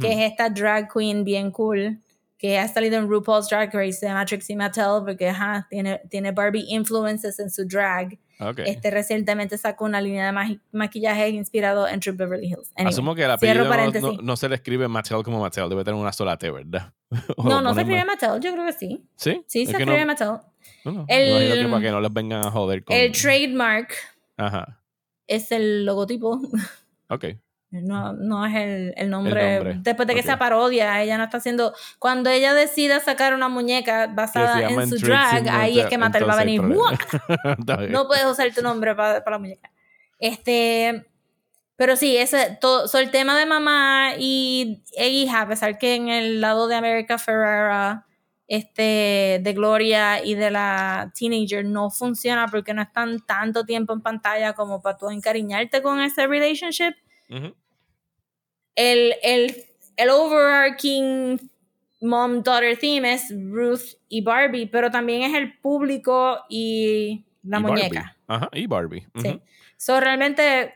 [0.00, 1.98] que es esta drag queen bien cool,
[2.36, 5.32] que ha salido en RuPaul's Drag Race, se llama Trixie Mattel porque
[5.70, 8.18] tiene, tiene Barbie influences en su drag.
[8.38, 12.72] Este recientemente sacó una línea de maquillaje inspirado en True Beverly Hills.
[12.76, 13.66] Asumo que el apellido
[14.22, 16.92] no, se le escribe Mattel como Mattel, debe tener una sola T, ¿verdad?
[17.36, 19.04] no, no se escribe Mattel, yo creo que sí.
[19.16, 19.42] ¿Sí?
[19.46, 20.38] Sí, se escribe Mattel.
[20.84, 22.96] No, el, que para que no les vengan a joder con...
[22.96, 23.92] El trademark
[24.36, 24.80] Ajá.
[25.26, 26.40] es el logotipo
[27.08, 27.24] Ok.
[27.70, 29.78] No, no es el, el, nombre.
[29.80, 31.74] Después de que esa parodia, ella no está haciendo.
[31.98, 36.32] Cuando ella decida sacar una muñeca basada en su drag, ahí es que Mattel va
[36.32, 36.62] a venir.
[36.62, 39.70] no puedes usar tu nombre para, para la muñeca.
[40.18, 41.06] Este.
[41.76, 46.08] Pero sí, ese, todo, el tema de mamá y e hija, a pesar que en
[46.08, 48.04] el lado de America Ferrera,
[48.48, 54.00] este, de Gloria y de la teenager no funciona porque no están tanto tiempo en
[54.00, 56.94] pantalla como para tú encariñarte con ese relationship.
[57.28, 59.64] El, el,
[59.96, 61.50] el overarching
[62.00, 68.16] mom-daughter theme es Ruth y Barbie, pero también es el público y la muñeca.
[68.26, 69.06] Ajá, y Barbie.
[69.16, 69.40] Sí.
[69.76, 70.74] So, realmente,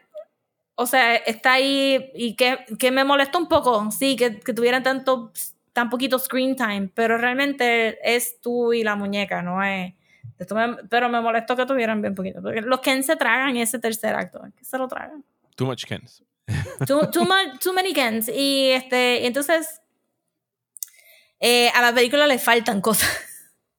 [0.74, 4.82] o sea, está ahí y que, que me molesta un poco, sí, que, que tuvieran
[4.82, 5.32] tanto
[5.72, 9.94] tan poquito screen time, pero realmente es tú y la muñeca, no es...
[10.90, 12.42] pero me molestó que tuvieran bien poquito.
[12.42, 14.42] Porque los Kens se tragan ese tercer acto.
[14.56, 15.24] que se lo tragan?
[15.56, 16.22] Too much Kens.
[16.86, 18.28] Too, too, much, too many Kens.
[18.28, 19.80] Y este, entonces
[21.40, 23.10] eh, a la película le faltan cosas.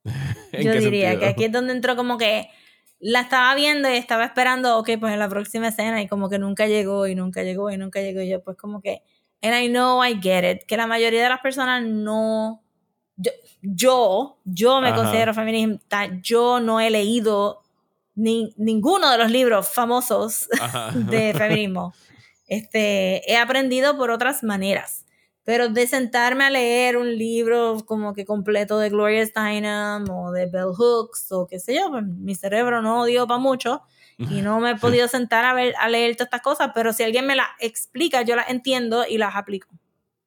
[0.53, 2.49] Yo diría que aquí es donde entró como que
[2.99, 6.40] la estaba viendo y estaba esperando, ok, pues en la próxima escena y como que
[6.40, 9.03] nunca llegó y nunca llegó y nunca llegó y yo pues como que
[9.44, 10.65] And I know I get it.
[10.65, 12.64] Que la mayoría de las personas no.
[13.61, 16.07] Yo, yo, me considero feminista.
[16.22, 17.61] Yo no he leído
[18.15, 20.48] ni, ninguno de los libros famosos
[20.95, 21.94] de feminismo.
[22.48, 25.06] Este, he aprendido por otras maneras.
[25.45, 30.45] Pero de sentarme a leer un libro como que completo de Gloria Steinem o de
[30.45, 33.82] Bell Hooks o qué sé yo, pues mi cerebro no dio para mucho
[34.18, 37.03] y no me he podido sentar a, ver, a leer todas estas cosas, pero si
[37.03, 39.68] alguien me las explica, yo las entiendo y las aplico.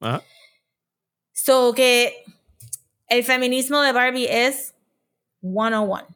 [0.01, 0.23] Ajá.
[1.33, 2.25] So que
[3.09, 4.75] el feminismo de Barbie es
[5.41, 6.16] 101.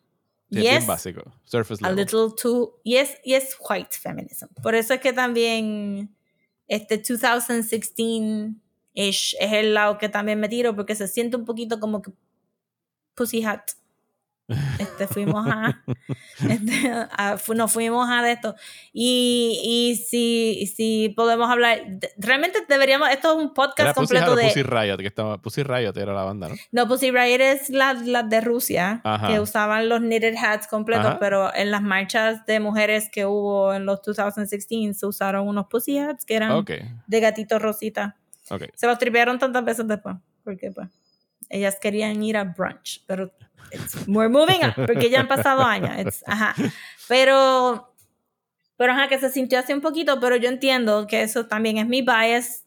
[0.51, 1.99] Es básico, surface level.
[1.99, 4.47] A little too, y es, y es white feminism.
[4.63, 6.15] Por eso es que también
[6.67, 8.57] este 2016-ish
[8.95, 12.13] es el lado que también me tiro, porque se siente un poquito como que
[13.15, 13.73] pussy hat.
[14.79, 15.83] Este, fuimos a,
[16.49, 18.55] este, nos fuimos a de esto.
[18.93, 21.81] Y, y si, si podemos hablar,
[22.17, 24.45] realmente deberíamos, esto es un podcast completo de...
[24.45, 26.55] Pussy Riot, que estaba, Pussy Riot era la banda, ¿no?
[26.73, 31.55] No, Pussy Riot es la, la de Rusia, que usaban los knitted hats completos, pero
[31.55, 36.25] en las marchas de mujeres que hubo en los 2016 se usaron unos Pussy hats
[36.25, 36.65] que eran
[37.07, 38.17] de gatito rosita.
[38.75, 40.89] Se los tripearon tantas veces después, porque pues
[41.51, 43.33] ellas querían ir a brunch, pero
[44.07, 46.23] we're moving on, porque ya han pasado años.
[46.27, 46.55] ajá.
[47.09, 47.93] Pero,
[48.77, 51.87] pero ajá, que se sintió así un poquito, pero yo entiendo que eso también es
[51.87, 52.65] mi bias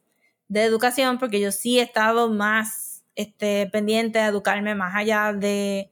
[0.49, 5.91] de educación, porque yo sí he estado más este, pendiente de educarme más allá de,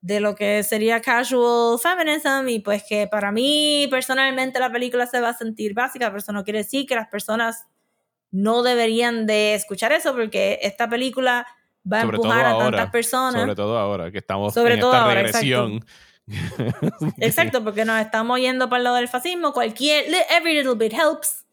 [0.00, 5.20] de lo que sería casual feminism y pues que para mí personalmente la película se
[5.20, 7.66] va a sentir básica, pero eso no quiere decir que las personas
[8.30, 11.46] no deberían de escuchar eso porque esta película
[11.90, 13.40] va a empujar a tantas personas.
[13.40, 15.84] Sobre todo ahora que estamos en esta regresión.
[16.26, 17.06] Exacto.
[17.18, 21.44] exacto, porque nos estamos yendo para el lado del fascismo, cualquier, every little bit helps.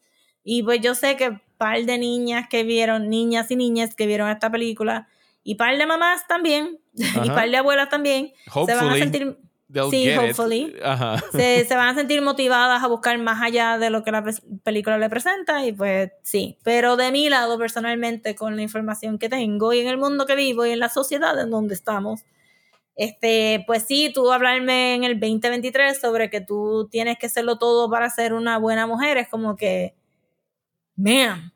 [0.44, 4.06] Y pues yo sé que un par de niñas que vieron, niñas y niñas que
[4.06, 5.08] vieron esta película,
[5.42, 8.32] y par de mamás también, y par de abuelas también,
[8.66, 9.38] se van a sentir
[9.90, 10.74] sí, hopefully.
[11.32, 14.24] Se, se, van a sentir motivadas a buscar más allá de lo que la
[14.62, 16.58] película le presenta y pues sí.
[16.62, 20.34] Pero de mi lado, personalmente, con la información que tengo y en el mundo que
[20.34, 22.24] vivo y en la sociedad en donde estamos,
[22.98, 27.88] este, pues sí, tú hablarme en el 2023 sobre que tú tienes que hacerlo todo
[27.88, 29.94] para ser una buena mujer, es como que,
[30.96, 31.52] man,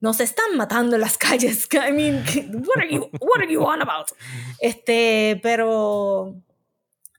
[0.00, 1.68] nos están matando en las calles.
[1.72, 2.22] I mean,
[2.66, 4.12] what are you, what are you on about?
[4.60, 6.34] Este, pero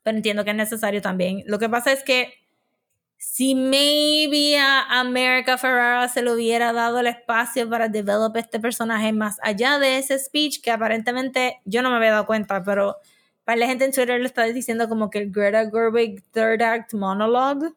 [0.07, 1.43] pero entiendo que es necesario también.
[1.47, 2.34] Lo que pasa es que
[3.17, 9.11] si maybe a America Ferrara se le hubiera dado el espacio para develop este personaje
[9.11, 12.95] más allá de ese speech que aparentemente yo no me había dado cuenta, pero
[13.43, 16.93] para la gente en Twitter le está diciendo como que el Greta Gerwig third act
[16.93, 17.73] monologue.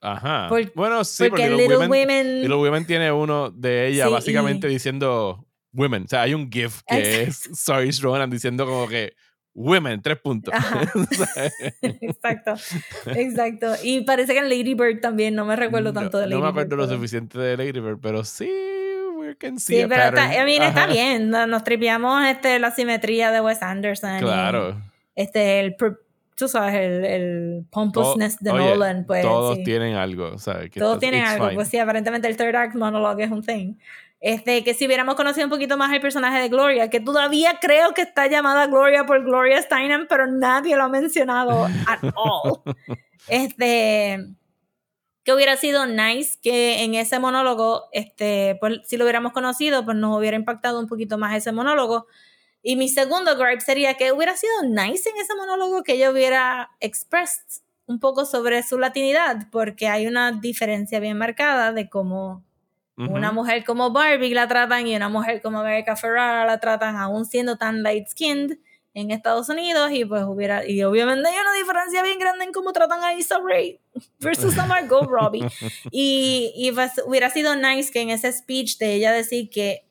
[0.00, 0.48] Ajá.
[0.74, 6.06] bueno, sí, porque, Little Women, Little Women tiene uno de ella básicamente diciendo women.
[6.06, 9.14] O sea, hay un GIF que es Sorry Ronan diciendo como que
[9.56, 10.52] Women, tres puntos.
[11.82, 12.54] exacto,
[13.06, 13.72] exacto.
[13.82, 16.40] Y parece que en Lady Bird también, no me recuerdo tanto de Lady Bird.
[16.40, 18.52] No me acuerdo lo suficiente de Lady Bird, pero sí,
[19.16, 21.30] we can see sí, pero está, está bien.
[21.30, 24.18] Nos tripeamos este, la simetría de Wes Anderson.
[24.18, 24.76] Claro.
[25.14, 25.74] este, el,
[26.34, 29.06] tú sabes, el, el pompousness de Nolan.
[29.06, 30.70] Pues, todos tienen algo, ¿sabes?
[30.70, 31.48] todos tienen algo.
[31.54, 33.72] Pues sí, aparentemente el third act monologue es un thing.
[34.20, 37.92] Este, que si hubiéramos conocido un poquito más el personaje de Gloria, que todavía creo
[37.92, 42.62] que está llamada Gloria por Gloria Steinem, pero nadie lo ha mencionado at all.
[43.28, 44.18] Este,
[45.26, 49.96] que hubiera sido nice que en ese monólogo, este, pues si lo hubiéramos conocido, pues
[49.96, 52.06] nos hubiera impactado un poquito más ese monólogo.
[52.62, 56.70] Y mi segundo gripe sería que hubiera sido nice en ese monólogo que ella hubiera
[56.80, 62.44] expressed un poco sobre su latinidad, porque hay una diferencia bien marcada de cómo
[62.96, 67.26] una mujer como Barbie la tratan y una mujer como America Ferrara la tratan aún
[67.26, 68.58] siendo tan light skinned
[68.94, 72.72] en Estados Unidos y pues hubiera y obviamente hay una diferencia bien grande en cómo
[72.72, 73.78] tratan a Issa Rae
[74.20, 75.46] versus a Margot Robbie.
[75.90, 79.85] Y, y pues hubiera sido nice que en ese speech de ella decir que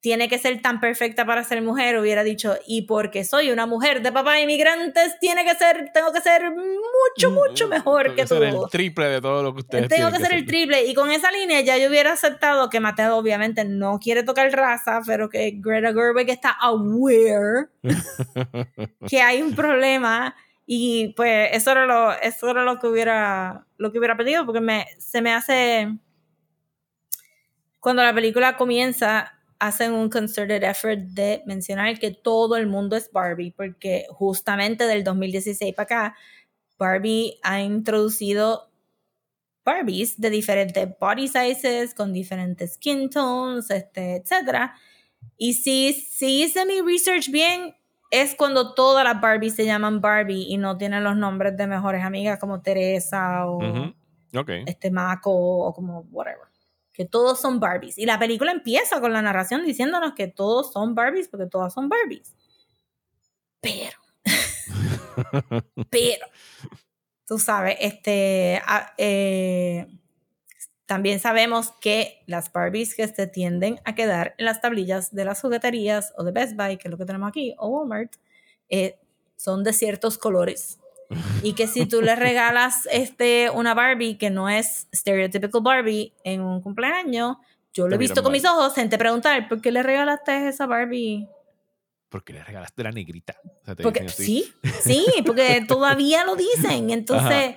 [0.00, 4.00] tiene que ser tan perfecta para ser mujer, hubiera dicho, y porque soy una mujer
[4.00, 8.26] de papá inmigrantes, tiene que ser, tengo que ser mucho, mm, mucho mejor que, que
[8.26, 10.86] ser el triple de todo lo que ustedes Tengo que, ser, el triple.
[10.86, 15.00] Y con esa línea ya yo hubiera aceptado que Mateo obviamente no quiere tocar raza,
[15.04, 17.68] pero que Greta Gerwig está aware
[19.08, 20.34] que hay un problema.
[20.64, 24.60] Y pues eso era lo, eso era lo que hubiera, lo que hubiera pedido, porque
[24.60, 25.88] me, se me hace.
[27.80, 33.12] Cuando la película comienza, hacen un concerted effort de mencionar que todo el mundo es
[33.12, 36.16] Barbie, porque justamente del 2016 para acá,
[36.78, 38.70] Barbie ha introducido
[39.62, 44.70] Barbies de diferentes body sizes, con diferentes skin tones, este, etc.
[45.36, 47.76] Y si, si hice mi research bien,
[48.10, 52.02] es cuando todas las Barbies se llaman Barbie y no tienen los nombres de mejores
[52.02, 53.60] amigas como Teresa o
[54.66, 56.49] este Mako o como whatever
[57.00, 57.96] que todos son Barbies.
[57.96, 61.88] Y la película empieza con la narración diciéndonos que todos son Barbies porque todas son
[61.88, 62.36] Barbies.
[63.62, 63.96] Pero,
[65.88, 66.26] pero,
[67.26, 68.60] tú sabes, este,
[68.98, 69.86] eh,
[70.84, 75.40] también sabemos que las Barbies que se tienden a quedar en las tablillas de las
[75.40, 78.12] jugueterías o de Best Buy, que es lo que tenemos aquí, o Walmart,
[78.68, 78.98] eh,
[79.36, 80.79] son de ciertos colores.
[81.42, 86.40] Y que si tú le regalas este, una Barbie que no es stereotypical Barbie en
[86.42, 87.36] un cumpleaños,
[87.72, 91.28] yo lo he visto con mis ojos, gente preguntar, ¿por qué le regalaste esa Barbie?
[92.08, 93.36] Porque le regalaste la negrita.
[93.80, 96.90] porque, sí, sí, porque todavía lo dicen.
[96.90, 97.54] Entonces,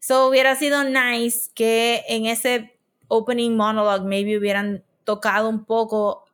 [0.00, 2.78] eso hubiera sido nice que en ese
[3.08, 6.24] opening monologue maybe hubieran tocado un poco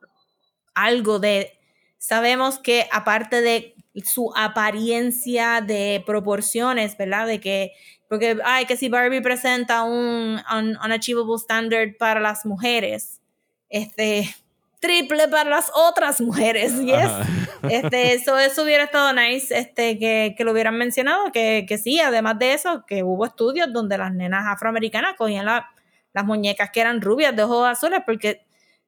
[0.75, 1.57] algo de,
[1.97, 7.27] sabemos que aparte de su apariencia de proporciones, ¿verdad?
[7.27, 7.73] De que,
[8.09, 10.41] porque, ay, que si Barbie presenta un,
[10.83, 13.21] unachievable standard para las mujeres,
[13.69, 14.33] este,
[14.79, 17.11] triple para las otras mujeres, yes.
[17.69, 22.01] Este, eso, eso hubiera estado nice, este, que, que lo hubieran mencionado, que, que, sí,
[22.01, 26.99] además de eso, que hubo estudios donde las nenas afroamericanas cogían las muñecas que eran
[26.99, 28.41] rubias de ojos azules, porque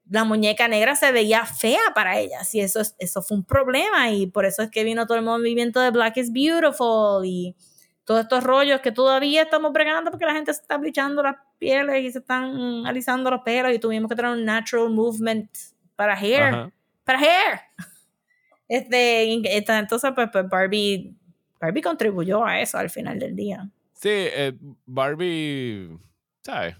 [0.10, 4.28] la muñeca negra se veía fea para ellas y eso, eso fue un problema y
[4.28, 7.56] por eso es que vino todo el movimiento de Black is Beautiful y
[8.04, 12.04] todos estos rollos que todavía estamos bregando porque la gente se está blichando las pieles
[12.04, 15.50] y se están alisando los pelos y tuvimos que tener un natural movement
[15.96, 16.72] para hair.
[17.04, 17.60] Para hair.
[18.68, 21.16] Este, entonces, pues, pues, Barbie,
[21.62, 23.70] Barbie contribuyó a eso al final del día.
[23.94, 24.58] Sí, eh,
[24.88, 25.96] Barbie,
[26.42, 26.76] ¿sabes?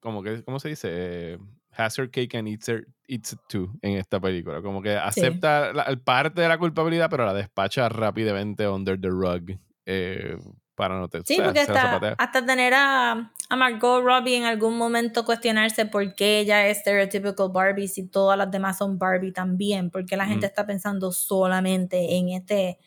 [0.00, 0.88] Como que, ¿cómo se dice?
[0.90, 1.38] Eh,
[1.80, 4.62] has her cake and eats, it too en esta película.
[4.62, 9.58] Como que acepta el parte de la culpabilidad, pero la despacha rápidamente under the rug.
[9.86, 10.36] Eh,
[10.80, 15.26] para no te, Sí, porque hasta, hasta, tener a, a, Margot Robbie en algún momento
[15.26, 20.16] cuestionarse por qué ella es stereotypical Barbie si todas las demás son Barbie también, porque
[20.16, 22.78] la gente está pensando solamente en este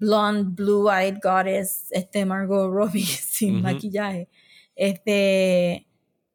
[0.00, 4.28] blonde, blue-eyed goddess, este Margot Robbie sin maquillaje.
[4.74, 5.86] Este,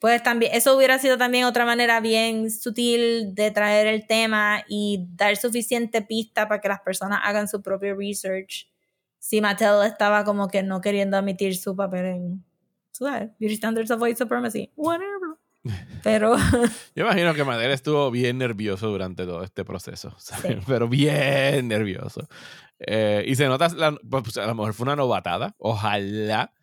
[0.06, 5.08] pues también, eso hubiera sido también otra manera bien sutil de traer el tema y
[5.16, 8.70] dar suficiente pista para que las personas hagan su propio research
[9.18, 12.46] si Mattel estaba como que no queriendo admitir su papel en,
[12.92, 13.32] ¿sabes?
[13.40, 15.40] Beauty Standards of White Supremacy, whatever.
[16.04, 16.36] Pero.
[16.96, 20.16] Yo imagino que Mattel estuvo bien nervioso durante todo este proceso,
[20.68, 22.28] pero bien nervioso.
[22.78, 23.70] Eh, y se nota,
[24.08, 26.54] pues, a lo mejor fue una novatada, ojalá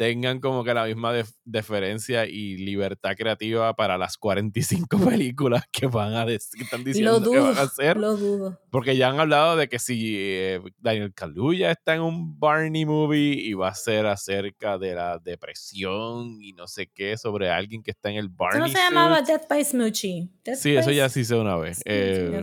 [0.00, 1.12] tengan como que la misma
[1.44, 7.38] deferencia y libertad creativa para las 45 películas que van a decir, están diciendo que
[7.38, 7.98] van a hacer.
[7.98, 8.58] Lo dudo.
[8.70, 13.34] Porque ya han hablado de que si eh, Daniel Kaluuya está en un Barney movie
[13.34, 17.90] y va a ser acerca de la depresión y no sé qué sobre alguien que
[17.90, 18.58] está en el Barney.
[18.58, 20.30] ¿No se llamaba Death by Smoochie?
[20.56, 21.82] sí, eso ya sí sé una vez.
[21.84, 22.40] Eh,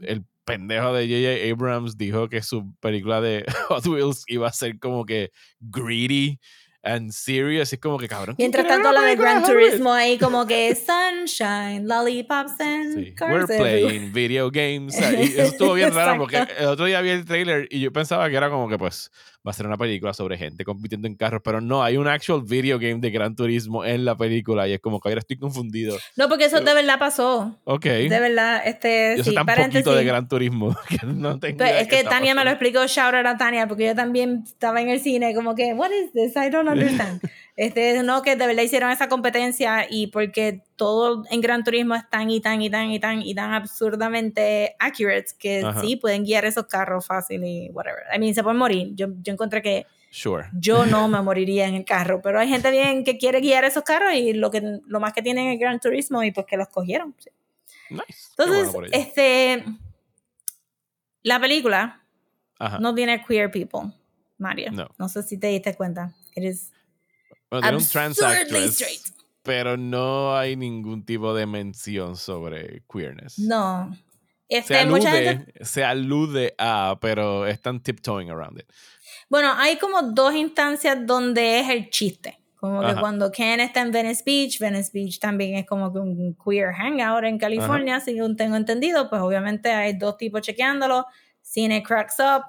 [0.00, 1.52] el pendejo de J.J.
[1.52, 5.30] Abrams dijo que su película de Hot Wheels iba a ser como que
[5.60, 6.40] greedy
[6.88, 7.72] and serious.
[7.72, 8.34] Es como que cabrón.
[8.38, 13.32] Mientras tanto, la de Gran Turismo ahí, como que sunshine, lollipops and cars.
[13.32, 14.98] We're playing video games.
[14.98, 15.02] Y
[15.38, 18.36] eso estuvo bien raro porque el otro día vi el trailer y yo pensaba que
[18.36, 19.10] era como que, pues,
[19.46, 22.42] va a ser una película sobre gente compitiendo en carros, pero no, hay un actual
[22.44, 25.96] video game de Gran Turismo en la película y es como que ahora estoy confundido.
[26.16, 27.58] No, porque eso de verdad pasó.
[27.64, 27.84] Ok.
[27.84, 29.14] De verdad, este.
[29.16, 32.44] Yo sí, tan poquito de Gran Turismo que no tengo pues, Es que Tania me
[32.44, 35.72] lo explicó, shout out a Tania, porque yo también estaba en el cine como que,
[35.74, 36.36] what is this?
[36.36, 37.20] I don't understand.
[37.56, 42.08] Este, no, que de verdad hicieron esa competencia y porque todo en Gran Turismo es
[42.08, 46.44] tan y tan y tan y tan y tan absurdamente accurate que sí pueden guiar
[46.44, 48.04] esos carros fácil y whatever.
[48.14, 48.92] I mean, se pueden morir.
[48.94, 50.44] Yo, yo encontré que sure.
[50.52, 53.82] yo no me moriría en el carro, pero hay gente bien que quiere guiar esos
[53.82, 56.68] carros y lo, que, lo más que tienen es Gran Turismo y pues que los
[56.68, 57.14] cogieron.
[57.90, 58.28] Nice.
[58.36, 59.64] Entonces, este,
[61.22, 62.02] la película
[62.80, 63.92] no tiene queer people,
[64.38, 64.70] Mario.
[64.72, 64.88] No.
[64.98, 66.14] no sé si te diste cuenta.
[66.34, 66.72] Is
[67.50, 73.38] bueno, tiene un trans actress, pero no hay ningún tipo de mención sobre queerness.
[73.38, 73.96] No.
[74.48, 78.66] Este, se, alude, se alude a, pero están tiptoeing around it.
[79.28, 82.38] Bueno, hay como dos instancias donde es el chiste.
[82.56, 86.36] Como que cuando Ken está en Venice Beach, Venice Beach también es como que un
[86.44, 91.06] queer hangout en California, según tengo entendido, pues obviamente hay dos tipos chequeándolo.
[91.40, 92.42] Cine cracks up,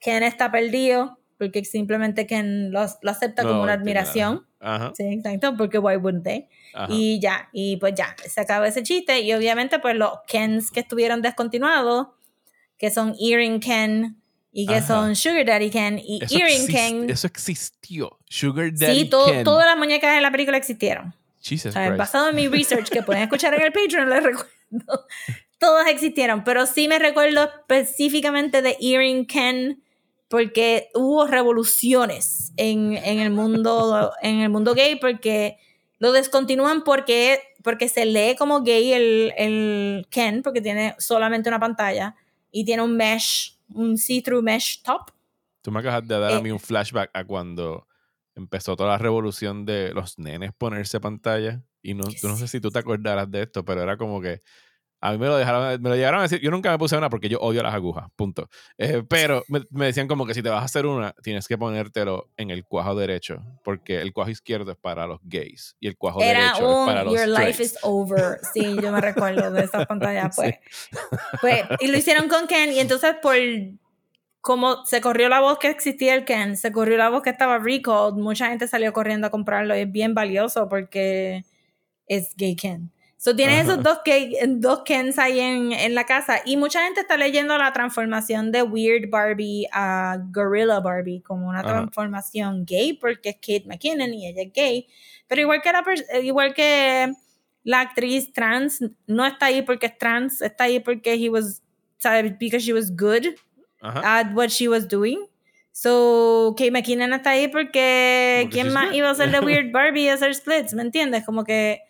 [0.00, 4.46] Ken está perdido, porque simplemente Ken lo, acepta como una admiración.
[4.94, 6.46] Sí, exacto, porque why wouldn't they?
[6.88, 10.78] Y ya, y pues ya, se acaba ese chiste y obviamente pues los Kens que
[10.78, 12.06] estuvieron descontinuados,
[12.78, 17.10] que son Earring Ken y que son Sugar Daddy Ken y Earring Ken.
[17.10, 19.42] Eso existió, Sugar Daddy sí, Ken.
[19.42, 21.12] todas las muñecas en la película existieron.
[21.40, 24.48] Jesus Basado en mi research que pueden escuchar en el Patreon, les recuerdo.
[25.58, 29.82] Todas existieron, pero sí me recuerdo específicamente de Earring Ken
[30.32, 35.58] porque hubo revoluciones en, en, el, mundo, en el mundo gay, porque
[35.98, 41.60] lo descontinúan porque, porque se lee como gay el, el Ken, porque tiene solamente una
[41.60, 42.16] pantalla
[42.50, 45.10] y tiene un mesh, un see-through mesh top.
[45.60, 47.86] Tú me acabas de dar a mí eh, un flashback a cuando
[48.34, 51.62] empezó toda la revolución de los nenes ponerse pantalla.
[51.82, 54.40] Y no, no sé si tú te acordarás de esto, pero era como que
[55.04, 56.40] a mí me lo, dejaron, me lo llegaron a decir.
[56.40, 58.48] Yo nunca me puse una porque yo odio las agujas, punto.
[58.78, 62.30] Eh, pero me, decían como que si te vas a hacer una, tienes que ponértelo
[62.36, 66.20] en el cuajo derecho, porque el cuajo izquierdo es para los gays y el cuajo
[66.20, 68.38] derecho es para los Your life is over.
[68.54, 70.30] Sí, yo me recuerdo de esa pantalla.
[70.42, 70.54] Pues.
[71.40, 73.36] pues, y lo hicieron con Ken, y entonces por
[74.40, 77.58] como se corrió la voz que existía el Ken, se corrió la voz que estaba
[77.58, 81.44] recalled, mucha gente salió corriendo a comprarlo y es bien valioso porque
[82.06, 82.92] es gay Ken.
[83.22, 83.98] So tienes esos dos,
[84.56, 86.40] dos Kens ahí en, en, la casa.
[86.44, 91.62] Y mucha gente está leyendo la transformación de Weird Barbie a Gorilla Barbie como una
[91.62, 94.88] transformación gay, porque es Kate McKinnon y ella es gay.
[95.28, 97.12] Pero igual que, la, igual que
[97.62, 101.62] la actriz trans no está ahí porque es trans, está ahí porque he was,
[101.98, 102.36] ¿sabes?
[102.40, 103.36] Because she was good
[103.82, 104.18] Ajá.
[104.18, 105.28] at what she was doing.
[105.70, 110.08] So, Kate McKinnon está ahí porque ¿quién más iba a hacer de Weird Barbie y
[110.08, 110.74] hacer splits?
[110.74, 111.24] ¿Me entiendes?
[111.24, 111.82] Como que,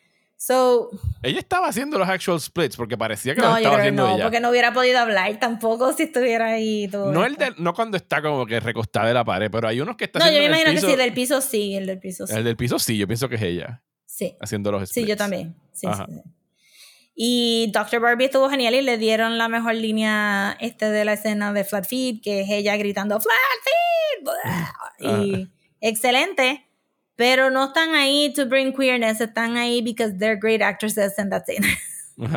[0.45, 0.91] so,
[1.23, 4.07] Ella estaba haciendo los actual splits porque parecía que no, yo estaba creo que haciendo
[4.09, 4.25] no, ella.
[4.25, 6.89] porque no hubiera podido hablar tampoco si estuviera ahí.
[6.89, 9.81] Todo No, el del- no cuando está como que recostada de la pared, pero hay
[9.81, 11.99] unos que están No, yo me el imagino que sí, del piso sí, el del
[12.01, 12.35] piso sí.
[12.35, 15.09] El del piso sí, yo pienso que es ella Sí, haciendo los sí, splits.
[15.09, 15.55] yo también.
[15.73, 16.07] Sí, Ajá.
[16.09, 16.23] sí, sí.
[17.15, 18.01] Y Dr.
[18.01, 21.87] Barbie estuvo genial y le dieron la mejor línea este de la escena de Flat
[21.87, 23.35] Feet, que es ella gritando Flat
[24.99, 25.09] Feet.
[25.11, 25.49] Y
[25.81, 26.67] excelente,
[27.17, 31.49] pero no están ahí to bring queerness, están ahí because they're great actresses and that's
[31.49, 31.65] it.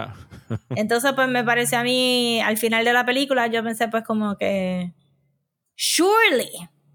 [0.75, 4.37] Entonces, pues me pareció a mí, al final de la película, yo pensé pues como
[4.37, 4.93] que,
[5.75, 6.49] surely,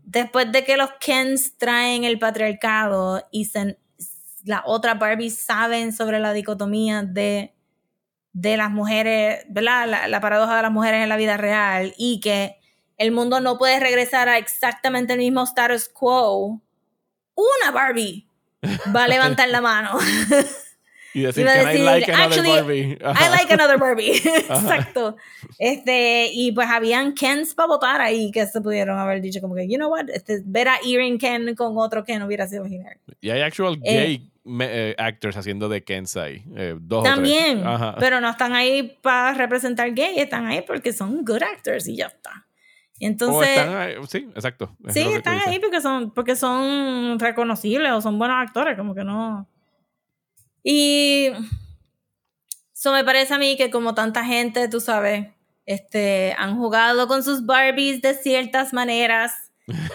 [0.04, 3.78] después de que los Kens traen el patriarcado y se,
[4.44, 7.54] las otras Barbies saben sobre la dicotomía de,
[8.32, 9.88] de las mujeres, ¿verdad?
[9.88, 12.56] La, la paradoja de las mujeres en la vida real y que
[12.96, 16.60] el mundo no puede regresar a exactamente el mismo status quo,
[17.34, 18.26] una Barbie
[18.94, 19.98] va a levantar la mano.
[21.12, 22.98] Y decir Iba a que I decir, like another "Actually, Barbie.
[23.00, 24.12] I like another Barbie.
[24.24, 25.16] Exacto.
[25.58, 29.66] Este, y pues habían Kens para votar ahí que se pudieron haber dicho como que,
[29.68, 32.96] you know what, este, ver a Erin Ken con otro Ken hubiera sido genial.
[33.20, 36.44] Y hay actual Eh, gay me- eh, actors haciendo de Kensai.
[36.56, 37.14] Eh, dos o tres.
[37.14, 37.64] También,
[37.98, 42.06] pero no están ahí para representar gay, están ahí porque son good actors y ya
[42.06, 42.46] está.
[43.00, 44.76] O Entonces, están ahí- sí, exacto.
[44.86, 49.04] es sí, están ahí porque son, porque son reconocibles o son buenos actores, como que
[49.04, 49.48] no.
[50.62, 51.30] Y
[52.74, 55.28] eso me parece a mí que como tanta gente, tú sabes,
[55.64, 59.32] este, han jugado con sus Barbies de ciertas maneras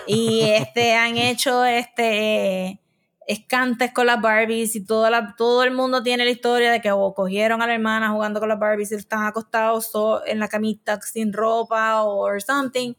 [0.07, 2.79] y este, han hecho este,
[3.27, 6.91] escantes con las Barbies y toda la, todo el mundo tiene la historia de que
[6.91, 10.47] o cogieron a la hermana jugando con las Barbies y están acostados so- en la
[10.47, 12.93] camita sin ropa o something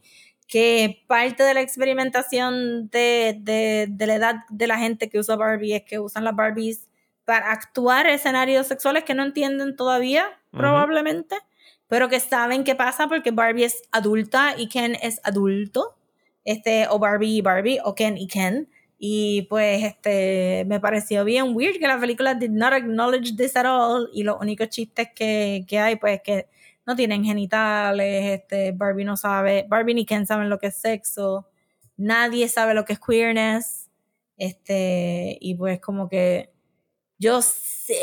[0.47, 5.35] que parte de la experimentación de, de, de la edad de la gente que usa
[5.35, 6.87] Barbie es que usan las Barbies
[7.25, 11.35] para actuar escenarios sexuales que no entienden todavía, probablemente,
[11.87, 15.97] pero que saben qué pasa porque Barbie es adulta y Ken es adulto,
[16.45, 18.69] este, o Barbie y Barbie, o Ken y Ken.
[18.99, 23.65] Y pues este me pareció bien weird que la película did not acknowledge this at
[23.65, 24.09] all.
[24.13, 26.47] Y los únicos chistes que, que hay, pues que
[26.87, 31.45] no tienen genitales, este, Barbie no sabe, Barbie ni Ken saben lo que es sexo,
[31.97, 33.89] nadie sabe lo que es queerness,
[34.37, 36.53] este, y pues como que
[37.19, 37.99] yo sé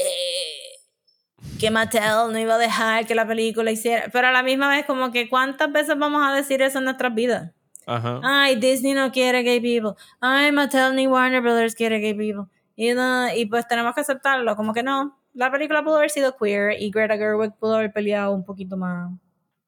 [1.58, 4.84] que Mattel no iba a dejar que la película hiciera, pero a la misma vez
[4.84, 7.52] como que cuántas veces vamos a decir eso en nuestras vidas.
[7.86, 8.20] Ajá.
[8.22, 9.92] Ay, Disney no quiere gay people.
[10.20, 12.44] Ay, Mattel ni Warner Brothers quiere gay people.
[12.76, 15.18] Y, no- y pues tenemos que aceptarlo, como que no.
[15.32, 19.10] La película pudo haber sido queer y Greta Gerwig pudo haber peleado un poquito más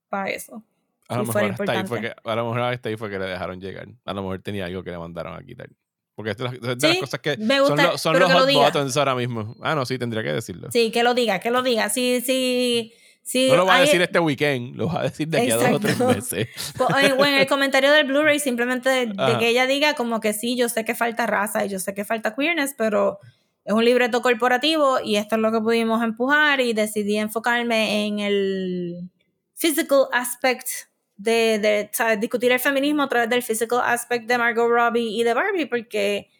[0.08, 0.62] para eso.
[1.08, 3.26] A lo, mejor hasta ahí fue que, a lo mejor hasta ahí fue que le
[3.26, 3.86] dejaron llegar.
[4.04, 5.68] A lo mejor tenía algo que le mandaron a quitar.
[6.16, 8.38] Porque esto es de las- Sí, cosas que me son, gusta, los- son los lo
[8.40, 8.64] hot diga.
[8.64, 9.54] buttons ahora mismo.
[9.60, 10.68] Ah, no, sí, tendría que decirlo.
[10.72, 11.90] Sí, que lo diga, que lo diga.
[11.90, 12.92] Sí, sí,
[13.26, 13.48] sí.
[13.50, 15.56] no lo va a hay- decir este weekend, lo va a decir de aquí a
[15.56, 16.14] dos o tres Exacto.
[16.14, 16.48] meses.
[16.80, 20.20] o en, o en el comentario del Blu-ray, simplemente de, de que ella diga como
[20.20, 23.18] que sí, yo sé que falta raza y yo sé que falta queerness, pero
[23.64, 28.20] es un libreto corporativo y esto es lo que pudimos empujar y decidí enfocarme en
[28.20, 29.10] el
[29.54, 30.68] physical aspect
[31.16, 32.20] de, de ¿sabes?
[32.20, 36.30] discutir el feminismo a través del physical aspect de Margot Robbie y de Barbie, porque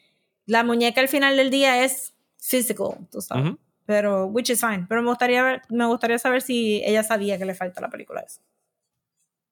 [0.44, 3.46] la muñeca al final del día es physical, tú sabes.
[3.46, 3.58] Ujú.
[3.86, 4.86] Pero, which is fine.
[4.88, 8.20] Pero me gustaría, ver- me gustaría saber si ella sabía que le falta la película
[8.20, 8.40] eso.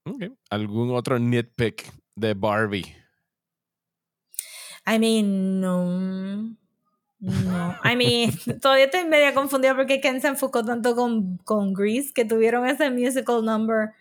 [0.05, 0.23] Ok.
[0.49, 2.95] ¿Algún otro nitpick de Barbie?
[4.85, 6.55] I mean, no.
[7.19, 7.75] No.
[7.83, 8.31] I mean,
[8.61, 12.91] todavía estoy media confundida porque Ken se enfocó tanto con, con Grease que tuvieron ese
[12.91, 13.91] musical number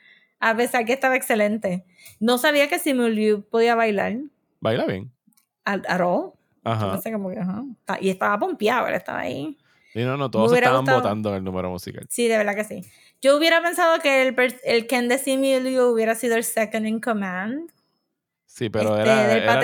[0.40, 1.85] a pesar que estaba excelente.
[2.20, 4.16] No sabía que Simu Liu podía bailar
[4.61, 5.11] Baila bien.
[5.65, 6.32] at, at all.
[6.65, 6.93] Ajá.
[6.93, 7.62] pensé como que, ajá.
[8.01, 9.56] Y estaba pompeado, estaba ahí.
[9.95, 12.07] Y no, no, todos estaban gustado- votando en el número musical.
[12.11, 12.83] Sí, de verdad que sí.
[13.23, 17.01] Yo hubiera pensado que el, el Ken de Simu Liu hubiera sido el second in
[17.01, 17.71] command.
[18.47, 19.55] Sí, pero Este, era, del era,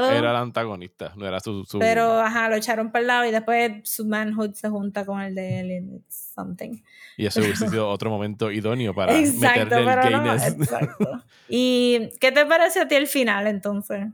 [0.00, 1.64] no, era el antagonista, no era su...
[1.64, 5.20] su- Pero, ajá, lo echaron para el lado y después su manhood se junta con
[5.20, 5.70] el de él.
[5.96, 6.80] it's something.
[7.16, 11.24] Y eso hubiese sido otro momento idóneo para Exacto, meterle el no, exacto.
[11.48, 14.06] ¿Y qué te pareció a ti el final entonces?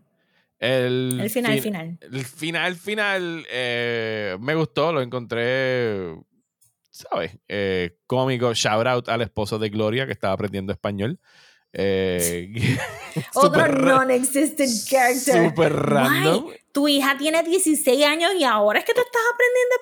[0.58, 1.98] El, El final, fin- final.
[2.00, 6.14] El final, final, eh, me gustó, lo encontré,
[6.90, 7.36] ¿sabes?
[7.48, 11.18] Eh, cómico, shout out al esposo de Gloria que estaba aprendiendo español.
[11.72, 12.52] Eh,
[13.34, 15.48] Otro ra- non-existent character.
[15.50, 16.44] Súper random.
[16.46, 16.56] Why?
[16.72, 19.74] Tu hija tiene 16 años y ahora es que te estás aprendiendo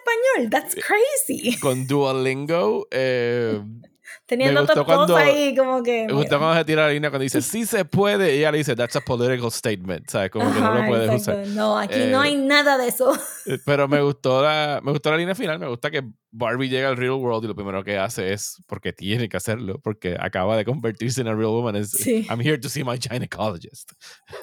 [0.47, 0.51] hablar.
[0.63, 1.59] That's crazy.
[1.59, 2.87] Con Duolingo.
[2.91, 3.61] Eh,
[4.33, 6.07] Teniendo tu esposa ahí, como que.
[6.07, 8.35] Me gustó cuando se tira la línea cuando dice, sí se puede.
[8.35, 10.09] Y ella le dice, that's a political statement.
[10.09, 10.31] ¿Sabes?
[10.31, 11.47] Como que no lo puedes usar.
[11.49, 13.13] No, aquí no hay eh, nada de eso.
[13.45, 15.59] Eh, pero me gustó, la, me gustó la línea final.
[15.59, 16.03] Me gusta que
[16.35, 19.79] Barbie llega al real world y lo primero que hace es, porque tiene que hacerlo,
[19.83, 23.93] porque acaba de convertirse en una real woman, es, I'm here to see my gynecologist.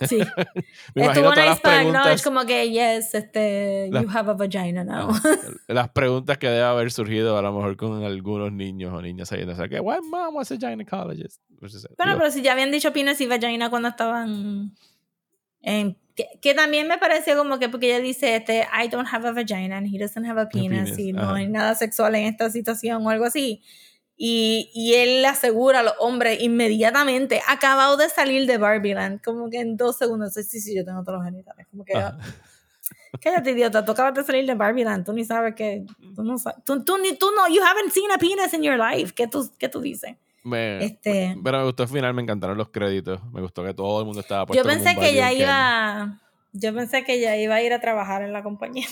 [0.07, 0.17] Sí.
[0.93, 2.05] me imagino todas las preguntas.
[2.05, 5.09] No, es como que, yes, este, you have a vagina now.
[5.67, 9.41] las preguntas que debe haber surgido a lo mejor con algunos niños o niñas ahí,
[9.41, 11.41] o sea, que, why mom was a gynecologist?
[11.97, 14.75] Bueno, pero si ya habían dicho penis y vagina cuando estaban
[15.61, 15.97] en
[16.41, 19.77] que, también me pareció como que porque ella dice este I don't have a vagina
[19.77, 23.09] and he doesn't have a penis, y no hay nada sexual en esta situación o
[23.09, 23.61] algo así.
[24.21, 29.49] Y, y él le asegura a los hombres inmediatamente acabado de salir de Barbieland como
[29.49, 31.93] que en dos segundos sí sí yo tengo todos los genitales como que
[33.21, 36.63] cállate idiota tú acabas de salir de Barbieland tú ni sabes que tú no sabes
[36.63, 39.49] tú, tú, ni, tú no you haven't seen a penis in your life ¿qué tú,
[39.57, 40.15] qué tú dices?
[40.43, 43.21] Me, este, pero me gustó el final, me encantaron los créditos.
[43.31, 46.19] Me gustó que todo el mundo estaba puesto Yo pensé que ella iba.
[46.53, 48.87] Yo pensé que ella iba a ir a trabajar en la compañía.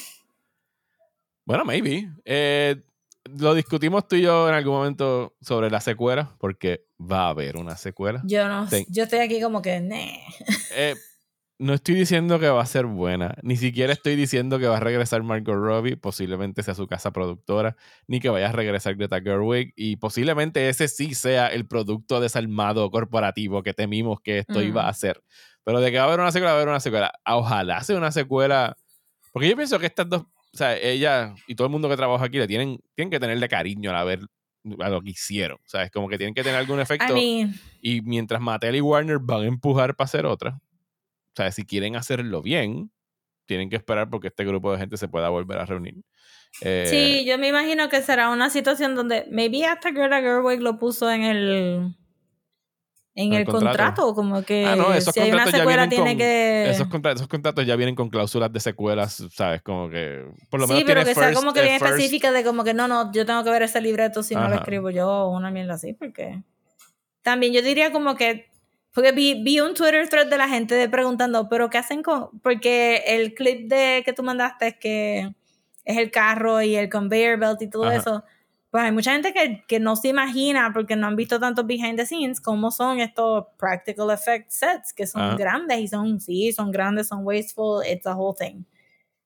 [1.46, 2.10] Bueno, maybe.
[2.26, 2.84] Eh,
[3.40, 7.56] lo discutimos tú y yo en algún momento sobre la secuela, porque va a haber
[7.56, 8.22] una secuela.
[8.26, 8.68] Yo no.
[8.90, 9.78] Yo estoy aquí como que.
[10.76, 10.96] Eh,
[11.60, 14.80] no estoy diciendo que va a ser buena, ni siquiera estoy diciendo que va a
[14.80, 17.76] regresar Margot Robbie, posiblemente sea su casa productora,
[18.08, 22.90] ni que vaya a regresar Greta Gerwig, y posiblemente ese sí sea el producto desalmado
[22.92, 24.96] corporativo que temimos que esto iba a mm.
[24.96, 25.24] ser.
[25.64, 27.12] Pero de que va a haber una secuela, va a haber una secuela.
[27.26, 28.78] Ojalá sea una secuela,
[29.34, 32.26] porque yo pienso que estas dos, o sea, ella y todo el mundo que trabaja
[32.26, 34.20] aquí le tienen, tienen que tenerle cariño a ver
[34.80, 35.58] a lo que hicieron.
[35.58, 37.16] O sea, es como que tienen que tener algún efecto.
[37.18, 40.60] y mientras Mattel y Warner van a empujar para hacer otra,
[41.38, 42.92] sea, si quieren hacerlo bien,
[43.46, 45.96] tienen que esperar porque este grupo de gente se pueda volver a reunir.
[46.62, 50.80] Eh, sí, yo me imagino que será una situación donde maybe hasta Greta Gerwig lo
[50.80, 51.96] puso en el
[53.16, 54.14] en el, contrato?
[54.14, 57.76] como que ah, no, esos si hay una secuela tiene que esos, esos, contratos ya
[57.76, 61.34] vienen con cláusulas de secuelas, sabes, como que por lo menos Sí, pero que sea
[61.34, 64.22] como que bien específica de como que no, no, yo tengo que ver ese libreto
[64.22, 66.44] si no lo escribo yo una mierda así, porque
[67.24, 68.50] también yo diría como que
[68.98, 72.32] porque vi, un Twitter thread de la gente preguntando, pero ¿qué hacen con...?
[72.42, 75.36] Porque el clip de que tú mandaste es que
[75.86, 78.24] es el carro y el conveyor belt y todo eso.
[78.72, 81.96] Pues hay mucha gente que, que, no se imagina, porque no han visto tantos behind
[81.96, 86.72] the scenes, cómo son estos practical effect sets, que son grandes y son, sí, son
[86.72, 88.64] grandes, son wasteful, it's a whole thing.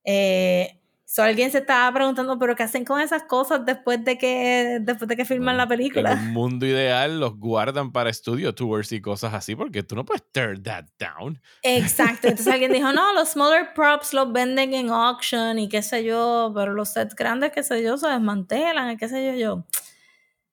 [0.03, 0.80] Eh,
[1.13, 5.09] So, alguien se estaba preguntando, ¿pero qué hacen con esas cosas después de que, después
[5.09, 6.13] de que filman la película?
[6.13, 10.05] En un mundo ideal los guardan para studio tours y cosas así, porque tú no
[10.05, 11.38] puedes tear that down.
[11.63, 12.29] Exacto.
[12.29, 16.53] Entonces alguien dijo, no, los smaller props los venden en auction y qué sé yo,
[16.55, 19.65] pero los sets grandes, qué sé yo, se desmantelan, qué sé yo, yo.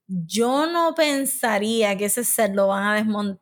[0.09, 3.39] Yo no pensaría que ese set lo van a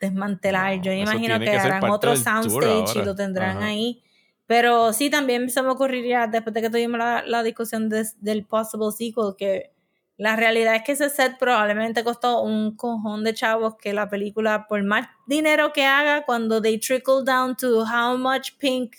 [0.00, 0.80] desmantelar.
[0.80, 4.00] yo imagino que, harán otro soundstage y lo tendrán ahí
[4.46, 8.90] pero sí, también se me ocurriría, después de que tuvimos la, la discusión del possible
[8.92, 9.70] sequel, que
[10.16, 14.66] la realidad es que ese set probablemente costó un cojón de chavos que la película,
[14.68, 18.94] por más dinero que haga, cuando they trickle down to how much pink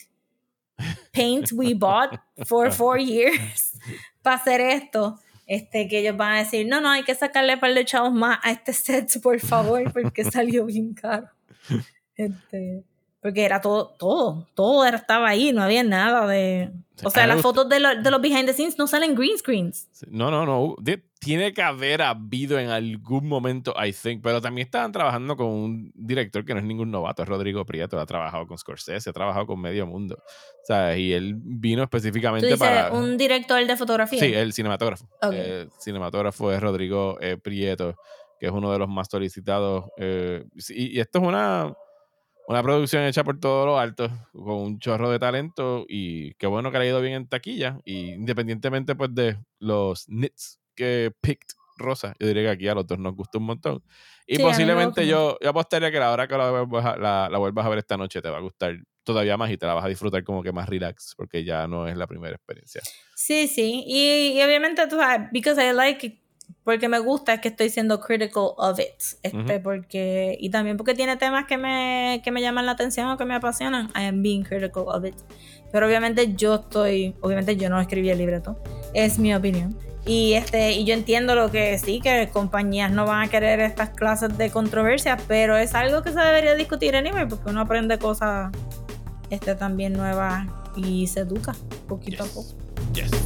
[1.13, 3.77] paint we bought for four years
[4.21, 7.59] para hacer esto, este, que ellos van a decir, no, no, hay que sacarle un
[7.59, 11.29] par de chavos más a este set, por favor, porque salió bien caro.
[12.17, 12.85] Este,
[13.25, 16.69] porque era todo, todo, todo estaba ahí, no había nada de...
[17.03, 19.89] O sea, las fotos de, de, los behind the scenes no salen green screens.
[20.11, 20.75] No, no, no.
[21.19, 24.21] tiene que haber habido en algún momento, I think.
[24.21, 27.99] Pero también estaban trabajando con un director que no es ningún novato, es Rodrigo Prieto.
[27.99, 30.21] Ha trabajado con Scorsese, ha trabajado con medio mundo.
[30.63, 32.91] Sea, y él vino específicamente ¿Tú dices, para...
[32.91, 34.19] un director de fotografía?
[34.19, 35.09] Sí, el cinematógrafo.
[35.31, 37.95] El cinematógrafo es Rodrigo eh, Prieto,
[38.39, 39.85] que es uno de los más solicitados.
[39.97, 41.75] Eh, y esto es una
[42.47, 46.71] una producción hecha por todos los altos, con un chorro de talento y qué bueno
[46.71, 47.79] que ha ido bien en taquilla.
[47.85, 52.87] Y independientemente pues de los nits que picked Rosa, yo diría que aquí a los
[52.87, 53.83] dos nos gustó un montón.
[54.27, 57.69] Y posiblemente yo, yo apostaría que la hora que la vuelvas, la, la vuelvas a
[57.69, 60.23] ver esta noche te va a gustar todavía más y te la vas a disfrutar
[60.23, 62.81] como que más relax porque ya no es la primera experiencia.
[63.15, 63.83] Sí, sí.
[63.85, 66.24] Y, y obviamente tú sabes, because I like
[66.63, 69.19] porque me gusta es que estoy siendo critical of it.
[69.23, 73.17] Este, porque, y también porque tiene temas que me, que me llaman la atención o
[73.17, 73.87] que me apasionan.
[73.95, 75.15] I am being critical of it.
[75.71, 78.61] Pero obviamente yo estoy, obviamente yo no escribí el libreto.
[78.93, 79.77] Es mi opinión.
[80.05, 83.89] Y este, y yo entiendo lo que sí, que compañías no van a querer estas
[83.89, 88.51] clases de controversia, pero es algo que se debería discutir anyway, porque uno aprende cosas
[89.31, 91.55] este, también nuevas y se educa
[91.87, 92.55] poquito a poco.
[92.93, 93.24] Yes.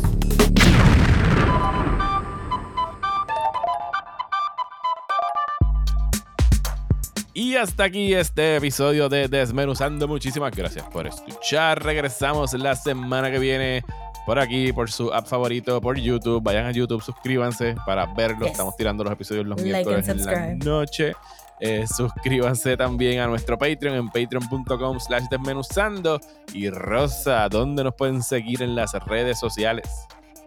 [7.55, 10.09] Hasta aquí este episodio de Desmenuzando.
[10.09, 11.81] Muchísimas gracias por escuchar.
[11.81, 13.81] Regresamos la semana que viene
[14.25, 16.43] por aquí, por su app favorito, por YouTube.
[16.43, 18.45] Vayan a YouTube, suscríbanse para verlo.
[18.45, 21.13] Estamos tirando los episodios los miércoles en la noche.
[21.61, 26.19] Eh, suscríbanse también a nuestro Patreon en patreon.com slash desmenuzando.
[26.53, 29.87] Y Rosa, ¿dónde nos pueden seguir en las redes sociales?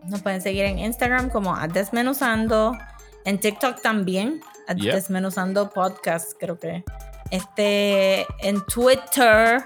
[0.05, 2.77] Nos pueden seguir en Instagram como a desmenuzando,
[3.25, 4.43] en TikTok también,
[4.75, 6.85] desmenuzando podcast, creo que.
[7.31, 9.65] Este, en Twitter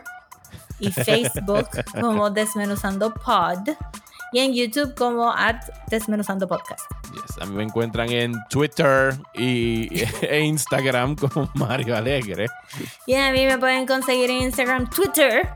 [0.79, 1.69] y Facebook
[2.01, 3.69] como desmenuzando pod
[4.33, 6.83] y en YouTube como at Desmenuzando Podcast.
[7.41, 9.89] a mí me encuentran en Twitter y,
[10.23, 12.47] e Instagram como Mario Alegre.
[13.07, 15.49] Y a mí me pueden conseguir en Instagram, Twitter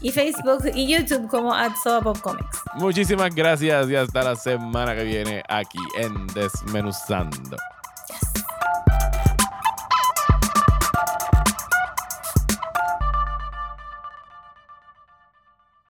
[0.00, 1.72] y Facebook y YouTube como at
[2.22, 2.60] Comics.
[2.74, 7.56] Muchísimas gracias y hasta la semana que viene aquí en Desmenuzando.